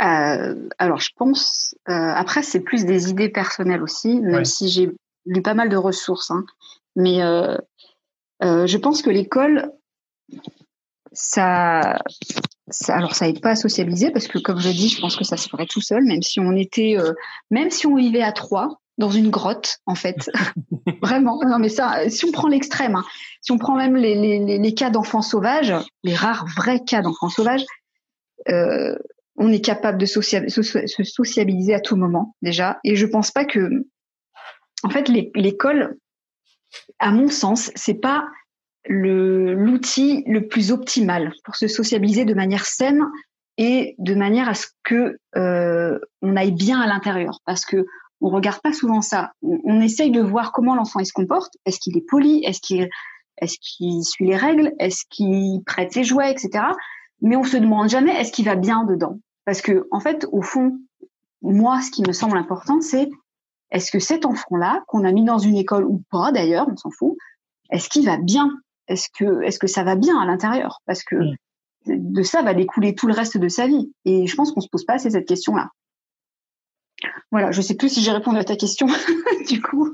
Euh, 0.03 0.69
alors 0.79 1.01
je 1.01 1.11
pense, 1.17 1.75
après 1.87 2.43
c'est 2.43 2.61
plus 2.61 2.85
des 2.85 3.11
idées 3.11 3.29
personnelles 3.29 3.83
aussi, 3.83 4.21
même 4.21 4.45
si 4.45 4.69
j'ai 4.69 4.91
lu 5.27 5.43
pas 5.43 5.55
mal 5.55 5.69
de 5.69 5.77
ressources, 5.77 6.31
hein. 6.31 6.45
mais 6.97 7.19
je 8.41 8.77
pense 8.79 9.03
que 9.03 9.11
l'école, 9.11 9.71
ça, 11.13 11.99
ça, 12.69 12.97
alors 12.97 13.15
ça 13.15 13.29
aide 13.29 13.41
pas 13.41 13.51
à 13.51 13.57
socialiser 13.57 14.11
parce 14.11 14.27
que 14.27 14.39
comme 14.39 14.59
je 14.59 14.71
dis, 14.71 14.89
je 14.89 15.01
pense 15.01 15.15
que 15.15 15.25
ça 15.25 15.37
se 15.37 15.49
ferait 15.49 15.67
tout 15.67 15.83
seul, 15.83 16.03
même 16.05 16.23
si 16.23 16.41
on 16.41 16.57
était, 16.57 16.97
même 17.51 17.71
si 17.71 17.87
on 17.87 17.95
vivait 17.95 18.23
à 18.23 18.33
trois, 18.33 18.82
dans 19.03 19.11
une 19.11 19.31
grotte, 19.31 19.79
en 19.85 19.97
fait. 19.97 20.31
Vraiment. 21.03 21.41
Non, 21.45 21.59
mais 21.59 21.69
ça, 21.69 22.09
si 22.09 22.25
on 22.25 22.31
prend 22.31 22.47
l'extrême, 22.47 22.95
hein, 22.95 23.05
si 23.41 23.51
on 23.51 23.59
prend 23.59 23.77
même 23.77 23.97
les, 23.97 24.15
les, 24.15 24.59
les 24.59 24.75
cas 24.75 24.91
d'enfants 24.91 25.23
sauvages, 25.23 25.75
les 26.05 26.15
rares 26.15 26.47
vrais 26.57 26.85
cas 26.85 27.03
d'enfants 27.03 27.29
sauvages, 27.29 27.65
euh, 28.49 28.97
on 29.37 29.51
est 29.51 29.61
capable 29.61 29.99
de 29.99 30.07
se 30.07 30.21
sociabiliser 31.03 31.75
à 31.75 31.81
tout 31.81 31.97
moment 31.97 32.37
déjà. 32.43 32.79
Et 32.85 32.95
je 32.95 33.07
pense 33.07 33.33
pas 33.33 33.45
que, 33.45 33.85
en 34.85 34.91
fait, 34.91 35.09
l'école, 35.09 35.97
à 37.01 37.11
mon 37.11 37.29
sens, 37.29 37.73
c'est 37.75 38.01
pas 38.01 38.29
l'outil 38.87 40.23
le 40.29 40.47
plus 40.47 40.71
optimal 40.71 41.33
pour 41.45 41.57
se 41.57 41.67
sociabiliser 41.67 42.25
de 42.25 42.35
manière 42.35 42.67
saine 42.67 43.03
et 43.59 43.97
de 43.99 44.15
manière 44.15 44.49
à 44.49 44.55
ce 44.55 44.69
que 44.85 45.17
euh, 45.37 45.99
on 46.21 46.37
aille 46.37 46.53
bien 46.53 46.81
à 46.81 46.87
l'intérieur. 46.87 47.41
Parce 47.45 47.65
que 47.65 47.85
on 48.23 48.29
regarde 48.29 48.61
pas 48.61 48.73
souvent 48.73 49.03
ça. 49.03 49.33
On, 49.43 49.81
essaye 49.81 50.11
de 50.11 50.21
voir 50.21 50.53
comment 50.53 50.75
l'enfant 50.75 51.01
il 51.01 51.07
se 51.07 51.13
comporte. 51.13 51.55
Est-ce 51.67 51.79
qu'il 51.81 51.97
est 51.97 52.07
poli? 52.07 52.43
Est-ce 52.45 52.61
qu'il 52.61 52.89
est-ce 53.39 53.59
qu'il 53.61 54.05
suit 54.05 54.27
les 54.27 54.37
règles? 54.37 54.73
Est-ce 54.79 55.05
qu'il 55.11 55.63
prête 55.65 55.93
ses 55.93 56.05
jouets, 56.05 56.31
etc. 56.31 56.65
Mais 57.21 57.37
on 57.37 57.43
se 57.43 57.57
demande 57.57 57.89
jamais 57.89 58.13
est-ce 58.13 58.33
qu'il 58.33 58.45
va 58.45 58.55
bien 58.55 58.85
dedans? 58.85 59.19
Parce 59.45 59.61
que 59.61 59.89
en 59.91 60.01
fait, 60.01 60.27
au 60.31 60.43
fond, 60.43 60.79
moi, 61.43 61.81
ce 61.81 61.91
qui 61.91 62.03
me 62.07 62.13
semble 62.13 62.37
important, 62.37 62.81
c'est 62.81 63.11
est-ce 63.73 63.91
que 63.91 63.99
cet 63.99 64.25
enfant-là, 64.25 64.85
qu'on 64.87 65.05
a 65.05 65.11
mis 65.11 65.25
dans 65.25 65.39
une 65.39 65.57
école 65.57 65.85
ou 65.85 66.03
pas 66.11 66.31
d'ailleurs, 66.31 66.69
on 66.71 66.77
s'en 66.77 66.91
fout, 66.91 67.17
est-ce 67.71 67.89
qu'il 67.89 68.07
va 68.07 68.19
bien? 68.19 68.51
Est-ce 68.87 69.09
que 69.19 69.43
est-ce 69.43 69.59
que 69.59 69.67
ça 69.67 69.83
va 69.83 69.97
bien 69.97 70.21
à 70.21 70.27
l'intérieur? 70.27 70.81
Parce 70.87 71.03
que 71.03 71.17
de 71.87 72.23
ça 72.23 72.43
va 72.43 72.55
découler 72.55 72.95
tout 72.95 73.09
le 73.09 73.15
reste 73.15 73.39
de 73.39 73.49
sa 73.49 73.67
vie. 73.67 73.93
Et 74.05 74.29
je 74.29 74.37
pense 74.37 74.53
qu'on 74.53 74.61
se 74.61 74.69
pose 74.69 74.85
pas 74.85 74.95
assez 74.95 75.11
cette 75.11 75.27
question-là. 75.27 75.71
Voilà, 77.31 77.51
je 77.51 77.61
sais 77.61 77.77
plus 77.77 77.89
si 77.89 78.03
j'ai 78.03 78.13
répondu 78.13 78.39
à 78.39 78.45
ta 78.45 78.57
question 78.57 78.87
du 79.49 79.61
coup. 79.61 79.93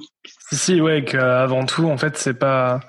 Si 0.51 0.57
si 0.57 0.81
ouais 0.81 1.05
qu'avant 1.05 1.65
tout 1.65 1.87
en 1.87 1.97
fait 1.97 2.17
c'est 2.17 2.35
pas 2.35 2.81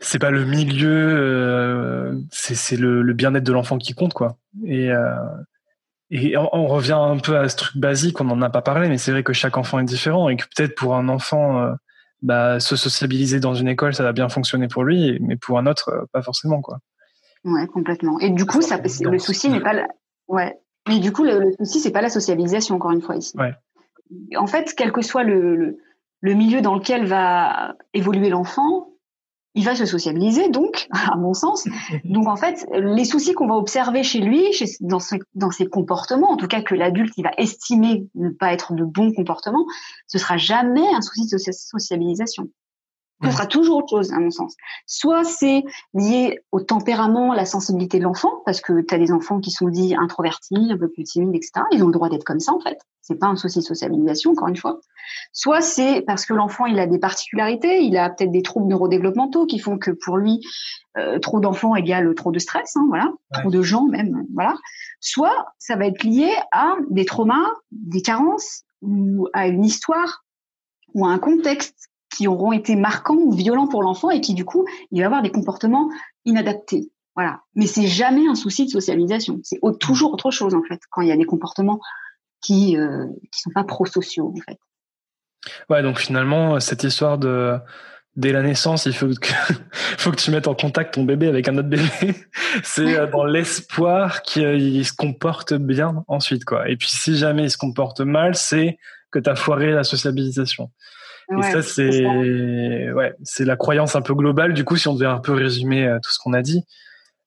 c'est 0.00 0.18
pas 0.18 0.30
le 0.30 0.44
milieu 0.44 0.90
euh, 0.90 2.14
c'est 2.30 2.54
c'est 2.54 2.76
le, 2.76 3.02
le 3.02 3.12
bien-être 3.14 3.44
de 3.44 3.52
l'enfant 3.52 3.78
qui 3.78 3.94
compte 3.94 4.14
quoi. 4.14 4.36
Et 4.64 4.90
euh, 4.90 5.14
et 6.10 6.36
on, 6.38 6.66
revient 6.66 6.98
un 6.98 7.18
peu 7.18 7.36
à 7.36 7.48
ce 7.50 7.56
truc 7.56 7.76
basique, 7.76 8.18
on 8.20 8.24
n'en 8.24 8.40
a 8.40 8.48
pas 8.48 8.62
parlé, 8.62 8.88
mais 8.88 8.96
c'est 8.96 9.12
vrai 9.12 9.22
que 9.22 9.34
chaque 9.34 9.58
enfant 9.58 9.78
est 9.78 9.84
différent 9.84 10.30
et 10.30 10.36
que 10.36 10.44
peut-être 10.56 10.74
pour 10.74 10.96
un 10.96 11.06
enfant, 11.10 11.60
euh, 11.60 11.74
bah, 12.22 12.60
se 12.60 12.76
sociabiliser 12.76 13.40
dans 13.40 13.54
une 13.54 13.68
école, 13.68 13.94
ça 13.94 14.04
va 14.04 14.12
bien 14.12 14.30
fonctionner 14.30 14.68
pour 14.68 14.84
lui, 14.84 15.18
mais 15.20 15.36
pour 15.36 15.58
un 15.58 15.66
autre, 15.66 15.90
euh, 15.90 16.04
pas 16.12 16.22
forcément, 16.22 16.62
quoi. 16.62 16.78
Ouais, 17.44 17.66
complètement. 17.66 18.18
Et 18.20 18.30
du 18.30 18.46
coup, 18.46 18.62
ça, 18.62 18.78
le 18.78 19.18
souci 19.18 19.50
n'est 19.50 19.60
pas, 19.60 19.74
la... 19.74 19.86
ouais, 20.28 20.58
mais 20.88 20.98
du 20.98 21.12
coup, 21.12 21.24
le, 21.24 21.52
souci, 21.58 21.80
c'est 21.80 21.90
pas 21.90 22.02
la 22.02 22.10
socialisation, 22.10 22.76
encore 22.76 22.90
une 22.92 23.02
fois, 23.02 23.16
ici. 23.16 23.36
En 24.36 24.46
fait, 24.46 24.74
quel 24.76 24.92
que 24.92 25.02
soit 25.02 25.22
le, 25.22 25.78
le, 26.20 26.34
milieu 26.34 26.60
dans 26.60 26.74
lequel 26.74 27.06
va 27.06 27.76
évoluer 27.92 28.30
l'enfant, 28.30 28.88
il 29.54 29.64
va 29.64 29.74
se 29.74 29.86
sociabiliser, 29.86 30.48
donc, 30.48 30.88
à 31.12 31.16
mon 31.16 31.34
sens. 31.34 31.66
Donc, 32.04 32.28
en 32.28 32.36
fait, 32.36 32.66
les 32.72 33.04
soucis 33.04 33.34
qu'on 33.34 33.48
va 33.48 33.54
observer 33.54 34.02
chez 34.02 34.20
lui, 34.20 34.52
chez, 34.52 34.66
dans, 34.80 34.98
dans 35.34 35.50
ses 35.50 35.66
comportements, 35.66 36.30
en 36.30 36.36
tout 36.36 36.48
cas 36.48 36.62
que 36.62 36.74
l'adulte, 36.74 37.12
il 37.16 37.24
va 37.24 37.32
estimer 37.38 38.08
ne 38.14 38.30
pas 38.30 38.52
être 38.52 38.72
de 38.72 38.84
bons 38.84 39.12
comportements, 39.12 39.66
ce 40.06 40.18
sera 40.18 40.36
jamais 40.36 40.86
un 40.94 41.00
souci 41.00 41.26
de 41.26 41.38
sociabilisation. 41.38 42.48
Ce 43.24 43.30
sera 43.32 43.46
toujours 43.46 43.78
autre 43.78 43.88
chose, 43.90 44.12
à 44.12 44.20
mon 44.20 44.30
sens. 44.30 44.54
Soit 44.86 45.24
c'est 45.24 45.64
lié 45.92 46.38
au 46.52 46.60
tempérament, 46.60 47.34
la 47.34 47.46
sensibilité 47.46 47.98
de 47.98 48.04
l'enfant, 48.04 48.42
parce 48.44 48.60
que 48.60 48.80
tu 48.80 48.94
as 48.94 48.98
des 48.98 49.10
enfants 49.10 49.40
qui 49.40 49.50
sont 49.50 49.68
dits 49.68 49.96
introvertis, 49.96 50.68
un 50.70 50.78
peu 50.78 50.88
plus 50.88 51.02
timides, 51.02 51.34
etc. 51.34 51.64
Ils 51.72 51.82
ont 51.82 51.88
le 51.88 51.92
droit 51.92 52.08
d'être 52.08 52.24
comme 52.24 52.38
ça, 52.38 52.52
en 52.52 52.60
fait. 52.60 52.78
C'est 53.00 53.18
pas 53.18 53.26
un 53.26 53.36
souci 53.36 53.58
de 53.58 53.64
sociabilisation, 53.64 54.32
encore 54.32 54.48
une 54.48 54.56
fois. 54.56 54.80
Soit 55.32 55.62
c'est 55.62 56.02
parce 56.02 56.26
que 56.26 56.34
l'enfant, 56.34 56.66
il 56.66 56.78
a 56.78 56.86
des 56.86 56.98
particularités, 56.98 57.82
il 57.82 57.96
a 57.96 58.10
peut-être 58.10 58.30
des 58.30 58.42
troubles 58.42 58.68
neurodéveloppementaux 58.68 59.46
qui 59.46 59.58
font 59.58 59.78
que 59.78 59.90
pour 59.90 60.16
lui, 60.16 60.40
euh, 60.96 61.18
trop 61.18 61.40
d'enfants 61.40 61.74
égale 61.74 62.14
trop 62.14 62.30
de 62.30 62.38
stress, 62.38 62.76
hein, 62.76 62.84
voilà, 62.88 63.12
trop 63.32 63.50
de 63.50 63.62
gens 63.62 63.86
même, 63.86 64.26
voilà. 64.34 64.54
Soit 65.00 65.46
ça 65.58 65.76
va 65.76 65.86
être 65.86 66.04
lié 66.04 66.30
à 66.52 66.76
des 66.90 67.04
traumas, 67.04 67.50
des 67.72 68.02
carences, 68.02 68.62
ou 68.82 69.26
à 69.32 69.48
une 69.48 69.64
histoire, 69.64 70.24
ou 70.94 71.04
à 71.06 71.10
un 71.10 71.18
contexte 71.18 71.87
qui 72.14 72.26
auront 72.28 72.52
été 72.52 72.76
marquants 72.76 73.16
ou 73.16 73.32
violents 73.32 73.68
pour 73.68 73.82
l'enfant 73.82 74.10
et 74.10 74.20
qui 74.20 74.34
du 74.34 74.44
coup 74.44 74.66
il 74.90 75.00
va 75.00 75.06
avoir 75.06 75.22
des 75.22 75.30
comportements 75.30 75.90
inadaptés. 76.24 76.90
Voilà. 77.14 77.42
Mais 77.54 77.66
c'est 77.66 77.86
jamais 77.86 78.28
un 78.28 78.34
souci 78.34 78.66
de 78.66 78.70
socialisation. 78.70 79.40
C'est 79.42 79.60
toujours 79.80 80.12
autre 80.12 80.30
chose 80.30 80.54
en 80.54 80.62
fait 80.62 80.80
quand 80.90 81.02
il 81.02 81.08
y 81.08 81.12
a 81.12 81.16
des 81.16 81.24
comportements 81.24 81.80
qui 82.40 82.76
euh, 82.76 83.06
qui 83.32 83.40
sont 83.40 83.50
pas 83.50 83.64
pro-sociaux 83.64 84.32
en 84.36 84.40
fait. 84.40 84.58
Ouais, 85.68 85.82
donc 85.82 85.98
finalement 85.98 86.60
cette 86.60 86.84
histoire 86.84 87.18
de 87.18 87.58
dès 88.18 88.32
la 88.32 88.42
naissance, 88.42 88.84
il 88.86 88.92
faut 88.92 89.08
que, 89.08 89.28
faut 89.96 90.10
que 90.10 90.16
tu 90.16 90.30
mettes 90.30 90.48
en 90.48 90.54
contact 90.54 90.94
ton 90.94 91.04
bébé 91.04 91.28
avec 91.28 91.48
un 91.48 91.56
autre 91.56 91.68
bébé. 91.68 91.84
C'est 92.62 92.98
euh, 92.98 93.06
dans 93.06 93.24
l'espoir 93.24 94.22
qu'il 94.22 94.84
se 94.84 94.92
comporte 94.92 95.54
bien 95.54 96.04
ensuite, 96.08 96.44
quoi. 96.44 96.68
Et 96.68 96.76
puis 96.76 96.88
si 96.90 97.16
jamais 97.16 97.44
il 97.44 97.50
se 97.50 97.56
comporte 97.56 98.00
mal, 98.00 98.34
c'est 98.34 98.78
que 99.10 99.18
tu 99.18 99.30
as 99.30 99.36
foiré 99.36 99.70
la 99.70 99.84
sociabilisation 99.84 100.70
et 101.30 101.42
ça, 101.42 101.62
c'est 101.62 102.90
ouais, 102.92 103.14
c'est 103.22 103.44
la 103.44 103.56
croyance 103.56 103.96
un 103.96 104.02
peu 104.02 104.14
globale. 104.14 104.54
Du 104.54 104.64
coup, 104.64 104.76
si 104.76 104.88
on 104.88 104.94
devait 104.94 105.06
un 105.06 105.18
peu 105.18 105.32
résumer 105.32 105.86
euh, 105.86 105.98
tout 106.02 106.10
ce 106.10 106.18
qu'on 106.18 106.32
a 106.32 106.42
dit. 106.42 106.64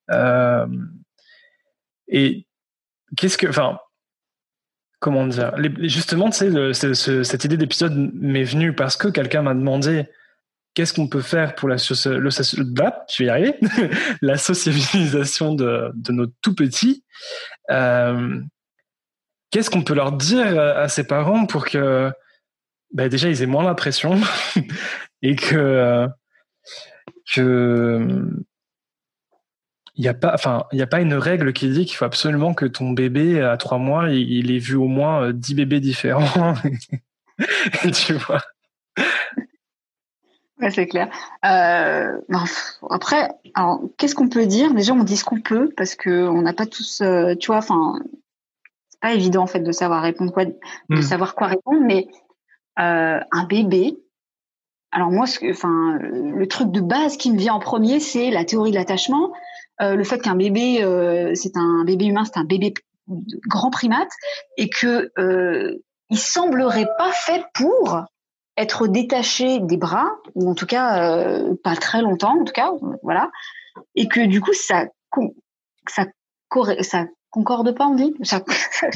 Euh, 0.10 0.66
et 2.08 2.48
qu'est-ce 3.16 3.38
que, 3.38 3.48
enfin, 3.48 3.80
comment 5.00 5.28
dire 5.28 5.54
Justement, 5.82 6.30
tu 6.30 6.52
sais, 6.74 7.24
cette 7.24 7.46
idée 7.46 7.58
d'épisode 7.58 8.12
m'est 8.14 8.44
venue 8.44 8.74
parce 8.74 8.98
que 8.98 9.08
quelqu'un 9.08 9.44
m'a 9.44 9.54
demandé 9.54 10.08
qu'est-ce 10.74 10.94
qu'on 10.94 11.08
peut 11.08 11.22
faire 11.22 11.56
pour 11.56 11.70
la, 11.70 11.76
le, 11.76 12.30
je 12.30 13.16
vais 13.20 13.26
y 13.26 13.30
arriver, 13.30 13.56
la 14.22 14.38
sociabilisation 14.38 15.54
de, 15.54 15.92
de 15.94 16.12
nos 16.12 16.28
tout 16.42 16.56
petits 16.56 17.04
euh, 17.70 18.42
Qu'est-ce 19.52 19.70
qu'on 19.70 19.84
peut 19.84 19.94
leur 19.94 20.14
dire 20.14 20.58
à, 20.58 20.88
ces 20.88 21.06
parents 21.06 21.46
pour 21.46 21.66
que 21.66 22.10
bah, 22.94 23.10
déjà 23.10 23.30
ils 23.30 23.42
aient 23.42 23.48
moins 23.48 23.64
la 23.64 23.76
pression 23.76 24.20
et 25.22 25.36
que 25.36 26.08
que 27.34 28.28
il 29.96 30.06
n'y 30.06 30.08
a 30.08 30.14
pas, 30.14 30.34
enfin, 30.34 30.66
il 30.72 30.82
a 30.82 30.88
pas 30.88 31.02
une 31.02 31.14
règle 31.14 31.54
qui 31.54 31.70
dit 31.70 31.86
qu'il 31.86 31.96
faut 31.96 32.06
absolument 32.06 32.54
que 32.54 32.66
ton 32.66 32.92
bébé 32.92 33.42
à 33.42 33.58
trois 33.58 33.78
mois, 33.78 34.10
il, 34.10 34.52
ait 34.52 34.58
vu 34.58 34.76
au 34.76 34.88
moins 34.88 35.26
euh, 35.26 35.34
dix 35.34 35.54
bébés 35.54 35.80
différents. 35.80 36.56
tu 37.94 38.14
vois. 38.14 38.42
Ouais, 40.60 40.72
c'est 40.72 40.88
clair. 40.88 41.10
Euh, 41.46 42.18
après, 42.90 43.30
alors, 43.54 43.82
qu'est-ce 43.98 44.16
qu'on 44.16 44.30
peut 44.30 44.46
dire? 44.46 44.74
Déjà, 44.74 44.94
on 44.94 45.04
dit 45.04 45.18
ce 45.18 45.26
qu'on 45.26 45.42
peut 45.42 45.72
parce 45.76 45.96
que 45.96 46.28
on 46.28 46.42
n'a 46.42 46.54
pas 46.54 46.66
tous, 46.66 47.02
euh, 47.02 47.36
tu 47.36 47.48
vois, 47.48 47.58
enfin, 47.58 48.00
c'est 48.90 49.00
pas 49.02 49.14
évident 49.14 49.44
en 49.44 49.48
fait 49.48 49.62
de 49.62 49.72
savoir 49.72 50.02
répondre 50.02 50.32
quoi, 50.32 50.46
de 50.46 50.56
hmm. 50.90 51.02
savoir 51.02 51.36
quoi 51.36 51.48
répondre, 51.48 51.82
mais 51.82 52.08
un 52.78 53.46
bébé. 53.50 53.98
Alors 54.92 55.10
moi, 55.10 55.26
enfin, 55.50 55.98
le 56.02 56.46
truc 56.48 56.72
de 56.72 56.82
base 56.82 57.16
qui 57.18 57.32
me 57.32 57.38
vient 57.38 57.54
en 57.54 57.60
premier, 57.60 58.00
c'est 58.00 58.30
la 58.30 58.44
théorie 58.44 58.72
de 58.72 58.76
l'attachement. 58.76 59.32
Euh, 59.82 59.96
le 59.96 60.04
fait 60.04 60.20
qu'un 60.20 60.36
bébé, 60.36 60.84
euh, 60.84 61.32
c'est 61.34 61.58
un 61.58 61.84
bébé 61.86 62.06
humain, 62.06 62.24
c'est 62.26 62.38
un 62.38 62.44
bébé 62.44 62.74
grand 63.48 63.72
primate, 63.72 64.12
et 64.58 64.70
que 64.70 65.12
euh, 65.18 65.78
il 66.10 66.20
semblerait 66.20 66.88
pas 66.98 67.12
fait 67.12 67.44
pour 67.54 68.04
être 68.58 68.88
détaché 68.88 69.60
des 69.60 69.78
bras, 69.78 70.10
ou 70.36 70.50
en 70.50 70.56
tout 70.56 70.66
cas 70.68 71.42
pas 71.64 71.76
très 71.76 72.02
longtemps, 72.02 72.40
en 72.40 72.44
tout 72.44 72.54
cas, 72.54 72.72
voilà, 73.02 73.32
et 73.96 74.08
que 74.08 74.26
du 74.26 74.42
coup 74.42 74.54
ça 74.54 74.86
ça 75.88 76.06
ça 76.82 77.06
concorde 77.32 77.76
pas, 77.76 77.88
on 77.88 77.96
dit? 77.96 78.14
Ça, 78.22 78.42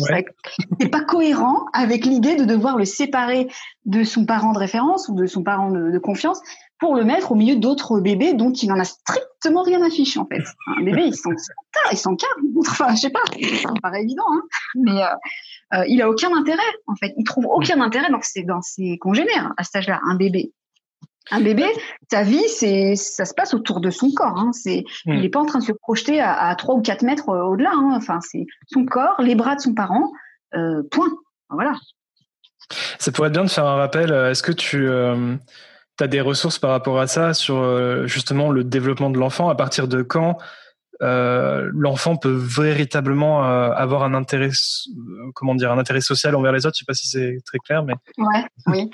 c'est 0.79 0.89
pas 0.89 1.01
cohérent 1.01 1.65
avec 1.73 2.05
l'idée 2.05 2.35
de 2.35 2.45
devoir 2.45 2.77
le 2.77 2.85
séparer 2.85 3.47
de 3.85 4.03
son 4.03 4.25
parent 4.25 4.53
de 4.53 4.59
référence 4.59 5.09
ou 5.09 5.15
de 5.15 5.25
son 5.25 5.43
parent 5.43 5.71
de 5.71 5.97
confiance 5.97 6.41
pour 6.79 6.95
le 6.95 7.03
mettre 7.03 7.31
au 7.31 7.35
milieu 7.35 7.55
d'autres 7.55 7.99
bébés 7.99 8.33
dont 8.33 8.51
il 8.51 8.69
n'en 8.69 8.79
a 8.79 8.83
strictement 8.83 9.63
rien 9.63 9.81
à 9.81 9.89
ficher 9.89 10.19
en 10.19 10.25
fait. 10.25 10.43
Un 10.77 10.83
bébé, 10.83 11.03
il 11.05 11.15
s'en 11.15 11.31
il 11.91 11.97
s'en 11.97 12.15
Enfin, 12.59 12.93
je 12.95 13.01
sais 13.01 13.09
pas, 13.09 13.23
ça 13.61 13.71
me 13.71 13.79
paraît 13.79 14.03
évident, 14.03 14.25
hein. 14.29 14.41
mais 14.75 15.01
euh, 15.01 15.79
euh, 15.79 15.85
il 15.87 16.01
a 16.01 16.09
aucun 16.09 16.35
intérêt 16.35 16.61
en 16.87 16.95
fait. 16.95 17.13
Il 17.17 17.23
trouve 17.23 17.45
aucun 17.45 17.79
intérêt 17.81 18.09
dans 18.09 18.21
ses 18.21 18.43
dans 18.43 18.61
ses 18.61 18.97
congénères 18.97 19.53
à 19.57 19.63
cet 19.63 19.77
âge-là. 19.77 19.99
Un 20.05 20.15
bébé, 20.15 20.51
un 21.31 21.41
bébé, 21.41 21.65
sa 22.11 22.23
vie, 22.23 22.47
c'est 22.47 22.95
ça 22.95 23.25
se 23.25 23.33
passe 23.33 23.53
autour 23.53 23.81
de 23.81 23.89
son 23.89 24.11
corps. 24.11 24.37
Hein. 24.37 24.51
C'est, 24.53 24.83
il 25.05 25.21
n'est 25.21 25.29
pas 25.29 25.39
en 25.39 25.45
train 25.45 25.59
de 25.59 25.63
se 25.63 25.71
projeter 25.71 26.19
à, 26.19 26.33
à 26.33 26.55
3 26.55 26.75
ou 26.75 26.81
4 26.81 27.01
mètres 27.03 27.29
euh, 27.29 27.43
au-delà. 27.43 27.71
Hein. 27.73 27.93
Enfin, 27.95 28.19
c'est 28.21 28.45
son 28.71 28.85
corps, 28.85 29.15
les 29.21 29.35
bras 29.35 29.55
de 29.55 29.61
son 29.61 29.73
parent, 29.73 30.11
euh, 30.55 30.83
point. 30.91 31.09
Voilà. 31.49 31.73
Ça 32.99 33.11
pourrait 33.11 33.27
être 33.27 33.33
bien 33.33 33.43
de 33.43 33.49
faire 33.49 33.65
un 33.65 33.75
rappel. 33.75 34.11
Est-ce 34.11 34.43
que 34.43 34.51
tu 34.51 34.89
as 34.89 36.07
des 36.07 36.21
ressources 36.21 36.59
par 36.59 36.71
rapport 36.71 36.99
à 36.99 37.07
ça 37.07 37.33
sur 37.33 37.57
euh, 37.57 38.07
justement 38.07 38.51
le 38.51 38.63
développement 38.63 39.09
de 39.09 39.19
l'enfant? 39.19 39.49
À 39.49 39.55
partir 39.55 39.87
de 39.87 40.01
quand 40.01 40.37
euh, 41.01 41.69
l'enfant 41.73 42.15
peut 42.15 42.35
véritablement 42.35 43.45
euh, 43.45 43.71
avoir 43.71 44.03
un 44.03 44.13
intérêt, 44.13 44.49
comment 45.33 45.55
dire, 45.55 45.71
un 45.71 45.77
intérêt 45.77 46.01
social 46.01 46.35
envers 46.35 46.51
les 46.51 46.65
autres. 46.65 46.75
Je 46.75 46.79
sais 46.79 46.85
pas 46.85 46.93
si 46.93 47.07
c'est 47.07 47.37
très 47.45 47.59
clair, 47.59 47.83
mais 47.83 47.93
ouais, 48.17 48.45
oui, 48.67 48.89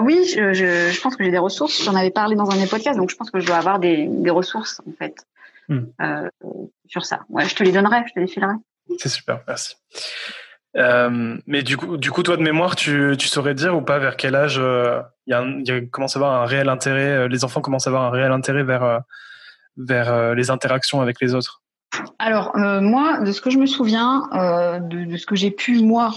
oui, 0.00 0.24
je, 0.34 0.52
je, 0.52 1.00
pense 1.00 1.16
que 1.16 1.24
j'ai 1.24 1.30
des 1.30 1.38
ressources. 1.38 1.82
J'en 1.84 1.94
avais 1.94 2.10
parlé 2.10 2.36
dans 2.36 2.50
un 2.50 2.56
des 2.56 2.66
podcasts, 2.66 2.98
donc 2.98 3.10
je 3.10 3.16
pense 3.16 3.30
que 3.30 3.40
je 3.40 3.46
dois 3.46 3.56
avoir 3.56 3.78
des, 3.78 4.06
des 4.08 4.30
ressources 4.30 4.80
en 4.88 4.92
fait 4.98 5.14
hmm. 5.68 5.84
sur 6.86 7.04
ça. 7.04 7.20
Ouais, 7.28 7.46
je 7.46 7.54
te 7.54 7.62
les 7.62 7.72
donnerai, 7.72 8.04
je 8.08 8.14
te 8.14 8.20
les 8.20 8.26
filerai. 8.26 8.54
C'est 8.98 9.08
super, 9.08 9.40
merci. 9.46 9.76
Euh, 10.76 11.36
mais 11.46 11.62
du 11.62 11.76
coup, 11.76 11.96
du 11.96 12.10
coup, 12.10 12.22
toi 12.22 12.36
de 12.36 12.42
mémoire, 12.42 12.74
tu, 12.74 13.14
tu 13.18 13.28
saurais 13.28 13.54
dire 13.54 13.76
ou 13.76 13.82
pas 13.82 13.98
vers 13.98 14.16
quel 14.16 14.34
âge 14.34 14.58
euh, 14.58 15.00
il 15.26 15.30
y, 15.30 15.34
a 15.34 15.44
y 15.44 15.70
a, 15.70 15.80
commence 15.86 16.16
à 16.16 16.18
avoir 16.18 16.42
un 16.42 16.46
réel 16.46 16.68
intérêt, 16.68 17.10
euh, 17.10 17.28
les 17.28 17.44
enfants 17.44 17.60
commencent 17.60 17.86
à 17.86 17.90
avoir 17.90 18.04
un 18.04 18.10
réel 18.10 18.32
intérêt 18.32 18.64
vers 18.64 19.00
vers 19.76 20.34
les 20.34 20.50
interactions 20.50 21.00
avec 21.00 21.20
les 21.20 21.34
autres. 21.34 21.62
Alors 22.18 22.56
moi, 22.56 23.20
de 23.20 23.30
ce 23.30 23.40
que 23.40 23.50
je 23.50 23.58
me 23.58 23.66
souviens, 23.66 24.28
de, 24.32 25.04
de, 25.04 25.16
ce 25.16 25.26
que 25.26 25.36
j'ai 25.36 25.50
pu 25.50 25.80
moi 25.80 26.12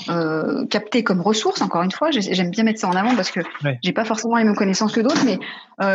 capter 0.69 1.03
comme 1.03 1.21
ressources, 1.21 1.61
encore 1.61 1.83
une 1.83 1.91
fois, 1.91 2.09
j'aime 2.11 2.49
bien 2.49 2.63
mettre 2.63 2.79
ça 2.79 2.87
en 2.87 2.95
avant 2.95 3.15
parce 3.15 3.31
que 3.31 3.41
j'ai 3.83 3.93
pas 3.93 4.05
forcément 4.05 4.37
les 4.37 4.43
mêmes 4.43 4.55
connaissances 4.55 4.93
que 4.93 5.01
d'autres, 5.01 5.23
mais 5.25 5.39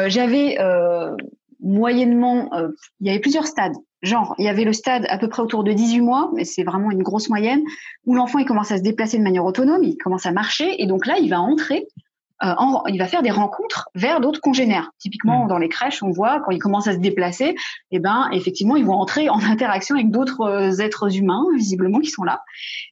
j'avais 0.09 0.59
moyennement, 1.61 2.51
il 3.01 3.07
y 3.07 3.11
avait 3.11 3.21
plusieurs 3.21 3.47
stades. 3.47 3.75
Genre, 4.03 4.35
il 4.39 4.45
y 4.45 4.49
avait 4.49 4.65
le 4.65 4.73
stade 4.73 5.07
à 5.09 5.17
peu 5.17 5.29
près 5.29 5.43
autour 5.43 5.63
de 5.63 5.73
18 5.73 6.01
mois, 6.01 6.31
mais 6.35 6.45
c'est 6.45 6.65
vraiment 6.65 6.91
une 6.91 7.05
grosse 7.05 7.29
moyenne, 7.29 7.63
où 8.05 8.17
l'enfant 8.17 8.41
il 8.41 8.45
commence 8.45 8.73
à 8.73 8.79
se 8.79 8.83
déplacer 8.83 9.17
de 9.17 9.23
manière 9.23 9.45
autonome, 9.45 9.85
il 9.85 9.97
commence 9.97 10.27
à 10.27 10.33
marcher, 10.33 10.83
et 10.83 10.87
donc 10.87 11.07
là, 11.07 11.19
il 11.21 11.31
va 11.31 11.41
entrer 11.41 11.87
euh, 12.45 12.55
il 12.89 12.99
va 12.99 13.07
faire 13.07 13.23
des 13.23 13.31
rencontres 13.31 13.89
vers 13.95 14.21
d'autres 14.21 14.41
congénères. 14.41 14.91
Typiquement, 14.99 15.45
mmh. 15.45 15.49
dans 15.49 15.59
les 15.59 15.69
crèches, 15.69 16.03
on 16.03 16.11
voit 16.11 16.41
quand 16.41 16.51
ils 16.51 16.59
commencent 16.59 16.89
à 16.89 16.93
se 16.93 16.99
déplacer, 16.99 17.55
eh 17.91 17.99
ben, 17.99 18.29
effectivement, 18.33 18.77
ils 18.77 18.85
vont 18.85 18.95
entrer 18.95 19.29
en 19.29 19.41
interaction 19.43 19.95
avec 19.95 20.11
d'autres 20.11 20.43
euh, 20.43 20.81
êtres 20.81 21.17
humains, 21.17 21.45
visiblement, 21.57 22.01
qui 22.01 22.11
sont 22.11 22.25
là. 22.25 22.43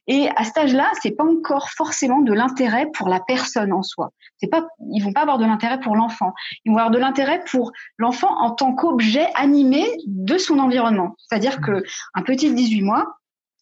Et 0.07 0.29
à 0.35 0.43
cet 0.43 0.57
âge-là, 0.57 0.89
c'est 1.01 1.11
pas 1.11 1.25
encore 1.25 1.69
forcément 1.69 2.21
de 2.21 2.33
l'intérêt 2.33 2.87
pour 2.93 3.09
la 3.09 3.19
personne 3.19 3.73
en 3.73 3.83
soi. 3.83 4.11
C'est 4.37 4.49
pas, 4.49 4.65
ils 4.93 5.03
vont 5.03 5.13
pas 5.13 5.21
avoir 5.21 5.37
de 5.37 5.45
l'intérêt 5.45 5.79
pour 5.79 5.95
l'enfant. 5.95 6.33
Ils 6.65 6.71
vont 6.71 6.77
avoir 6.77 6.91
de 6.91 6.99
l'intérêt 6.99 7.43
pour 7.49 7.71
l'enfant 7.97 8.33
en 8.39 8.51
tant 8.51 8.73
qu'objet 8.73 9.27
animé 9.35 9.85
de 10.07 10.37
son 10.37 10.59
environnement. 10.59 11.15
C'est-à-dire 11.17 11.59
mmh. 11.59 11.65
que 11.65 11.83
un 12.13 12.21
petit 12.21 12.49
de 12.49 12.55
18 12.55 12.81
mois, 12.81 13.17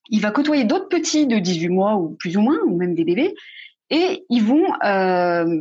il 0.10 0.21
va 0.21 0.32
côtoyer 0.32 0.63
d'autres 0.63 0.88
petits 0.89 1.28
de 1.28 1.38
18 1.38 1.69
mois 1.69 1.95
ou 1.95 2.15
plus 2.19 2.38
ou 2.38 2.41
moins, 2.41 2.58
ou 2.65 2.78
même 2.78 2.95
des 2.95 3.04
bébés, 3.04 3.36
et 3.89 4.25
ils 4.30 4.43
vont 4.43 4.65
euh, 4.84 5.60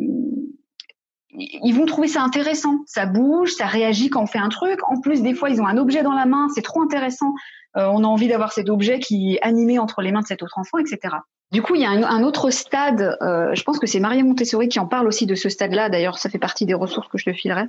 ils 1.39 1.73
vont 1.73 1.87
trouver 1.87 2.09
ça 2.09 2.23
intéressant. 2.23 2.81
Ça 2.87 3.07
bouge, 3.07 3.53
ça 3.53 3.67
réagit 3.67 4.11
quand 4.11 4.23
on 4.23 4.27
fait 4.27 4.39
un 4.39 4.49
truc. 4.49 4.79
En 4.89 5.01
plus, 5.01 5.23
des 5.23 5.35
fois, 5.35 5.51
ils 5.51 5.61
ont 5.61 5.67
un 5.67 5.77
objet 5.77 6.03
dans 6.03 6.13
la 6.13 6.27
main, 6.27 6.49
c'est 6.55 6.63
trop 6.63 6.83
intéressant. 6.83 7.33
Euh, 7.77 7.87
on 7.93 8.03
a 8.03 8.07
envie 8.07 8.29
d'avoir 8.29 8.53
cet 8.53 8.71
objet 8.71 8.99
qui 8.99 9.35
est 9.35 9.43
animé 9.43 9.79
entre 9.79 10.01
les 10.03 10.11
mains 10.11 10.23
de 10.23 10.27
cet 10.27 10.43
autre 10.43 10.59
enfant, 10.59 10.79
etc. 10.79 11.17
Du 11.53 11.63
coup, 11.63 11.75
il 11.75 11.83
y 11.83 11.85
a 11.85 11.91
un, 11.91 12.23
autre 12.23 12.51
stade. 12.51 13.17
Euh, 13.23 13.55
je 13.55 13.63
pense 13.63 13.79
que 13.79 13.87
c'est 13.87 14.01
Maria 14.01 14.23
Montessori 14.23 14.69
qui 14.69 14.81
en 14.81 14.87
parle 14.87 15.07
aussi 15.07 15.27
de 15.27 15.35
ce 15.35 15.49
stade-là. 15.49 15.89
D'ailleurs, 15.89 16.19
ça 16.19 16.29
fait 16.29 16.39
partie 16.39 16.67
des 16.67 16.75
ressources 16.75 17.09
que 17.09 17.19
je 17.19 17.25
te 17.25 17.33
filerai. 17.33 17.65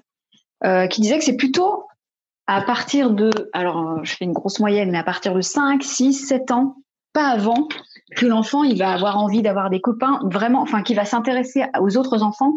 Euh, 0.66 0.88
qui 0.88 1.02
disait 1.02 1.18
que 1.18 1.24
c'est 1.24 1.38
plutôt 1.38 1.86
à 2.48 2.62
partir 2.62 3.12
de, 3.12 3.30
alors 3.54 4.04
je 4.04 4.14
fais 4.14 4.26
une 4.26 4.34
grosse 4.34 4.60
moyenne, 4.60 4.92
mais 4.92 4.98
à 4.98 5.04
partir 5.04 5.34
de 5.34 5.40
5, 5.40 5.82
6, 5.84 6.14
7 6.14 6.52
ans, 6.52 6.76
pas 7.14 7.28
avant 7.28 7.68
que 8.16 8.26
l'enfant 8.26 8.64
il 8.64 8.78
va 8.78 8.92
avoir 8.92 9.18
envie 9.18 9.42
d'avoir 9.42 9.70
des 9.70 9.82
copains 9.82 10.20
vraiment 10.24 10.62
enfin 10.62 10.82
qui 10.84 10.94
va 10.94 11.06
s'intéresser 11.06 11.66
aux 11.80 11.98
autres 11.98 12.24
enfants 12.24 12.54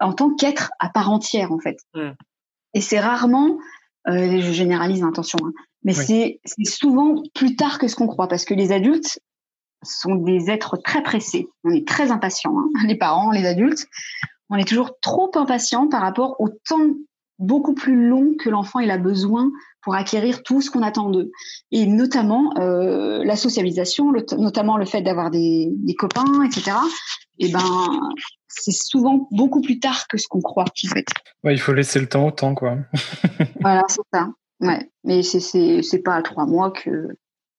en 0.00 0.12
tant 0.12 0.34
qu'être 0.34 0.70
à 0.80 0.88
part 0.88 1.10
entière 1.10 1.52
en 1.52 1.58
fait. 1.58 1.78
Mm. 1.94 2.10
et 2.74 2.80
c'est 2.80 3.00
rarement 3.00 3.58
euh, 4.08 4.40
je 4.40 4.52
généralise 4.52 5.04
attention 5.04 5.38
hein, 5.44 5.52
mais 5.84 5.92
c'est 5.92 6.40
souvent 6.64 7.22
plus 7.34 7.56
tard 7.56 7.78
que 7.78 7.88
ce 7.88 7.94
qu'on 7.94 8.06
croit 8.06 8.28
parce 8.28 8.44
que 8.44 8.54
les 8.54 8.72
adultes 8.72 9.18
sont 9.84 10.14
des 10.14 10.50
êtres 10.50 10.78
très 10.78 11.02
pressés. 11.02 11.46
On 11.62 11.70
est 11.70 11.86
très 11.86 12.10
impatients 12.10 12.58
hein, 12.58 12.70
les 12.86 12.96
parents 12.96 13.30
les 13.30 13.46
adultes. 13.46 13.86
On 14.50 14.56
est 14.56 14.66
toujours 14.66 14.98
trop 15.00 15.30
impatients 15.34 15.88
par 15.88 16.02
rapport 16.02 16.40
au 16.40 16.48
temps 16.48 16.90
beaucoup 17.38 17.74
plus 17.74 18.08
long 18.08 18.34
que 18.38 18.48
l'enfant 18.48 18.78
il 18.78 18.90
a 18.90 18.98
besoin 18.98 19.50
pour 19.82 19.94
acquérir 19.94 20.42
tout 20.42 20.62
ce 20.62 20.70
qu'on 20.70 20.82
attend 20.82 21.10
d'eux. 21.10 21.30
Et 21.70 21.86
notamment 21.86 22.56
euh, 22.58 23.22
la 23.24 23.36
socialisation, 23.36 24.12
notamment 24.38 24.76
le 24.76 24.86
fait 24.86 25.02
d'avoir 25.02 25.30
des, 25.30 25.68
des, 25.70 25.94
copains, 25.94 26.42
etc. 26.44 26.76
Et 27.38 27.46
eh 27.46 27.52
ben, 27.52 28.00
c'est 28.48 28.72
souvent 28.72 29.28
beaucoup 29.30 29.60
plus 29.60 29.80
tard 29.80 30.06
que 30.08 30.16
ce 30.16 30.26
qu'on 30.28 30.40
croit, 30.40 30.64
en 30.64 30.88
fait. 30.88 31.06
Ouais, 31.42 31.54
il 31.54 31.60
faut 31.60 31.74
laisser 31.74 31.98
le 31.98 32.06
temps 32.06 32.26
au 32.26 32.30
temps, 32.30 32.54
quoi. 32.54 32.78
voilà, 33.60 33.82
c'est 33.88 34.00
ça. 34.12 34.28
Ouais, 34.60 34.88
mais 35.02 35.22
c'est 35.22 35.40
c'est 35.82 35.98
pas 35.98 36.14
à 36.14 36.22
trois 36.22 36.46
mois 36.46 36.70
que 36.70 37.08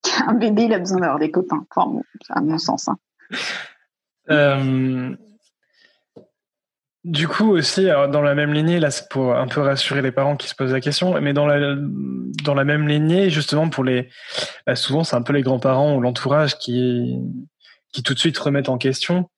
qu'un 0.02 0.34
bébé 0.34 0.64
il 0.64 0.74
a 0.74 0.80
besoin 0.80 1.00
d'avoir 1.00 1.20
des 1.20 1.30
copains. 1.30 1.66
Enfin, 1.76 2.02
à 2.30 2.42
mon 2.42 2.58
sens. 2.58 2.88
Hein. 2.88 2.98
Euh, 4.30 5.16
du 7.06 7.28
coup 7.28 7.52
aussi, 7.52 7.86
dans 7.86 8.24
la 8.24 8.34
même 8.34 8.52
lignée, 8.52 8.80
là 8.80 8.90
c'est 8.90 9.08
pour 9.10 9.36
un 9.36 9.48
peu 9.48 9.62
rassurer 9.62 10.02
les 10.02 10.12
parents 10.12 10.36
qui 10.36 10.48
se 10.48 10.56
posent 10.56 10.74
la 10.74 10.82
question, 10.82 11.22
mais 11.22 11.34
dans 11.34 11.46
la 11.46 11.76
dans 12.44 12.56
la 12.56 12.64
même 12.64 12.88
lignée, 12.88 13.30
justement 13.30 13.70
pour 13.70 13.84
les, 13.84 14.10
bah, 14.66 14.76
souvent 14.76 15.04
c'est 15.04 15.16
un 15.16 15.22
peu 15.22 15.32
les 15.32 15.44
grands-parents 15.44 15.96
ou 15.96 16.02
l'entourage 16.02 16.58
qui 16.58 17.16
qui 17.94 18.02
tout 18.02 18.16
de 18.16 18.20
suite 18.20 18.36
remettent 18.40 18.70
en 18.70 18.80
question. 18.80 19.30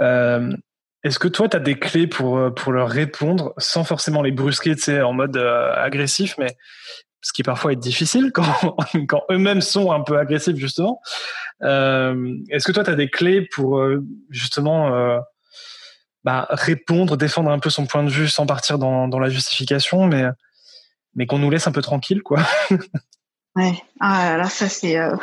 Euh, 0.00 0.54
est-ce 1.02 1.18
que 1.18 1.28
toi 1.28 1.48
tu 1.48 1.56
as 1.56 1.60
des 1.60 1.78
clés 1.78 2.06
pour 2.06 2.54
pour 2.54 2.72
leur 2.72 2.90
répondre 2.90 3.54
sans 3.56 3.84
forcément 3.84 4.20
les 4.20 4.30
brusquer, 4.30 4.74
en 5.00 5.14
mode 5.14 5.38
euh, 5.38 5.72
agressif, 5.76 6.34
mais 6.36 6.54
ce 7.22 7.32
qui 7.32 7.42
parfois 7.42 7.72
est 7.72 7.76
difficile 7.76 8.32
quand 8.34 8.76
quand 9.08 9.22
eux-mêmes 9.30 9.62
sont 9.62 9.92
un 9.92 10.02
peu 10.02 10.18
agressifs 10.18 10.56
justement. 10.56 11.00
Euh, 11.62 12.36
est-ce 12.50 12.66
que 12.66 12.72
toi 12.72 12.84
tu 12.84 12.90
as 12.90 12.96
des 12.96 13.08
clés 13.08 13.48
pour 13.50 13.82
justement 14.28 15.22
bah, 16.24 16.46
répondre, 16.50 17.16
défendre 17.16 17.50
un 17.50 17.58
peu 17.58 17.70
son 17.70 17.86
point 17.86 18.02
de 18.02 18.10
vue 18.10 18.28
sans 18.28 18.46
partir 18.46 18.78
dans, 18.78 19.08
dans 19.08 19.18
la 19.18 19.28
justification, 19.28 20.06
mais 20.06 20.24
mais 21.14 21.26
qu'on 21.26 21.38
nous 21.38 21.50
laisse 21.50 21.66
un 21.66 21.72
peu 21.72 21.82
tranquille, 21.82 22.22
quoi. 22.22 22.40
ouais. 23.56 23.74
Ah 24.00 24.36
là, 24.36 24.48
ça 24.48 24.68
c'est. 24.68 24.98
Euh, 24.98 25.14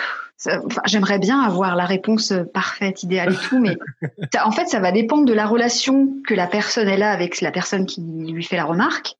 j'aimerais 0.85 1.19
bien 1.19 1.41
avoir 1.41 1.75
la 1.75 1.85
réponse 1.85 2.33
parfaite, 2.53 3.03
idéale 3.03 3.33
et 3.33 3.47
tout, 3.47 3.59
mais 3.59 3.77
en 4.43 4.51
fait, 4.51 4.67
ça 4.67 4.79
va 4.79 4.91
dépendre 4.91 5.25
de 5.25 5.33
la 5.33 5.45
relation 5.45 6.09
que 6.25 6.33
la 6.33 6.47
personne 6.47 6.87
elle 6.87 7.03
a 7.03 7.11
avec 7.11 7.41
la 7.41 7.51
personne 7.51 7.85
qui 7.85 8.01
lui 8.01 8.43
fait 8.43 8.55
la 8.55 8.65
remarque. 8.65 9.15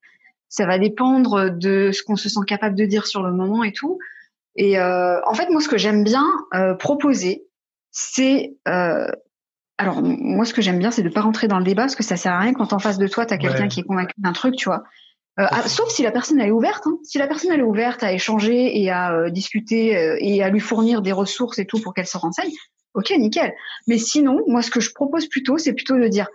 Ça 0.50 0.66
va 0.66 0.80
dépendre 0.80 1.50
de 1.50 1.92
ce 1.94 2.04
qu'on 2.04 2.16
se 2.16 2.28
sent 2.28 2.42
capable 2.48 2.76
de 2.76 2.86
dire 2.86 3.06
sur 3.06 3.24
le 3.24 3.32
moment 3.32 3.64
et 3.64 3.72
tout. 3.72 4.00
Et 4.56 4.78
euh, 4.78 5.20
en 5.26 5.34
fait, 5.34 5.50
moi, 5.50 5.62
ce 5.62 5.70
que 5.70 5.78
j'aime 5.78 6.04
bien 6.04 6.26
euh, 6.54 6.74
proposer, 6.74 7.46
c'est 7.92 8.54
euh, 8.68 9.08
alors 9.82 10.04
moi, 10.04 10.46
ce 10.46 10.54
que 10.54 10.62
j'aime 10.62 10.78
bien, 10.78 10.92
c'est 10.92 11.02
de 11.02 11.10
pas 11.10 11.22
rentrer 11.22 11.48
dans 11.48 11.58
le 11.58 11.64
débat 11.64 11.84
parce 11.84 11.96
que 11.96 12.04
ça 12.04 12.16
sert 12.16 12.32
à 12.32 12.40
rien 12.40 12.54
quand 12.54 12.72
en 12.72 12.78
face 12.78 13.00
de 13.00 13.08
toi, 13.08 13.26
tu 13.26 13.34
as 13.34 13.40
quelqu'un 13.40 13.68
qui 13.68 13.80
est 13.80 13.84
convaincu 13.84 14.14
d'un 14.20 14.32
truc, 14.32 14.56
tu 14.56 14.66
vois. 14.66 14.84
Euh, 15.40 15.48
ah, 15.50 15.68
sauf 15.68 15.90
si 15.90 16.04
la 16.04 16.12
personne 16.12 16.40
elle 16.40 16.50
est 16.50 16.52
ouverte. 16.52 16.86
Hein. 16.86 17.00
Si 17.04 17.18
la 17.18 17.26
personne 17.26 17.52
elle 17.52 17.62
est 17.62 17.64
ouverte 17.64 18.04
à 18.04 18.14
échanger 18.14 18.80
et 18.80 18.92
à 18.92 19.14
euh, 19.14 19.30
discuter 19.32 19.98
euh, 19.98 20.18
et 20.20 20.44
à 20.44 20.50
lui 20.50 20.60
fournir 20.60 21.02
des 21.02 21.14
ressources 21.14 21.58
et 21.58 21.66
tout 21.66 21.80
pour 21.82 21.96
qu'elle 21.96 22.06
se 22.06 22.18
renseigne, 22.18 22.52
ok, 22.94 23.12
nickel. 23.18 23.54
Mais 23.88 23.98
sinon, 23.98 24.42
moi, 24.46 24.62
ce 24.62 24.70
que 24.70 24.82
je 24.82 24.94
propose 24.94 25.28
plutôt, 25.28 25.58
c'est 25.58 25.74
plutôt 25.74 25.98
de 25.98 26.08
dire, 26.08 26.28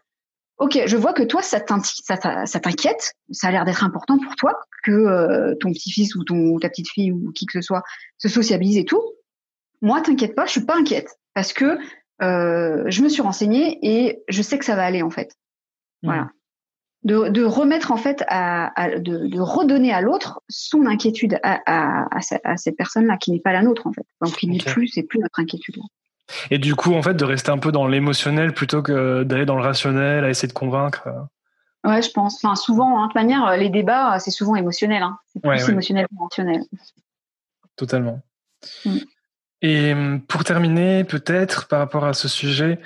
ok, 0.58 0.82
je 0.86 0.96
vois 0.96 1.12
que 1.12 1.22
toi, 1.22 1.40
ça 1.40 1.60
t'inquiète, 1.60 3.12
ça 3.30 3.48
a 3.48 3.50
l'air 3.52 3.64
d'être 3.64 3.84
important 3.84 4.18
pour 4.18 4.34
toi 4.34 4.58
que 4.82 5.54
ton 5.60 5.70
petit-fils 5.70 6.16
ou 6.16 6.24
ton 6.24 6.58
ta 6.58 6.68
petite 6.68 6.88
fille 6.88 7.12
ou 7.12 7.30
qui 7.32 7.46
que 7.46 7.52
ce 7.52 7.60
soit 7.60 7.82
se 8.18 8.28
sociabilise 8.28 8.78
et 8.78 8.84
tout. 8.84 9.02
Moi, 9.82 10.00
t'inquiète 10.00 10.34
pas, 10.34 10.46
je 10.46 10.52
suis 10.52 10.64
pas 10.64 10.76
inquiète 10.76 11.10
parce 11.34 11.52
que 11.52 11.78
je 12.20 13.02
me 13.02 13.08
suis 13.08 13.22
renseignée 13.22 13.78
et 13.82 14.22
je 14.28 14.42
sais 14.42 14.58
que 14.58 14.64
ça 14.64 14.76
va 14.76 14.84
aller 14.84 15.02
en 15.02 15.10
fait. 15.10 15.36
Mmh. 16.02 16.08
Voilà 16.08 16.30
de, 17.06 17.28
de, 17.28 17.44
remettre 17.44 17.92
en 17.92 17.96
fait 17.96 18.24
à, 18.28 18.72
de, 18.98 19.28
de, 19.28 19.40
redonner 19.40 19.92
à 19.92 20.00
l'autre 20.00 20.42
son 20.48 20.86
inquiétude 20.86 21.38
à, 21.44 21.60
à, 21.64 22.08
à 22.44 22.56
cette 22.56 22.76
personne-là 22.76 23.16
qui 23.16 23.30
n'est 23.30 23.40
pas 23.40 23.52
la 23.52 23.62
nôtre 23.62 23.86
en 23.86 23.92
fait. 23.92 24.04
Donc 24.20 24.34
qui 24.34 24.48
n'est 24.48 24.58
plus, 24.58 24.88
c'est 24.88 25.04
plus 25.04 25.20
notre 25.20 25.38
inquiétude. 25.38 25.76
Et 26.50 26.58
du 26.58 26.74
coup, 26.74 26.94
en 26.94 27.02
fait, 27.02 27.14
de 27.14 27.24
rester 27.24 27.52
un 27.52 27.58
peu 27.58 27.70
dans 27.70 27.86
l'émotionnel 27.86 28.52
plutôt 28.52 28.82
que 28.82 29.22
d'aller 29.22 29.46
dans 29.46 29.54
le 29.54 29.62
rationnel, 29.62 30.24
à 30.24 30.30
essayer 30.30 30.48
de 30.48 30.52
convaincre. 30.52 31.08
Ouais, 31.84 32.02
je 32.02 32.10
pense. 32.10 32.44
Enfin, 32.44 32.56
souvent, 32.56 32.98
hein, 32.98 33.02
de 33.02 33.06
toute 33.06 33.14
manière, 33.14 33.56
les 33.56 33.70
débats, 33.70 34.18
c'est 34.18 34.32
souvent 34.32 34.56
émotionnel. 34.56 35.04
Hein. 35.04 35.16
C'est 35.32 35.40
plus 35.40 35.68
émotionnel 35.68 36.08
qu'émotionnel. 36.08 36.62
Totalement. 37.76 38.20
Mm. 38.84 38.96
Et 39.68 39.92
hum, 39.92 40.20
pour 40.20 40.44
terminer, 40.44 41.02
peut-être 41.02 41.66
par 41.66 41.80
rapport 41.80 42.04
à 42.04 42.12
ce 42.12 42.28
sujet, 42.28 42.78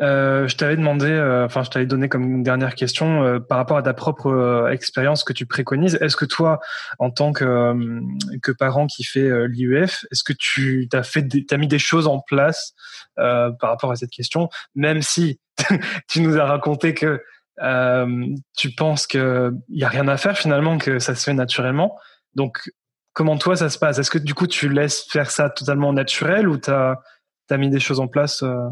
euh, 0.00 0.48
je 0.48 0.56
t'avais 0.56 0.74
demandé, 0.74 1.06
euh, 1.06 1.44
enfin, 1.44 1.62
je 1.62 1.70
t'avais 1.70 1.86
donné 1.86 2.08
comme 2.08 2.42
dernière 2.42 2.74
question 2.74 3.22
euh, 3.22 3.38
par 3.38 3.58
rapport 3.58 3.76
à 3.76 3.82
ta 3.84 3.94
propre 3.94 4.26
euh, 4.26 4.68
expérience 4.72 5.22
que 5.22 5.32
tu 5.32 5.46
préconises. 5.46 5.96
Est-ce 6.00 6.16
que 6.16 6.24
toi, 6.24 6.58
en 6.98 7.12
tant 7.12 7.32
que, 7.32 7.44
hum, 7.44 8.18
que 8.42 8.50
parent 8.50 8.88
qui 8.88 9.04
fait 9.04 9.46
l'IUF, 9.46 10.04
est-ce 10.10 10.24
que 10.24 10.32
tu 10.32 10.88
as 10.92 11.04
fait, 11.04 11.28
as 11.48 11.56
mis 11.58 11.68
des 11.68 11.78
choses 11.78 12.08
en 12.08 12.18
place 12.18 12.74
par 13.14 13.70
rapport 13.70 13.92
à 13.92 13.96
cette 13.96 14.10
question, 14.10 14.48
même 14.74 15.02
si 15.02 15.38
tu 16.08 16.22
nous 16.22 16.38
as 16.38 16.44
raconté 16.44 16.92
que 16.92 17.22
tu 18.56 18.70
penses 18.72 19.06
qu'il 19.06 19.52
y 19.68 19.84
a 19.84 19.88
rien 19.88 20.08
à 20.08 20.16
faire 20.16 20.36
finalement, 20.36 20.76
que 20.76 20.98
ça 20.98 21.14
se 21.14 21.22
fait 21.22 21.34
naturellement. 21.34 21.96
Donc, 22.34 22.68
comment 23.16 23.38
toi 23.38 23.56
ça 23.56 23.70
se 23.70 23.78
passe? 23.78 23.98
Est-ce 23.98 24.10
que 24.10 24.18
du 24.18 24.34
coup 24.34 24.46
tu 24.46 24.68
laisses 24.68 25.04
faire 25.08 25.30
ça 25.30 25.48
totalement 25.48 25.92
naturel 25.92 26.48
ou 26.48 26.58
tu 26.58 26.70
as, 26.70 27.00
mis 27.50 27.70
des 27.70 27.80
choses 27.80 27.98
en 27.98 28.06
place 28.06 28.42
euh? 28.42 28.68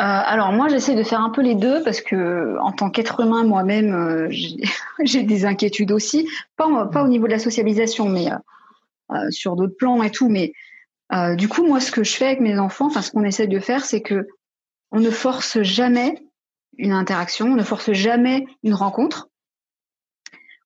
Euh, 0.00 0.04
alors 0.04 0.52
moi 0.52 0.68
j'essaie 0.68 0.94
de 0.94 1.02
faire 1.02 1.20
un 1.20 1.28
peu 1.28 1.42
les 1.42 1.54
deux 1.54 1.82
parce 1.82 2.00
que 2.00 2.56
en 2.60 2.72
tant 2.72 2.88
qu'être 2.88 3.20
humain 3.20 3.44
moi-même 3.44 3.94
euh, 3.94 4.28
j'ai 5.04 5.22
des 5.24 5.44
inquiétudes 5.44 5.92
aussi, 5.92 6.26
pas, 6.56 6.66
au 6.66 7.08
niveau 7.08 7.26
de 7.26 7.32
la 7.32 7.38
socialisation 7.38 8.08
mais 8.08 8.30
sur 9.28 9.56
d'autres 9.56 9.76
plans 9.76 10.02
et 10.02 10.10
tout. 10.10 10.30
Mais 10.30 10.54
du 11.36 11.48
coup 11.48 11.66
moi 11.66 11.78
ce 11.78 11.92
que 11.92 12.02
je 12.02 12.14
fais 12.14 12.24
avec 12.24 12.40
mes 12.40 12.58
enfants, 12.58 12.86
enfin 12.86 13.02
ce 13.02 13.10
qu'on 13.10 13.24
essaie 13.24 13.46
de 13.46 13.60
faire 13.60 13.84
c'est 13.84 14.00
que 14.00 14.26
on 14.90 15.00
ne 15.00 15.10
force 15.10 15.60
jamais 15.60 16.14
une 16.78 16.92
interaction, 16.92 17.46
on 17.48 17.56
ne 17.56 17.62
force 17.62 17.92
jamais 17.92 18.46
une 18.62 18.74
rencontre. 18.74 19.28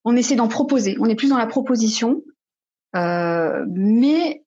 On 0.04 0.14
essaie 0.14 0.36
d'en 0.36 0.46
proposer. 0.46 0.96
On 1.00 1.06
est 1.06 1.16
plus 1.16 1.28
dans 1.28 1.38
la 1.38 1.46
proposition 1.46 2.22
mais 3.68 4.42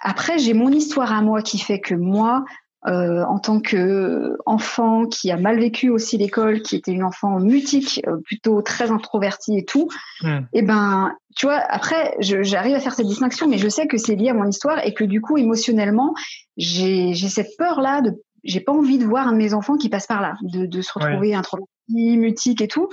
après, 0.00 0.38
j'ai 0.38 0.54
mon 0.54 0.70
histoire 0.70 1.12
à 1.12 1.22
moi 1.22 1.42
qui 1.42 1.58
fait 1.58 1.80
que 1.80 1.94
moi, 1.94 2.44
euh, 2.86 3.24
en 3.24 3.40
tant 3.40 3.60
que 3.60 4.36
enfant 4.46 5.06
qui 5.06 5.32
a 5.32 5.36
mal 5.36 5.58
vécu 5.58 5.90
aussi 5.90 6.16
l'école, 6.16 6.62
qui 6.62 6.76
était 6.76 6.92
une 6.92 7.02
enfant 7.02 7.40
mutique, 7.40 8.00
euh, 8.06 8.18
plutôt 8.24 8.62
très 8.62 8.92
introvertie 8.92 9.58
et 9.58 9.64
tout, 9.64 9.88
et 10.24 10.28
eh 10.52 10.62
ben, 10.62 11.12
tu 11.36 11.46
vois, 11.46 11.58
après, 11.58 12.14
j'arrive 12.20 12.76
à 12.76 12.80
faire 12.80 12.94
cette 12.94 13.06
distinction, 13.06 13.48
mais 13.48 13.58
je 13.58 13.68
sais 13.68 13.88
que 13.88 13.96
c'est 13.96 14.14
lié 14.14 14.28
à 14.28 14.34
mon 14.34 14.48
histoire 14.48 14.84
et 14.86 14.94
que 14.94 15.04
du 15.04 15.20
coup, 15.20 15.36
émotionnellement, 15.36 16.14
j'ai 16.56 17.14
cette 17.14 17.56
peur 17.58 17.80
là 17.80 18.00
de, 18.00 18.12
j'ai 18.44 18.60
pas 18.60 18.72
envie 18.72 18.98
de 18.98 19.04
voir 19.04 19.26
un 19.26 19.32
de 19.32 19.38
mes 19.38 19.54
enfants 19.54 19.76
qui 19.76 19.88
passe 19.88 20.06
par 20.06 20.20
là, 20.20 20.36
de, 20.42 20.66
de 20.66 20.80
se 20.80 20.92
retrouver 20.94 21.34
introverti, 21.34 21.68
mutique 21.88 22.60
et 22.60 22.68
tout. 22.68 22.88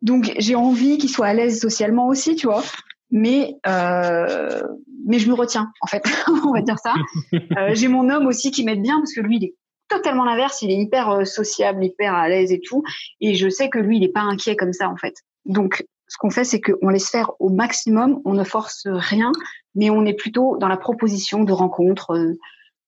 Donc, 0.00 0.32
j'ai 0.38 0.54
envie 0.54 0.98
qu'il 0.98 1.10
soit 1.10 1.26
à 1.26 1.34
l'aise 1.34 1.60
socialement 1.60 2.06
aussi, 2.08 2.36
tu 2.36 2.46
vois 2.46 2.62
mais 3.10 3.56
euh, 3.66 4.62
mais 5.06 5.18
je 5.18 5.28
me 5.28 5.34
retiens 5.34 5.72
en 5.80 5.86
fait 5.86 6.02
on 6.44 6.52
va 6.52 6.62
dire 6.62 6.78
ça. 6.78 6.94
Euh, 7.58 7.74
j'ai 7.74 7.88
mon 7.88 8.10
homme 8.10 8.26
aussi 8.26 8.50
qui 8.50 8.64
m'aide 8.64 8.82
bien 8.82 8.98
parce 8.98 9.14
que 9.14 9.20
lui 9.20 9.36
il 9.36 9.44
est 9.44 9.54
totalement 9.88 10.24
l'inverse. 10.24 10.62
Il 10.62 10.70
est 10.70 10.76
hyper 10.76 11.10
euh, 11.10 11.24
sociable 11.24 11.84
hyper 11.84 12.14
à 12.14 12.28
l'aise 12.28 12.52
et 12.52 12.60
tout. 12.60 12.82
Et 13.20 13.34
je 13.34 13.48
sais 13.48 13.68
que 13.68 13.78
lui 13.78 13.98
il 13.98 14.04
est 14.04 14.12
pas 14.12 14.20
inquiet 14.20 14.56
comme 14.56 14.72
ça 14.72 14.88
en 14.88 14.96
fait. 14.96 15.14
Donc 15.44 15.86
ce 16.08 16.16
qu'on 16.18 16.30
fait 16.30 16.44
c'est 16.44 16.60
qu'on 16.60 16.88
laisse 16.88 17.10
faire 17.10 17.32
au 17.40 17.50
maximum. 17.50 18.20
On 18.24 18.34
ne 18.34 18.44
force 18.44 18.86
rien 18.86 19.32
mais 19.74 19.90
on 19.90 20.04
est 20.04 20.14
plutôt 20.14 20.56
dans 20.58 20.68
la 20.68 20.76
proposition 20.76 21.44
de 21.44 21.52
rencontres 21.52 22.10
euh, 22.10 22.32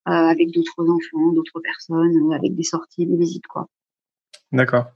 euh 0.09 0.12
avec 0.12 0.51
d'autres 0.51 0.81
enfants 0.81 1.33
d'autres 1.33 1.61
personnes 1.61 2.33
avec 2.33 2.55
des 2.55 2.62
sorties 2.62 3.07
des 3.07 3.16
visites 3.16 3.47
quoi. 3.47 3.66
D'accord. 4.53 4.87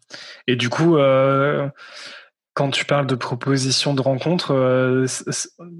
Et 0.47 0.57
du 0.57 0.69
coup 0.69 0.97
euh 0.97 1.69
quand 2.55 2.71
tu 2.71 2.85
parles 2.85 3.07
de 3.07 3.15
propositions 3.15 3.95
de 3.95 4.03
rencontres, 4.03 4.53
euh, 4.53 5.07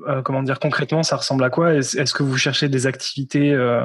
euh, 0.09 0.23
comment 0.23 0.43
dire 0.43 0.59
concrètement, 0.59 1.03
ça 1.03 1.17
ressemble 1.17 1.45
à 1.45 1.51
quoi? 1.51 1.75
Est-ce 1.75 2.15
que 2.15 2.23
vous 2.23 2.39
cherchez 2.39 2.69
des 2.69 2.87
activités 2.87 3.53
euh, 3.53 3.85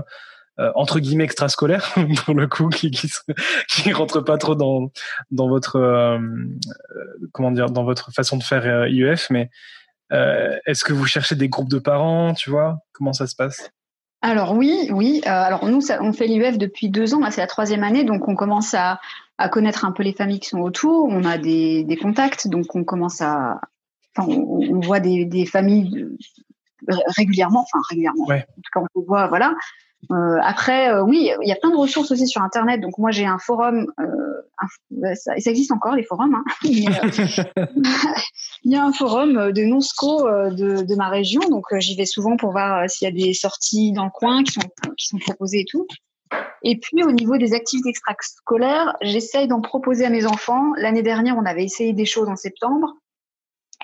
entre 0.73 0.99
guillemets 0.99 1.25
extrascolaires 1.25 1.93
pour 2.25 2.33
le 2.33 2.47
coup, 2.47 2.69
qui 2.69 2.89
qui, 2.91 3.09
qui 3.69 3.93
rentrent 3.93 4.21
pas 4.21 4.37
trop 4.37 4.55
dans 4.55 4.91
dans 5.31 5.49
votre 5.49 6.19
comment 7.33 7.51
dire 7.51 7.69
dans 7.69 7.83
votre 7.83 8.11
façon 8.11 8.37
de 8.37 8.43
faire 8.43 8.87
IEF, 8.87 9.29
mais 9.29 9.49
est-ce 10.11 10.83
que 10.83 10.93
vous 10.93 11.05
cherchez 11.05 11.35
des 11.35 11.49
groupes 11.49 11.69
de 11.69 11.79
parents, 11.79 12.33
tu 12.33 12.49
vois? 12.49 12.79
Comment 12.93 13.13
ça 13.13 13.27
se 13.27 13.35
passe? 13.35 13.69
Alors 14.21 14.53
oui, 14.53 14.89
oui. 14.91 15.21
alors 15.25 15.65
nous, 15.65 15.81
on 16.01 16.11
fait 16.11 16.25
l'IEF 16.25 16.57
depuis 16.57 16.89
deux 16.89 17.13
ans. 17.13 17.19
C'est 17.29 17.41
la 17.41 17.47
troisième 17.47 17.83
année, 17.83 18.03
donc 18.03 18.27
on 18.27 18.35
commence 18.35 18.73
à, 18.73 18.99
à 19.37 19.49
connaître 19.49 19.85
un 19.85 19.91
peu 19.91 20.03
les 20.03 20.13
familles 20.13 20.39
qui 20.39 20.49
sont 20.49 20.61
autour. 20.61 21.07
On 21.09 21.23
a 21.23 21.37
des, 21.37 21.83
des 21.83 21.97
contacts, 21.97 22.47
donc 22.47 22.75
on 22.75 22.83
commence 22.83 23.21
à, 23.21 23.61
enfin, 24.15 24.29
on, 24.29 24.79
voit 24.79 24.99
des, 24.99 25.25
des, 25.25 25.45
familles 25.45 26.07
régulièrement, 27.17 27.61
enfin 27.61 27.83
régulièrement. 27.89 28.25
En 28.25 28.37
tout 28.37 28.71
cas, 28.73 28.81
on 28.95 29.01
voit, 29.01 29.27
voilà. 29.27 29.53
Euh, 30.11 30.37
après, 30.41 30.89
euh, 30.89 31.03
oui, 31.03 31.31
il 31.41 31.47
y 31.47 31.51
a 31.51 31.55
plein 31.55 31.71
de 31.71 31.75
ressources 31.75 32.11
aussi 32.11 32.27
sur 32.27 32.41
Internet. 32.41 32.81
Donc 32.81 32.97
moi, 32.97 33.11
j'ai 33.11 33.25
un 33.25 33.39
forum. 33.39 33.87
Euh, 33.99 35.13
ça, 35.15 35.37
ça, 35.37 35.49
existe 35.49 35.71
encore 35.71 35.95
les 35.95 36.03
forums. 36.03 36.35
Hein, 36.35 36.43
il 36.63 38.71
y 38.71 38.75
a 38.75 38.83
un 38.83 38.93
forum 38.93 39.51
de 39.51 39.63
non-sco 39.63 40.29
de, 40.51 40.83
de, 40.83 40.95
ma 40.95 41.09
région. 41.09 41.41
Donc 41.49 41.65
j'y 41.79 41.95
vais 41.95 42.05
souvent 42.05 42.37
pour 42.37 42.51
voir 42.51 42.89
s'il 42.89 43.07
y 43.07 43.11
a 43.11 43.13
des 43.13 43.33
sorties 43.33 43.91
dans 43.91 44.05
le 44.05 44.11
coin 44.11 44.43
qui 44.43 44.53
sont 44.53 44.61
qui 44.97 45.07
sont 45.07 45.17
proposées 45.17 45.61
et 45.61 45.65
tout. 45.65 45.87
Et 46.63 46.77
puis 46.77 47.03
au 47.03 47.11
niveau 47.11 47.37
des 47.37 47.53
activités 47.53 47.89
extrascolaires, 47.89 48.95
j'essaye 49.01 49.47
d'en 49.47 49.61
proposer 49.61 50.05
à 50.05 50.09
mes 50.09 50.25
enfants. 50.25 50.73
L'année 50.77 51.03
dernière, 51.03 51.37
on 51.37 51.45
avait 51.45 51.63
essayé 51.63 51.93
des 51.93 52.05
choses 52.05 52.29
en 52.29 52.35
septembre. 52.35 52.95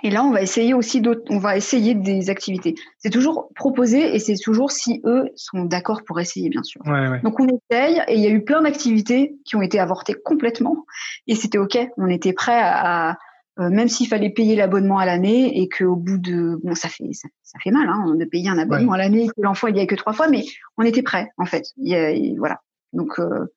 Et 0.06 0.10
là, 0.10 0.24
on 0.24 0.32
va 0.32 0.41
essayer 0.41 0.74
aussi 0.74 1.00
d'autres, 1.00 1.22
on 1.30 1.38
va 1.38 1.56
essayer 1.56 1.94
des 1.94 2.30
activités. 2.30 2.76
C'est 2.98 3.10
toujours 3.10 3.50
proposé 3.56 4.14
et 4.14 4.20
c'est 4.20 4.36
toujours 4.36 4.72
si 4.72 5.02
eux 5.06 5.30
sont 5.36 5.64
d'accord 5.64 6.04
pour 6.04 6.20
essayer, 6.20 6.50
bien 6.50 6.64
sûr. 6.64 6.82
Donc 7.24 7.39
on 7.39 7.48
essaye 7.48 8.02
et 8.08 8.16
il 8.16 8.20
y 8.20 8.28
a 8.28 8.32
eu 8.32 8.44
plein 8.44 8.62
d'activités 8.62 9.38
qui 9.46 9.56
ont 9.56 9.62
été 9.62 9.80
avortées 9.80 10.14
complètement 10.14 10.86
et 11.28 11.36
c'était 11.36 11.58
ok. 11.58 11.78
On 11.98 12.08
était 12.08 12.34
prêt 12.34 12.60
à, 12.62 13.18
euh, 13.60 13.70
même 13.70 13.88
s'il 13.88 14.08
fallait 14.08 14.32
payer 14.32 14.56
l'abonnement 14.56 14.97
à 14.97 15.06
l'année 15.06 15.62
et 15.62 15.70
qu'au 15.70 15.95
bout 15.95 16.18
de 16.18 16.60
bon 16.64 16.74
ça 16.74 16.89
fait 16.89 17.12
ça, 17.14 17.30
fait 17.64 17.70
mal 17.70 17.88
hein, 17.88 18.16
de 18.16 18.26
payer 18.26 18.49
un 18.49 18.58
abonnement 18.58 18.93
à 18.93 18.97
l'année 18.97 19.26
et 19.26 19.28
que 19.28 19.34
l'enfant 19.38 19.68
il 19.68 19.78
y 19.78 19.80
a 19.80 19.86
que 19.86 19.93
trois 19.93 20.14
fois 20.14 20.28
mais 20.28 20.43
on 20.78 20.84
était 20.84 21.04
prêt 21.04 21.30
en 21.38 21.45
fait. 21.45 21.68
Il 21.78 22.36
voilà. 22.39 22.62
Donc 22.93 23.20
euh, 23.20 23.54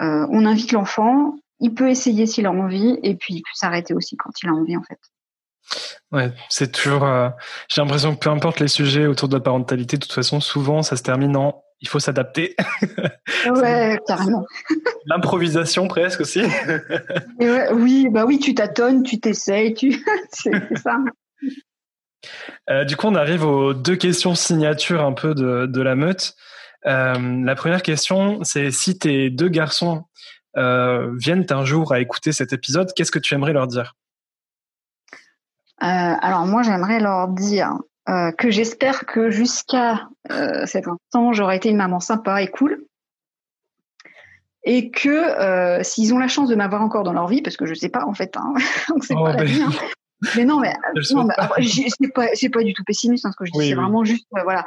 euh, 0.00 0.26
on 0.30 0.44
invite 0.44 0.72
l'enfant 0.72 1.36
il 1.60 1.72
peut 1.72 1.88
essayer 1.88 2.26
s'il 2.26 2.46
a 2.46 2.50
envie 2.50 2.98
et 3.04 3.14
puis 3.14 3.34
il 3.34 3.42
peut 3.42 3.54
s'arrêter 3.54 3.94
aussi 3.94 4.16
quand 4.16 4.30
il 4.42 4.48
a 4.48 4.52
envie 4.52 4.76
en 4.76 4.82
fait. 4.82 4.98
Ouais 6.10 6.32
c'est 6.48 6.72
toujours 6.72 7.06
j'ai 7.68 7.80
l'impression 7.80 8.16
que 8.16 8.18
peu 8.18 8.30
importe 8.30 8.58
les 8.58 8.66
sujets 8.66 9.06
autour 9.06 9.28
de 9.28 9.34
la 9.34 9.40
parentalité 9.40 9.98
de 9.98 10.02
toute 10.02 10.12
façon 10.12 10.40
souvent 10.40 10.82
ça 10.82 10.96
se 10.96 11.04
termine 11.04 11.36
en 11.36 11.62
il 11.82 11.88
faut 11.88 11.98
s'adapter. 11.98 12.54
Ouais, 13.50 13.98
carrément. 14.06 14.46
L'improvisation 15.06 15.88
presque 15.88 16.20
aussi. 16.20 16.42
oui, 17.72 18.08
bah 18.08 18.24
oui, 18.24 18.38
tu 18.38 18.54
tâtonnes, 18.54 19.02
tu 19.02 19.20
t'essayes, 19.20 19.74
tu... 19.74 20.02
c'est 20.32 20.78
ça. 20.78 20.96
Euh, 22.70 22.84
du 22.84 22.96
coup, 22.96 23.08
on 23.08 23.16
arrive 23.16 23.44
aux 23.44 23.74
deux 23.74 23.96
questions 23.96 24.36
signature 24.36 25.04
un 25.04 25.12
peu 25.12 25.34
de, 25.34 25.66
de 25.66 25.82
la 25.82 25.96
meute. 25.96 26.36
Euh, 26.86 27.44
la 27.44 27.54
première 27.56 27.82
question, 27.82 28.44
c'est 28.44 28.70
si 28.70 28.96
tes 28.96 29.28
deux 29.28 29.48
garçons 29.48 30.04
euh, 30.56 31.10
viennent 31.18 31.46
un 31.50 31.64
jour 31.64 31.92
à 31.92 31.98
écouter 31.98 32.30
cet 32.32 32.52
épisode, 32.52 32.92
qu'est-ce 32.94 33.10
que 33.10 33.18
tu 33.18 33.34
aimerais 33.34 33.52
leur 33.52 33.66
dire? 33.66 33.94
Alors 35.78 36.46
moi, 36.46 36.62
j'aimerais 36.62 37.00
leur 37.00 37.26
dire 37.26 37.72
que 38.06 38.50
j'espère 38.50 39.06
que 39.06 39.30
jusqu'à 39.30 40.08
cet 40.66 40.88
instant, 40.88 41.32
j'aurais 41.32 41.56
été 41.56 41.68
une 41.68 41.76
maman 41.76 42.00
sympa 42.00 42.42
et 42.42 42.48
cool. 42.48 42.84
Et 44.64 44.90
que 44.90 45.82
s'ils 45.82 46.12
ont 46.12 46.18
la 46.18 46.28
chance 46.28 46.48
de 46.48 46.54
m'avoir 46.54 46.82
encore 46.82 47.04
dans 47.04 47.12
leur 47.12 47.28
vie, 47.28 47.42
parce 47.42 47.56
que 47.56 47.66
je 47.66 47.74
sais 47.74 47.88
pas 47.88 48.04
en 48.06 48.14
fait, 48.14 48.36
hein, 48.36 48.54
c'est 49.02 49.14
oh, 49.14 49.24
pas 49.24 49.32
la 49.34 49.44
vie, 49.44 49.62
hein, 49.62 49.70
mais 50.36 50.44
non, 50.44 50.60
mais, 50.60 50.72
non, 50.94 51.02
c'est 51.02 52.12
pas, 52.12 52.28
c'est 52.34 52.48
pas 52.48 52.62
du 52.62 52.74
tout 52.74 52.84
pessimiste 52.84 53.26
hein, 53.26 53.32
ce 53.32 53.36
que 53.36 53.44
je 53.44 53.50
dis. 53.52 53.68
c'est 53.68 53.74
vraiment 53.74 54.04
juste, 54.04 54.26
euh, 54.36 54.42
voilà. 54.44 54.64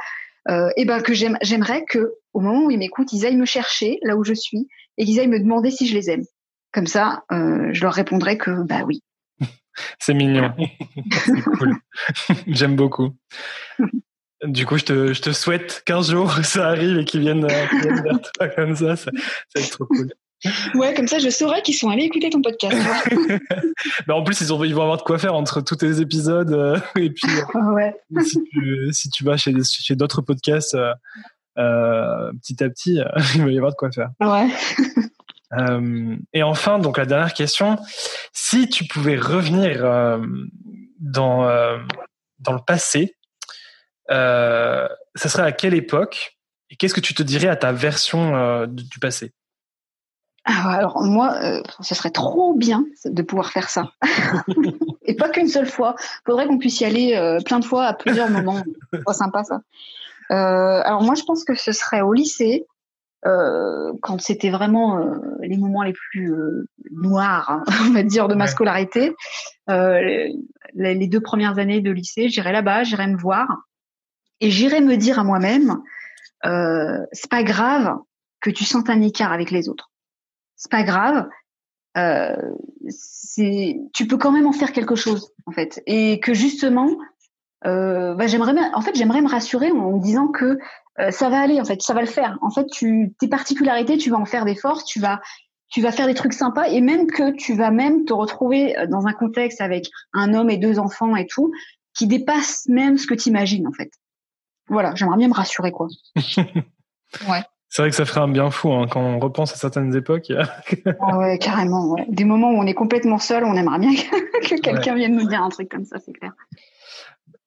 Euh, 0.50 0.70
et 0.76 0.86
ben 0.86 1.02
que 1.02 1.14
j'aimerais 1.14 1.86
que 1.86 2.14
au 2.34 2.40
moment 2.40 2.66
où 2.66 2.72
ils 2.72 2.78
m'écoutent, 2.78 3.12
ils 3.14 3.26
aillent 3.26 3.38
me 3.38 3.46
chercher 3.46 3.98
là 4.04 4.16
où 4.16 4.24
je 4.24 4.34
suis 4.34 4.68
et 4.98 5.06
qu'ils 5.06 5.20
aillent 5.20 5.28
me 5.28 5.40
demander 5.40 5.72
si 5.72 5.88
je 5.88 5.96
les 5.96 6.10
aime. 6.10 6.24
Comme 6.72 6.88
ça, 6.88 7.24
euh, 7.32 7.70
je 7.72 7.82
leur 7.82 7.94
répondrai 7.94 8.38
que 8.38 8.52
bah 8.64 8.84
oui. 8.86 9.02
C'est 10.00 10.14
mignon, 10.14 10.54
c'est 11.26 11.42
cool. 11.42 11.76
J'aime 12.48 12.76
beaucoup. 12.76 13.16
Du 14.44 14.66
coup, 14.66 14.78
je 14.78 14.86
te, 14.86 15.14
je 15.14 15.22
te 15.22 15.32
souhaite 15.32 15.84
qu'un 15.86 16.02
jour 16.02 16.32
ça 16.44 16.68
arrive 16.68 17.00
et 17.00 17.06
qu'ils 17.06 17.22
viennent, 17.22 17.48
viennent, 17.48 18.04
vers 18.04 18.22
toi 18.22 18.48
comme 18.50 18.76
ça. 18.76 18.96
Ça, 18.96 19.12
ça 19.12 19.60
va 19.60 19.62
être 19.62 19.72
trop 19.72 19.86
cool. 19.86 20.10
Ouais, 20.76 20.94
comme 20.94 21.08
ça, 21.08 21.18
je 21.20 21.30
saurais 21.30 21.62
qu'ils 21.62 21.76
sont 21.76 21.90
allés 21.90 22.04
écouter 22.04 22.30
ton 22.30 22.42
podcast. 22.42 22.78
bah 24.08 24.16
en 24.16 24.24
plus, 24.24 24.42
ils, 24.42 24.54
ont, 24.54 24.64
ils 24.64 24.76
vont 24.76 24.84
avoir 24.84 24.98
de 24.98 25.02
quoi 25.02 25.18
faire 25.18 25.34
entre 25.34 25.62
tous 25.62 25.78
tes 25.78 26.02
épisodes. 26.02 26.52
Euh, 26.52 26.80
et 26.98 27.10
puis, 27.10 27.28
euh, 27.56 27.74
ouais. 27.74 27.96
si, 28.22 28.44
tu, 28.44 28.90
si, 28.92 29.10
tu, 29.10 29.24
vas 29.24 29.38
chez, 29.38 29.54
chez 29.64 29.96
d'autres 29.96 30.22
podcasts, 30.22 30.78
euh, 31.58 32.32
petit 32.42 32.64
à 32.64 32.70
petit, 32.70 33.00
il 33.36 33.44
va 33.44 33.52
y 33.52 33.58
avoir 33.58 33.72
de 33.72 33.78
quoi 33.78 33.92
faire. 33.92 34.12
Ouais. 34.20 34.48
Et 36.34 36.44
enfin, 36.44 36.80
donc 36.80 36.98
la 36.98 37.06
dernière 37.06 37.34
question, 37.34 37.78
si 38.34 38.70
tu 38.70 38.86
pouvais 38.86 39.18
revenir 39.18 39.82
dans, 41.00 41.48
dans 42.40 42.54
le 42.54 42.62
passé, 42.66 43.16
ça 44.10 44.90
serait 45.16 45.44
à 45.44 45.52
quelle 45.52 45.74
époque? 45.74 46.38
Et 46.70 46.76
qu'est-ce 46.76 46.94
que 46.94 47.02
tu 47.02 47.14
te 47.14 47.24
dirais 47.24 47.48
à 47.48 47.56
ta 47.56 47.72
version 47.72 48.66
du 48.68 49.00
passé? 49.00 49.34
Ah, 50.46 50.74
alors 50.74 51.02
moi, 51.02 51.38
euh, 51.44 51.62
ce 51.82 51.96
serait 51.96 52.12
trop 52.12 52.54
bien 52.54 52.86
de 53.04 53.22
pouvoir 53.24 53.52
faire 53.52 53.68
ça. 53.68 53.92
Et 55.06 55.16
pas 55.16 55.30
qu'une 55.30 55.48
seule 55.48 55.66
fois. 55.66 55.96
Faudrait 56.24 56.46
qu'on 56.46 56.60
puisse 56.60 56.80
y 56.82 56.86
aller 56.86 57.16
euh, 57.16 57.40
plein 57.44 57.60
de 57.60 57.66
fois 57.66 57.86
à 57.86 57.94
plusieurs 57.94 58.30
moments. 58.30 58.62
C'est 58.94 59.14
sympa 59.14 59.44
ça. 59.44 59.62
Euh, 60.32 60.82
alors 60.84 61.02
moi, 61.02 61.16
je 61.16 61.24
pense 61.24 61.44
que 61.44 61.56
ce 61.56 61.72
serait 61.72 62.02
au 62.02 62.14
lycée, 62.14 62.68
quand 64.02 64.22
c'était 64.22 64.52
vraiment 64.52 65.04
les 65.42 65.58
moments 65.58 65.82
les 65.82 65.94
plus 65.94 66.32
noirs, 66.92 67.50
hein, 67.50 67.64
on 67.90 67.94
va 67.94 68.04
dire, 68.04 68.28
de 68.28 68.36
ma 68.36 68.48
scolarité. 68.48 69.16
Les, 69.68 71.08
deux 71.08 71.22
premières 71.22 71.58
années 71.58 71.82
de 71.82 71.92
lycée, 71.92 72.30
j'irai 72.30 72.52
là-bas, 72.52 72.84
j'irai 72.84 73.08
me 73.08 73.18
voir 73.18 73.48
et 74.42 74.52
j'irai 74.52 74.82
me 74.82 74.96
dire 74.96 75.18
à 75.18 75.24
moi-même, 75.24 75.82
c'est 76.44 77.30
pas 77.30 77.44
grave 77.44 77.98
que 78.42 78.52
tu 78.52 78.64
sentes 78.64 78.90
un 78.90 79.02
écart 79.02 79.32
avec 79.32 79.50
les 79.50 79.70
autres 79.70 79.90
c'est 80.56 80.72
pas 80.72 80.84
grave. 80.84 81.28
Euh, 81.98 82.36
c'est, 82.90 83.80
tu 83.94 84.08
peux 84.08 84.18
quand 84.18 84.32
même 84.32 84.48
en 84.48 84.52
faire 84.52 84.74
quelque 84.74 84.96
chose 84.96 85.32
en 85.46 85.52
fait, 85.52 85.82
et 85.86 86.20
que 86.20 86.34
justement, 86.34 86.90
euh, 86.90 86.96
bah, 87.66 88.28
j'aimerais, 88.28 88.54
en 88.74 88.82
fait, 88.82 88.96
j'aimerais 88.96 89.22
me 89.22 89.30
rassurer 89.30 89.72
en 89.72 89.94
me 89.94 90.02
disant 90.02 90.28
que 90.28 90.60
euh, 91.00 91.12
ça 91.12 91.30
va 91.30 91.42
aller 91.42 91.60
en 91.60 91.66
fait, 91.66 91.82
ça 91.82 91.94
va 91.94 92.02
le 92.02 92.08
faire. 92.08 92.38
En 92.42 92.50
fait, 92.50 92.68
tu, 92.68 93.14
tes 93.20 93.28
particularités, 93.28 93.98
tu 93.98 94.10
vas 94.10 94.18
en 94.18 94.26
faire 94.26 94.46
des 94.46 94.56
forces, 94.56 94.86
tu 94.86 95.00
vas, 95.00 95.20
tu 95.70 95.82
vas 95.82 95.92
faire 95.92 96.08
des 96.08 96.14
trucs 96.14 96.34
sympas, 96.34 96.68
et 96.70 96.80
même 96.82 97.08
que 97.08 97.32
tu 97.32 97.54
vas 97.54 97.72
même 97.72 98.06
te 98.06 98.14
retrouver 98.14 98.76
dans 98.90 99.08
un 99.08 99.14
contexte 99.14 99.62
avec 99.62 99.90
un 100.14 100.34
homme 100.34 100.50
et 100.50 100.58
deux 100.58 100.80
enfants 100.80 101.16
et 101.16 101.28
tout, 101.28 101.52
qui 101.94 102.08
dépasse 102.08 102.66
même 102.68 102.98
ce 102.98 103.08
que 103.08 103.14
tu 103.14 103.30
imagines 103.30 103.68
en 103.68 103.74
fait. 103.74 103.92
Voilà, 104.70 104.94
j'aimerais 104.96 105.18
bien 105.18 105.28
me 105.28 105.34
rassurer 105.34 105.72
quoi. 105.72 105.88
ouais. 106.16 107.44
C'est 107.68 107.82
vrai 107.82 107.90
que 107.90 107.96
ça 107.98 108.06
ferait 108.06 108.22
un 108.22 108.30
bien 108.30 108.52
fou 108.52 108.72
hein, 108.72 108.88
quand 108.90 109.02
on 109.02 109.20
repense 109.20 109.52
à 109.52 109.58
certaines 109.58 109.94
époques. 109.96 110.32
ah 111.02 111.18
ouais, 111.18 111.38
carrément. 111.40 111.92
Ouais. 111.92 112.06
Des 112.08 112.24
moments 112.24 112.52
où 112.52 112.56
on 112.56 112.66
est 112.66 112.74
complètement 112.74 113.18
seul, 113.18 113.44
on 113.44 113.54
aimerait 113.56 113.80
bien 113.80 113.94
que, 114.44 114.62
quelqu'un 114.62 114.96
vienne 114.96 115.16
nous 115.16 115.28
dire 115.28 115.44
un 115.44 115.50
truc 115.50 115.70
comme 115.70 115.84
ça, 115.84 115.98
c'est 116.00 116.14
clair. 116.14 116.32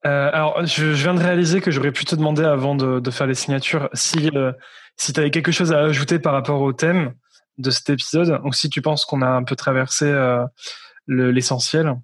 Euh, 0.07 0.31
alors, 0.33 0.65
je, 0.65 0.87
viens 0.87 1.15
de 1.15 1.21
réaliser 1.21 1.61
que 1.61 1.71
j'aurais 1.71 1.93
pu 1.93 2.05
te 2.05 2.15
demander 2.15 2.45
avant 2.45 2.75
de, 2.75 3.11
faire 3.11 3.27
les 3.27 3.35
signatures 3.35 3.89
si, 3.93 4.31
euh, 4.35 4.53
si 4.97 5.13
tu 5.13 5.21
avais 5.21 5.31
quelque 5.31 5.53
chose 5.53 5.73
à 5.73 5.81
ajouter 5.81 6.19
par 6.19 6.33
rapport 6.33 6.61
au 6.61 6.73
thème 6.73 7.15
de 7.59 7.71
cet 7.71 7.91
épisode, 7.91 8.41
ou 8.45 8.53
si 8.53 8.71
tu 8.71 8.81
penses 8.81 9.05
qu'on 9.05 9.23
a 9.23 9.29
un 9.29 9.43
peu 9.43 9.57
traversé 9.57 10.07
euh, 10.07 10.45
l'essentiel. 11.09 11.97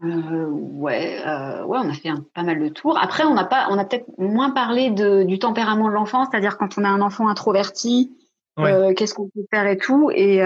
Ouais, 0.00 1.20
ouais, 1.24 1.78
on 1.78 1.88
a 1.88 1.94
fait 1.94 2.08
un, 2.08 2.24
pas 2.34 2.42
mal 2.42 2.60
de 2.60 2.68
tours. 2.68 2.98
Après, 3.00 3.24
on 3.24 3.34
n'a 3.34 3.44
pas, 3.44 3.66
on 3.70 3.78
a 3.78 3.84
peut-être 3.84 4.06
moins 4.18 4.50
parlé 4.50 4.90
de, 4.90 5.22
du 5.24 5.38
tempérament 5.38 5.88
de 5.88 5.94
l'enfant, 5.94 6.24
c'est-à-dire 6.28 6.58
quand 6.58 6.78
on 6.78 6.84
a 6.84 6.88
un 6.88 7.00
enfant 7.00 7.28
introverti, 7.28 8.12
qu'est-ce 8.56 9.14
qu'on 9.14 9.28
peut 9.28 9.46
faire 9.50 9.66
et 9.66 9.76
tout. 9.76 10.10
Et 10.12 10.40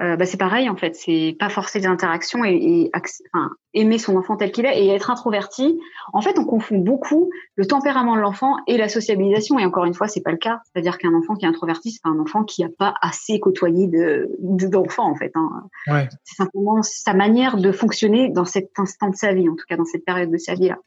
euh, 0.00 0.16
bah, 0.16 0.26
c'est 0.26 0.36
pareil 0.36 0.68
en 0.68 0.74
fait, 0.74 0.96
c'est 0.96 1.36
pas 1.38 1.48
forcer 1.48 1.78
des 1.78 1.86
interactions 1.86 2.44
et, 2.44 2.54
et 2.54 2.90
enfin, 3.32 3.50
aimer 3.74 3.98
son 3.98 4.16
enfant 4.16 4.36
tel 4.36 4.50
qu'il 4.50 4.66
est 4.66 4.84
et 4.84 4.88
être 4.88 5.08
introverti. 5.08 5.78
En 6.12 6.20
fait, 6.20 6.36
on 6.36 6.44
confond 6.44 6.78
beaucoup 6.78 7.30
le 7.54 7.64
tempérament 7.64 8.16
de 8.16 8.20
l'enfant 8.20 8.56
et 8.66 8.76
la 8.76 8.88
sociabilisation. 8.88 9.56
Et 9.60 9.64
encore 9.64 9.84
une 9.84 9.94
fois, 9.94 10.08
c'est 10.08 10.22
pas 10.22 10.32
le 10.32 10.36
cas. 10.36 10.60
C'est-à-dire 10.64 10.98
qu'un 10.98 11.14
enfant 11.14 11.34
qui 11.34 11.44
est 11.44 11.48
introverti, 11.48 11.92
c'est 11.92 12.02
pas 12.02 12.10
un 12.10 12.18
enfant 12.18 12.42
qui 12.42 12.64
a 12.64 12.68
pas 12.76 12.94
assez 13.02 13.38
côtoyé 13.38 13.86
de 13.86 14.28
d'enfants 14.40 15.08
en 15.08 15.14
fait. 15.14 15.30
Hein. 15.36 15.68
Ouais. 15.86 16.08
C'est 16.24 16.36
simplement 16.36 16.82
sa 16.82 17.14
manière 17.14 17.56
de 17.56 17.70
fonctionner 17.70 18.30
dans 18.30 18.44
cet 18.44 18.70
instant 18.78 19.10
de 19.10 19.16
sa 19.16 19.32
vie, 19.32 19.48
en 19.48 19.54
tout 19.54 19.64
cas 19.68 19.76
dans 19.76 19.84
cette 19.84 20.04
période 20.04 20.30
de 20.30 20.38
sa 20.38 20.54
vie 20.54 20.68
là. 20.68 20.78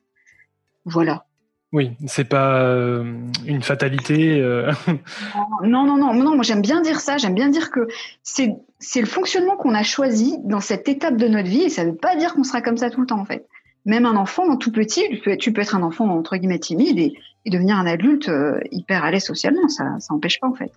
Voilà. 0.84 1.27
Oui, 1.74 1.92
c'est 2.08 2.24
pas 2.24 2.62
euh, 2.62 3.04
une 3.46 3.62
fatalité. 3.62 4.40
Euh. 4.40 4.72
Non, 5.64 5.86
non, 5.86 5.98
non, 5.98 6.14
non. 6.14 6.36
Moi, 6.36 6.44
j'aime 6.44 6.62
bien 6.62 6.82
dire 6.82 7.00
ça. 7.02 7.18
J'aime 7.18 7.34
bien 7.34 7.50
dire 7.50 7.72
que 7.72 7.88
c'est 8.24 8.56
c'est 8.80 9.02
le 9.02 9.08
fonctionnement 9.08 9.58
qu'on 9.58 9.74
a 9.74 9.84
choisi 9.84 10.38
dans 10.44 10.60
cette 10.60 10.88
étape 10.88 11.18
de 11.18 11.28
notre 11.28 11.50
vie, 11.50 11.64
et 11.64 11.70
ça 11.70 11.84
ne 11.84 11.92
veut 11.92 11.98
pas 11.98 12.16
dire 12.16 12.36
qu'on 12.36 12.44
sera 12.44 12.62
comme 12.62 12.78
ça 12.78 12.90
tout 12.90 13.02
le 13.02 13.08
temps, 13.08 13.20
en 13.20 13.26
fait. 13.26 13.48
Même 13.86 14.06
un 14.06 14.16
enfant, 14.16 14.56
tout 14.58 14.72
petit, 14.72 15.04
tu 15.40 15.52
peux, 15.52 15.62
être 15.62 15.76
un 15.76 15.82
enfant 15.82 16.08
entre 16.10 16.38
guillemets 16.38 16.60
timide 16.60 17.00
et, 17.00 17.14
devenir 17.50 17.78
un 17.78 17.86
adulte 17.86 18.28
euh, 18.28 18.60
hyper 18.72 19.06
à 19.06 19.12
l'aise 19.12 19.24
socialement. 19.24 19.68
Ça, 19.70 19.86
ça 20.00 20.14
n'empêche 20.14 20.40
pas, 20.40 20.48
en 20.48 20.54
fait. 20.54 20.72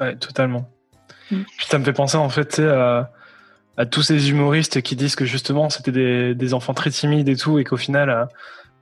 Ouais, 0.00 0.16
totalement. 0.16 0.68
Mm. 1.30 1.42
ça 1.60 1.78
me 1.78 1.84
fait 1.84 1.92
penser 1.92 2.16
en 2.16 2.28
fait 2.28 2.58
à, 2.58 3.12
à, 3.76 3.86
tous 3.86 4.02
ces 4.02 4.30
humoristes 4.30 4.82
qui 4.82 4.96
disent 4.96 5.14
que 5.14 5.24
justement 5.24 5.70
c'était 5.70 5.92
des, 5.92 6.34
des 6.34 6.54
enfants 6.54 6.74
très 6.74 6.90
timides 6.90 7.28
et 7.28 7.36
tout, 7.36 7.58
et 7.58 7.64
qu'au 7.64 7.76
final 7.76 8.28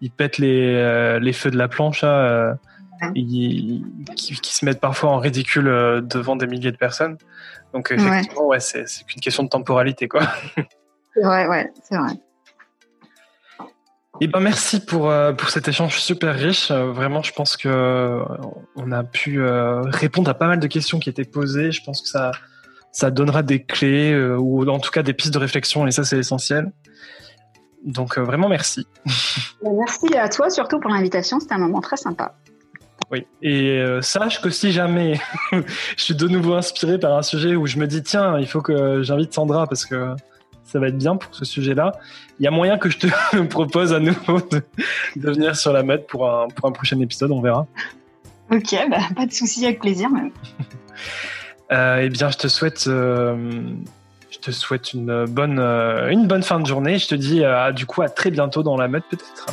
ils 0.00 0.10
pètent 0.10 0.38
les, 0.38 0.74
euh, 0.74 1.18
les 1.18 1.32
feux 1.32 1.50
de 1.50 1.58
la 1.58 1.68
planche, 1.68 2.00
euh, 2.04 2.54
qui, 3.14 3.84
se 4.42 4.64
mettent 4.64 4.80
parfois 4.80 5.10
en 5.10 5.18
ridicule 5.18 5.68
euh, 5.68 6.00
devant 6.00 6.36
des 6.36 6.46
milliers 6.46 6.72
de 6.72 6.76
personnes. 6.76 7.16
Donc 7.72 7.92
effectivement, 7.92 8.46
ouais, 8.46 8.60
c'est 8.60 8.84
qu'une 9.06 9.20
question 9.20 9.42
de 9.42 9.48
temporalité, 9.48 10.08
quoi. 10.08 10.22
C'est 11.14 11.22
vrai, 11.22 11.46
ouais, 11.46 11.72
c'est 11.82 11.96
vrai. 11.96 12.12
Eh 14.20 14.26
ben 14.26 14.40
merci 14.40 14.84
pour 14.84 15.12
pour 15.38 15.48
cet 15.48 15.66
échange 15.66 15.98
super 15.98 16.34
riche. 16.34 16.70
vraiment, 16.70 17.22
je 17.22 17.32
pense 17.32 17.56
que 17.56 18.22
on 18.76 18.92
a 18.92 19.02
pu 19.02 19.42
répondre 19.42 20.30
à 20.30 20.34
pas 20.34 20.46
mal 20.46 20.60
de 20.60 20.66
questions 20.66 20.98
qui 20.98 21.08
étaient 21.08 21.24
posées. 21.24 21.72
Je 21.72 21.82
pense 21.82 22.02
que 22.02 22.08
ça 22.08 22.32
ça 22.92 23.10
donnera 23.10 23.42
des 23.42 23.64
clés 23.64 24.14
ou 24.36 24.68
en 24.68 24.78
tout 24.78 24.90
cas 24.90 25.02
des 25.02 25.14
pistes 25.14 25.32
de 25.32 25.38
réflexion 25.38 25.86
et 25.86 25.90
ça 25.90 26.04
c'est 26.04 26.18
essentiel. 26.18 26.70
Donc 27.84 28.18
euh, 28.18 28.22
vraiment 28.22 28.48
merci. 28.48 28.86
Merci 29.62 30.16
à 30.16 30.28
toi 30.28 30.50
surtout 30.50 30.80
pour 30.80 30.90
l'invitation, 30.90 31.40
c'était 31.40 31.54
un 31.54 31.58
moment 31.58 31.80
très 31.80 31.96
sympa. 31.96 32.34
Oui, 33.10 33.26
et 33.42 33.78
euh, 33.78 34.02
sache 34.02 34.40
que 34.40 34.50
si 34.50 34.70
jamais 34.72 35.18
je 35.52 36.02
suis 36.02 36.14
de 36.14 36.28
nouveau 36.28 36.54
inspiré 36.54 36.98
par 36.98 37.16
un 37.16 37.22
sujet 37.22 37.56
où 37.56 37.66
je 37.66 37.78
me 37.78 37.86
dis 37.86 38.02
tiens, 38.02 38.38
il 38.38 38.46
faut 38.46 38.60
que 38.60 39.02
j'invite 39.02 39.32
Sandra 39.32 39.66
parce 39.66 39.84
que 39.84 40.14
ça 40.64 40.78
va 40.78 40.88
être 40.88 40.98
bien 40.98 41.16
pour 41.16 41.34
ce 41.34 41.44
sujet-là, 41.44 41.92
il 42.38 42.44
y 42.44 42.46
a 42.46 42.50
moyen 42.50 42.78
que 42.78 42.88
je 42.88 42.98
te 42.98 43.42
propose 43.48 43.92
à 43.92 43.98
nouveau 43.98 44.40
de, 44.40 44.62
venir 45.16 45.56
sur 45.56 45.72
la 45.72 45.82
mode 45.82 46.06
pour 46.06 46.30
un, 46.30 46.48
pour 46.48 46.68
un 46.68 46.72
prochain 46.72 47.00
épisode, 47.00 47.32
on 47.32 47.40
verra. 47.40 47.66
Ok, 48.52 48.76
bah, 48.88 48.98
pas 49.16 49.26
de 49.26 49.32
souci, 49.32 49.64
avec 49.64 49.80
plaisir 49.80 50.10
même. 50.10 50.30
euh, 51.72 52.02
eh 52.02 52.08
bien, 52.08 52.30
je 52.30 52.38
te 52.38 52.48
souhaite 52.48 52.88
te 54.40 54.50
souhaite 54.50 54.92
une 54.92 55.26
bonne, 55.26 55.58
euh, 55.58 56.08
une 56.08 56.26
bonne 56.26 56.42
fin 56.42 56.60
de 56.60 56.66
journée. 56.66 56.98
Je 56.98 57.08
te 57.08 57.14
dis 57.14 57.44
euh, 57.44 57.72
du 57.72 57.86
coup 57.86 58.02
à 58.02 58.08
très 58.08 58.30
bientôt 58.30 58.62
dans 58.62 58.76
la 58.76 58.88
mode 58.88 59.02
peut-être. 59.10 59.46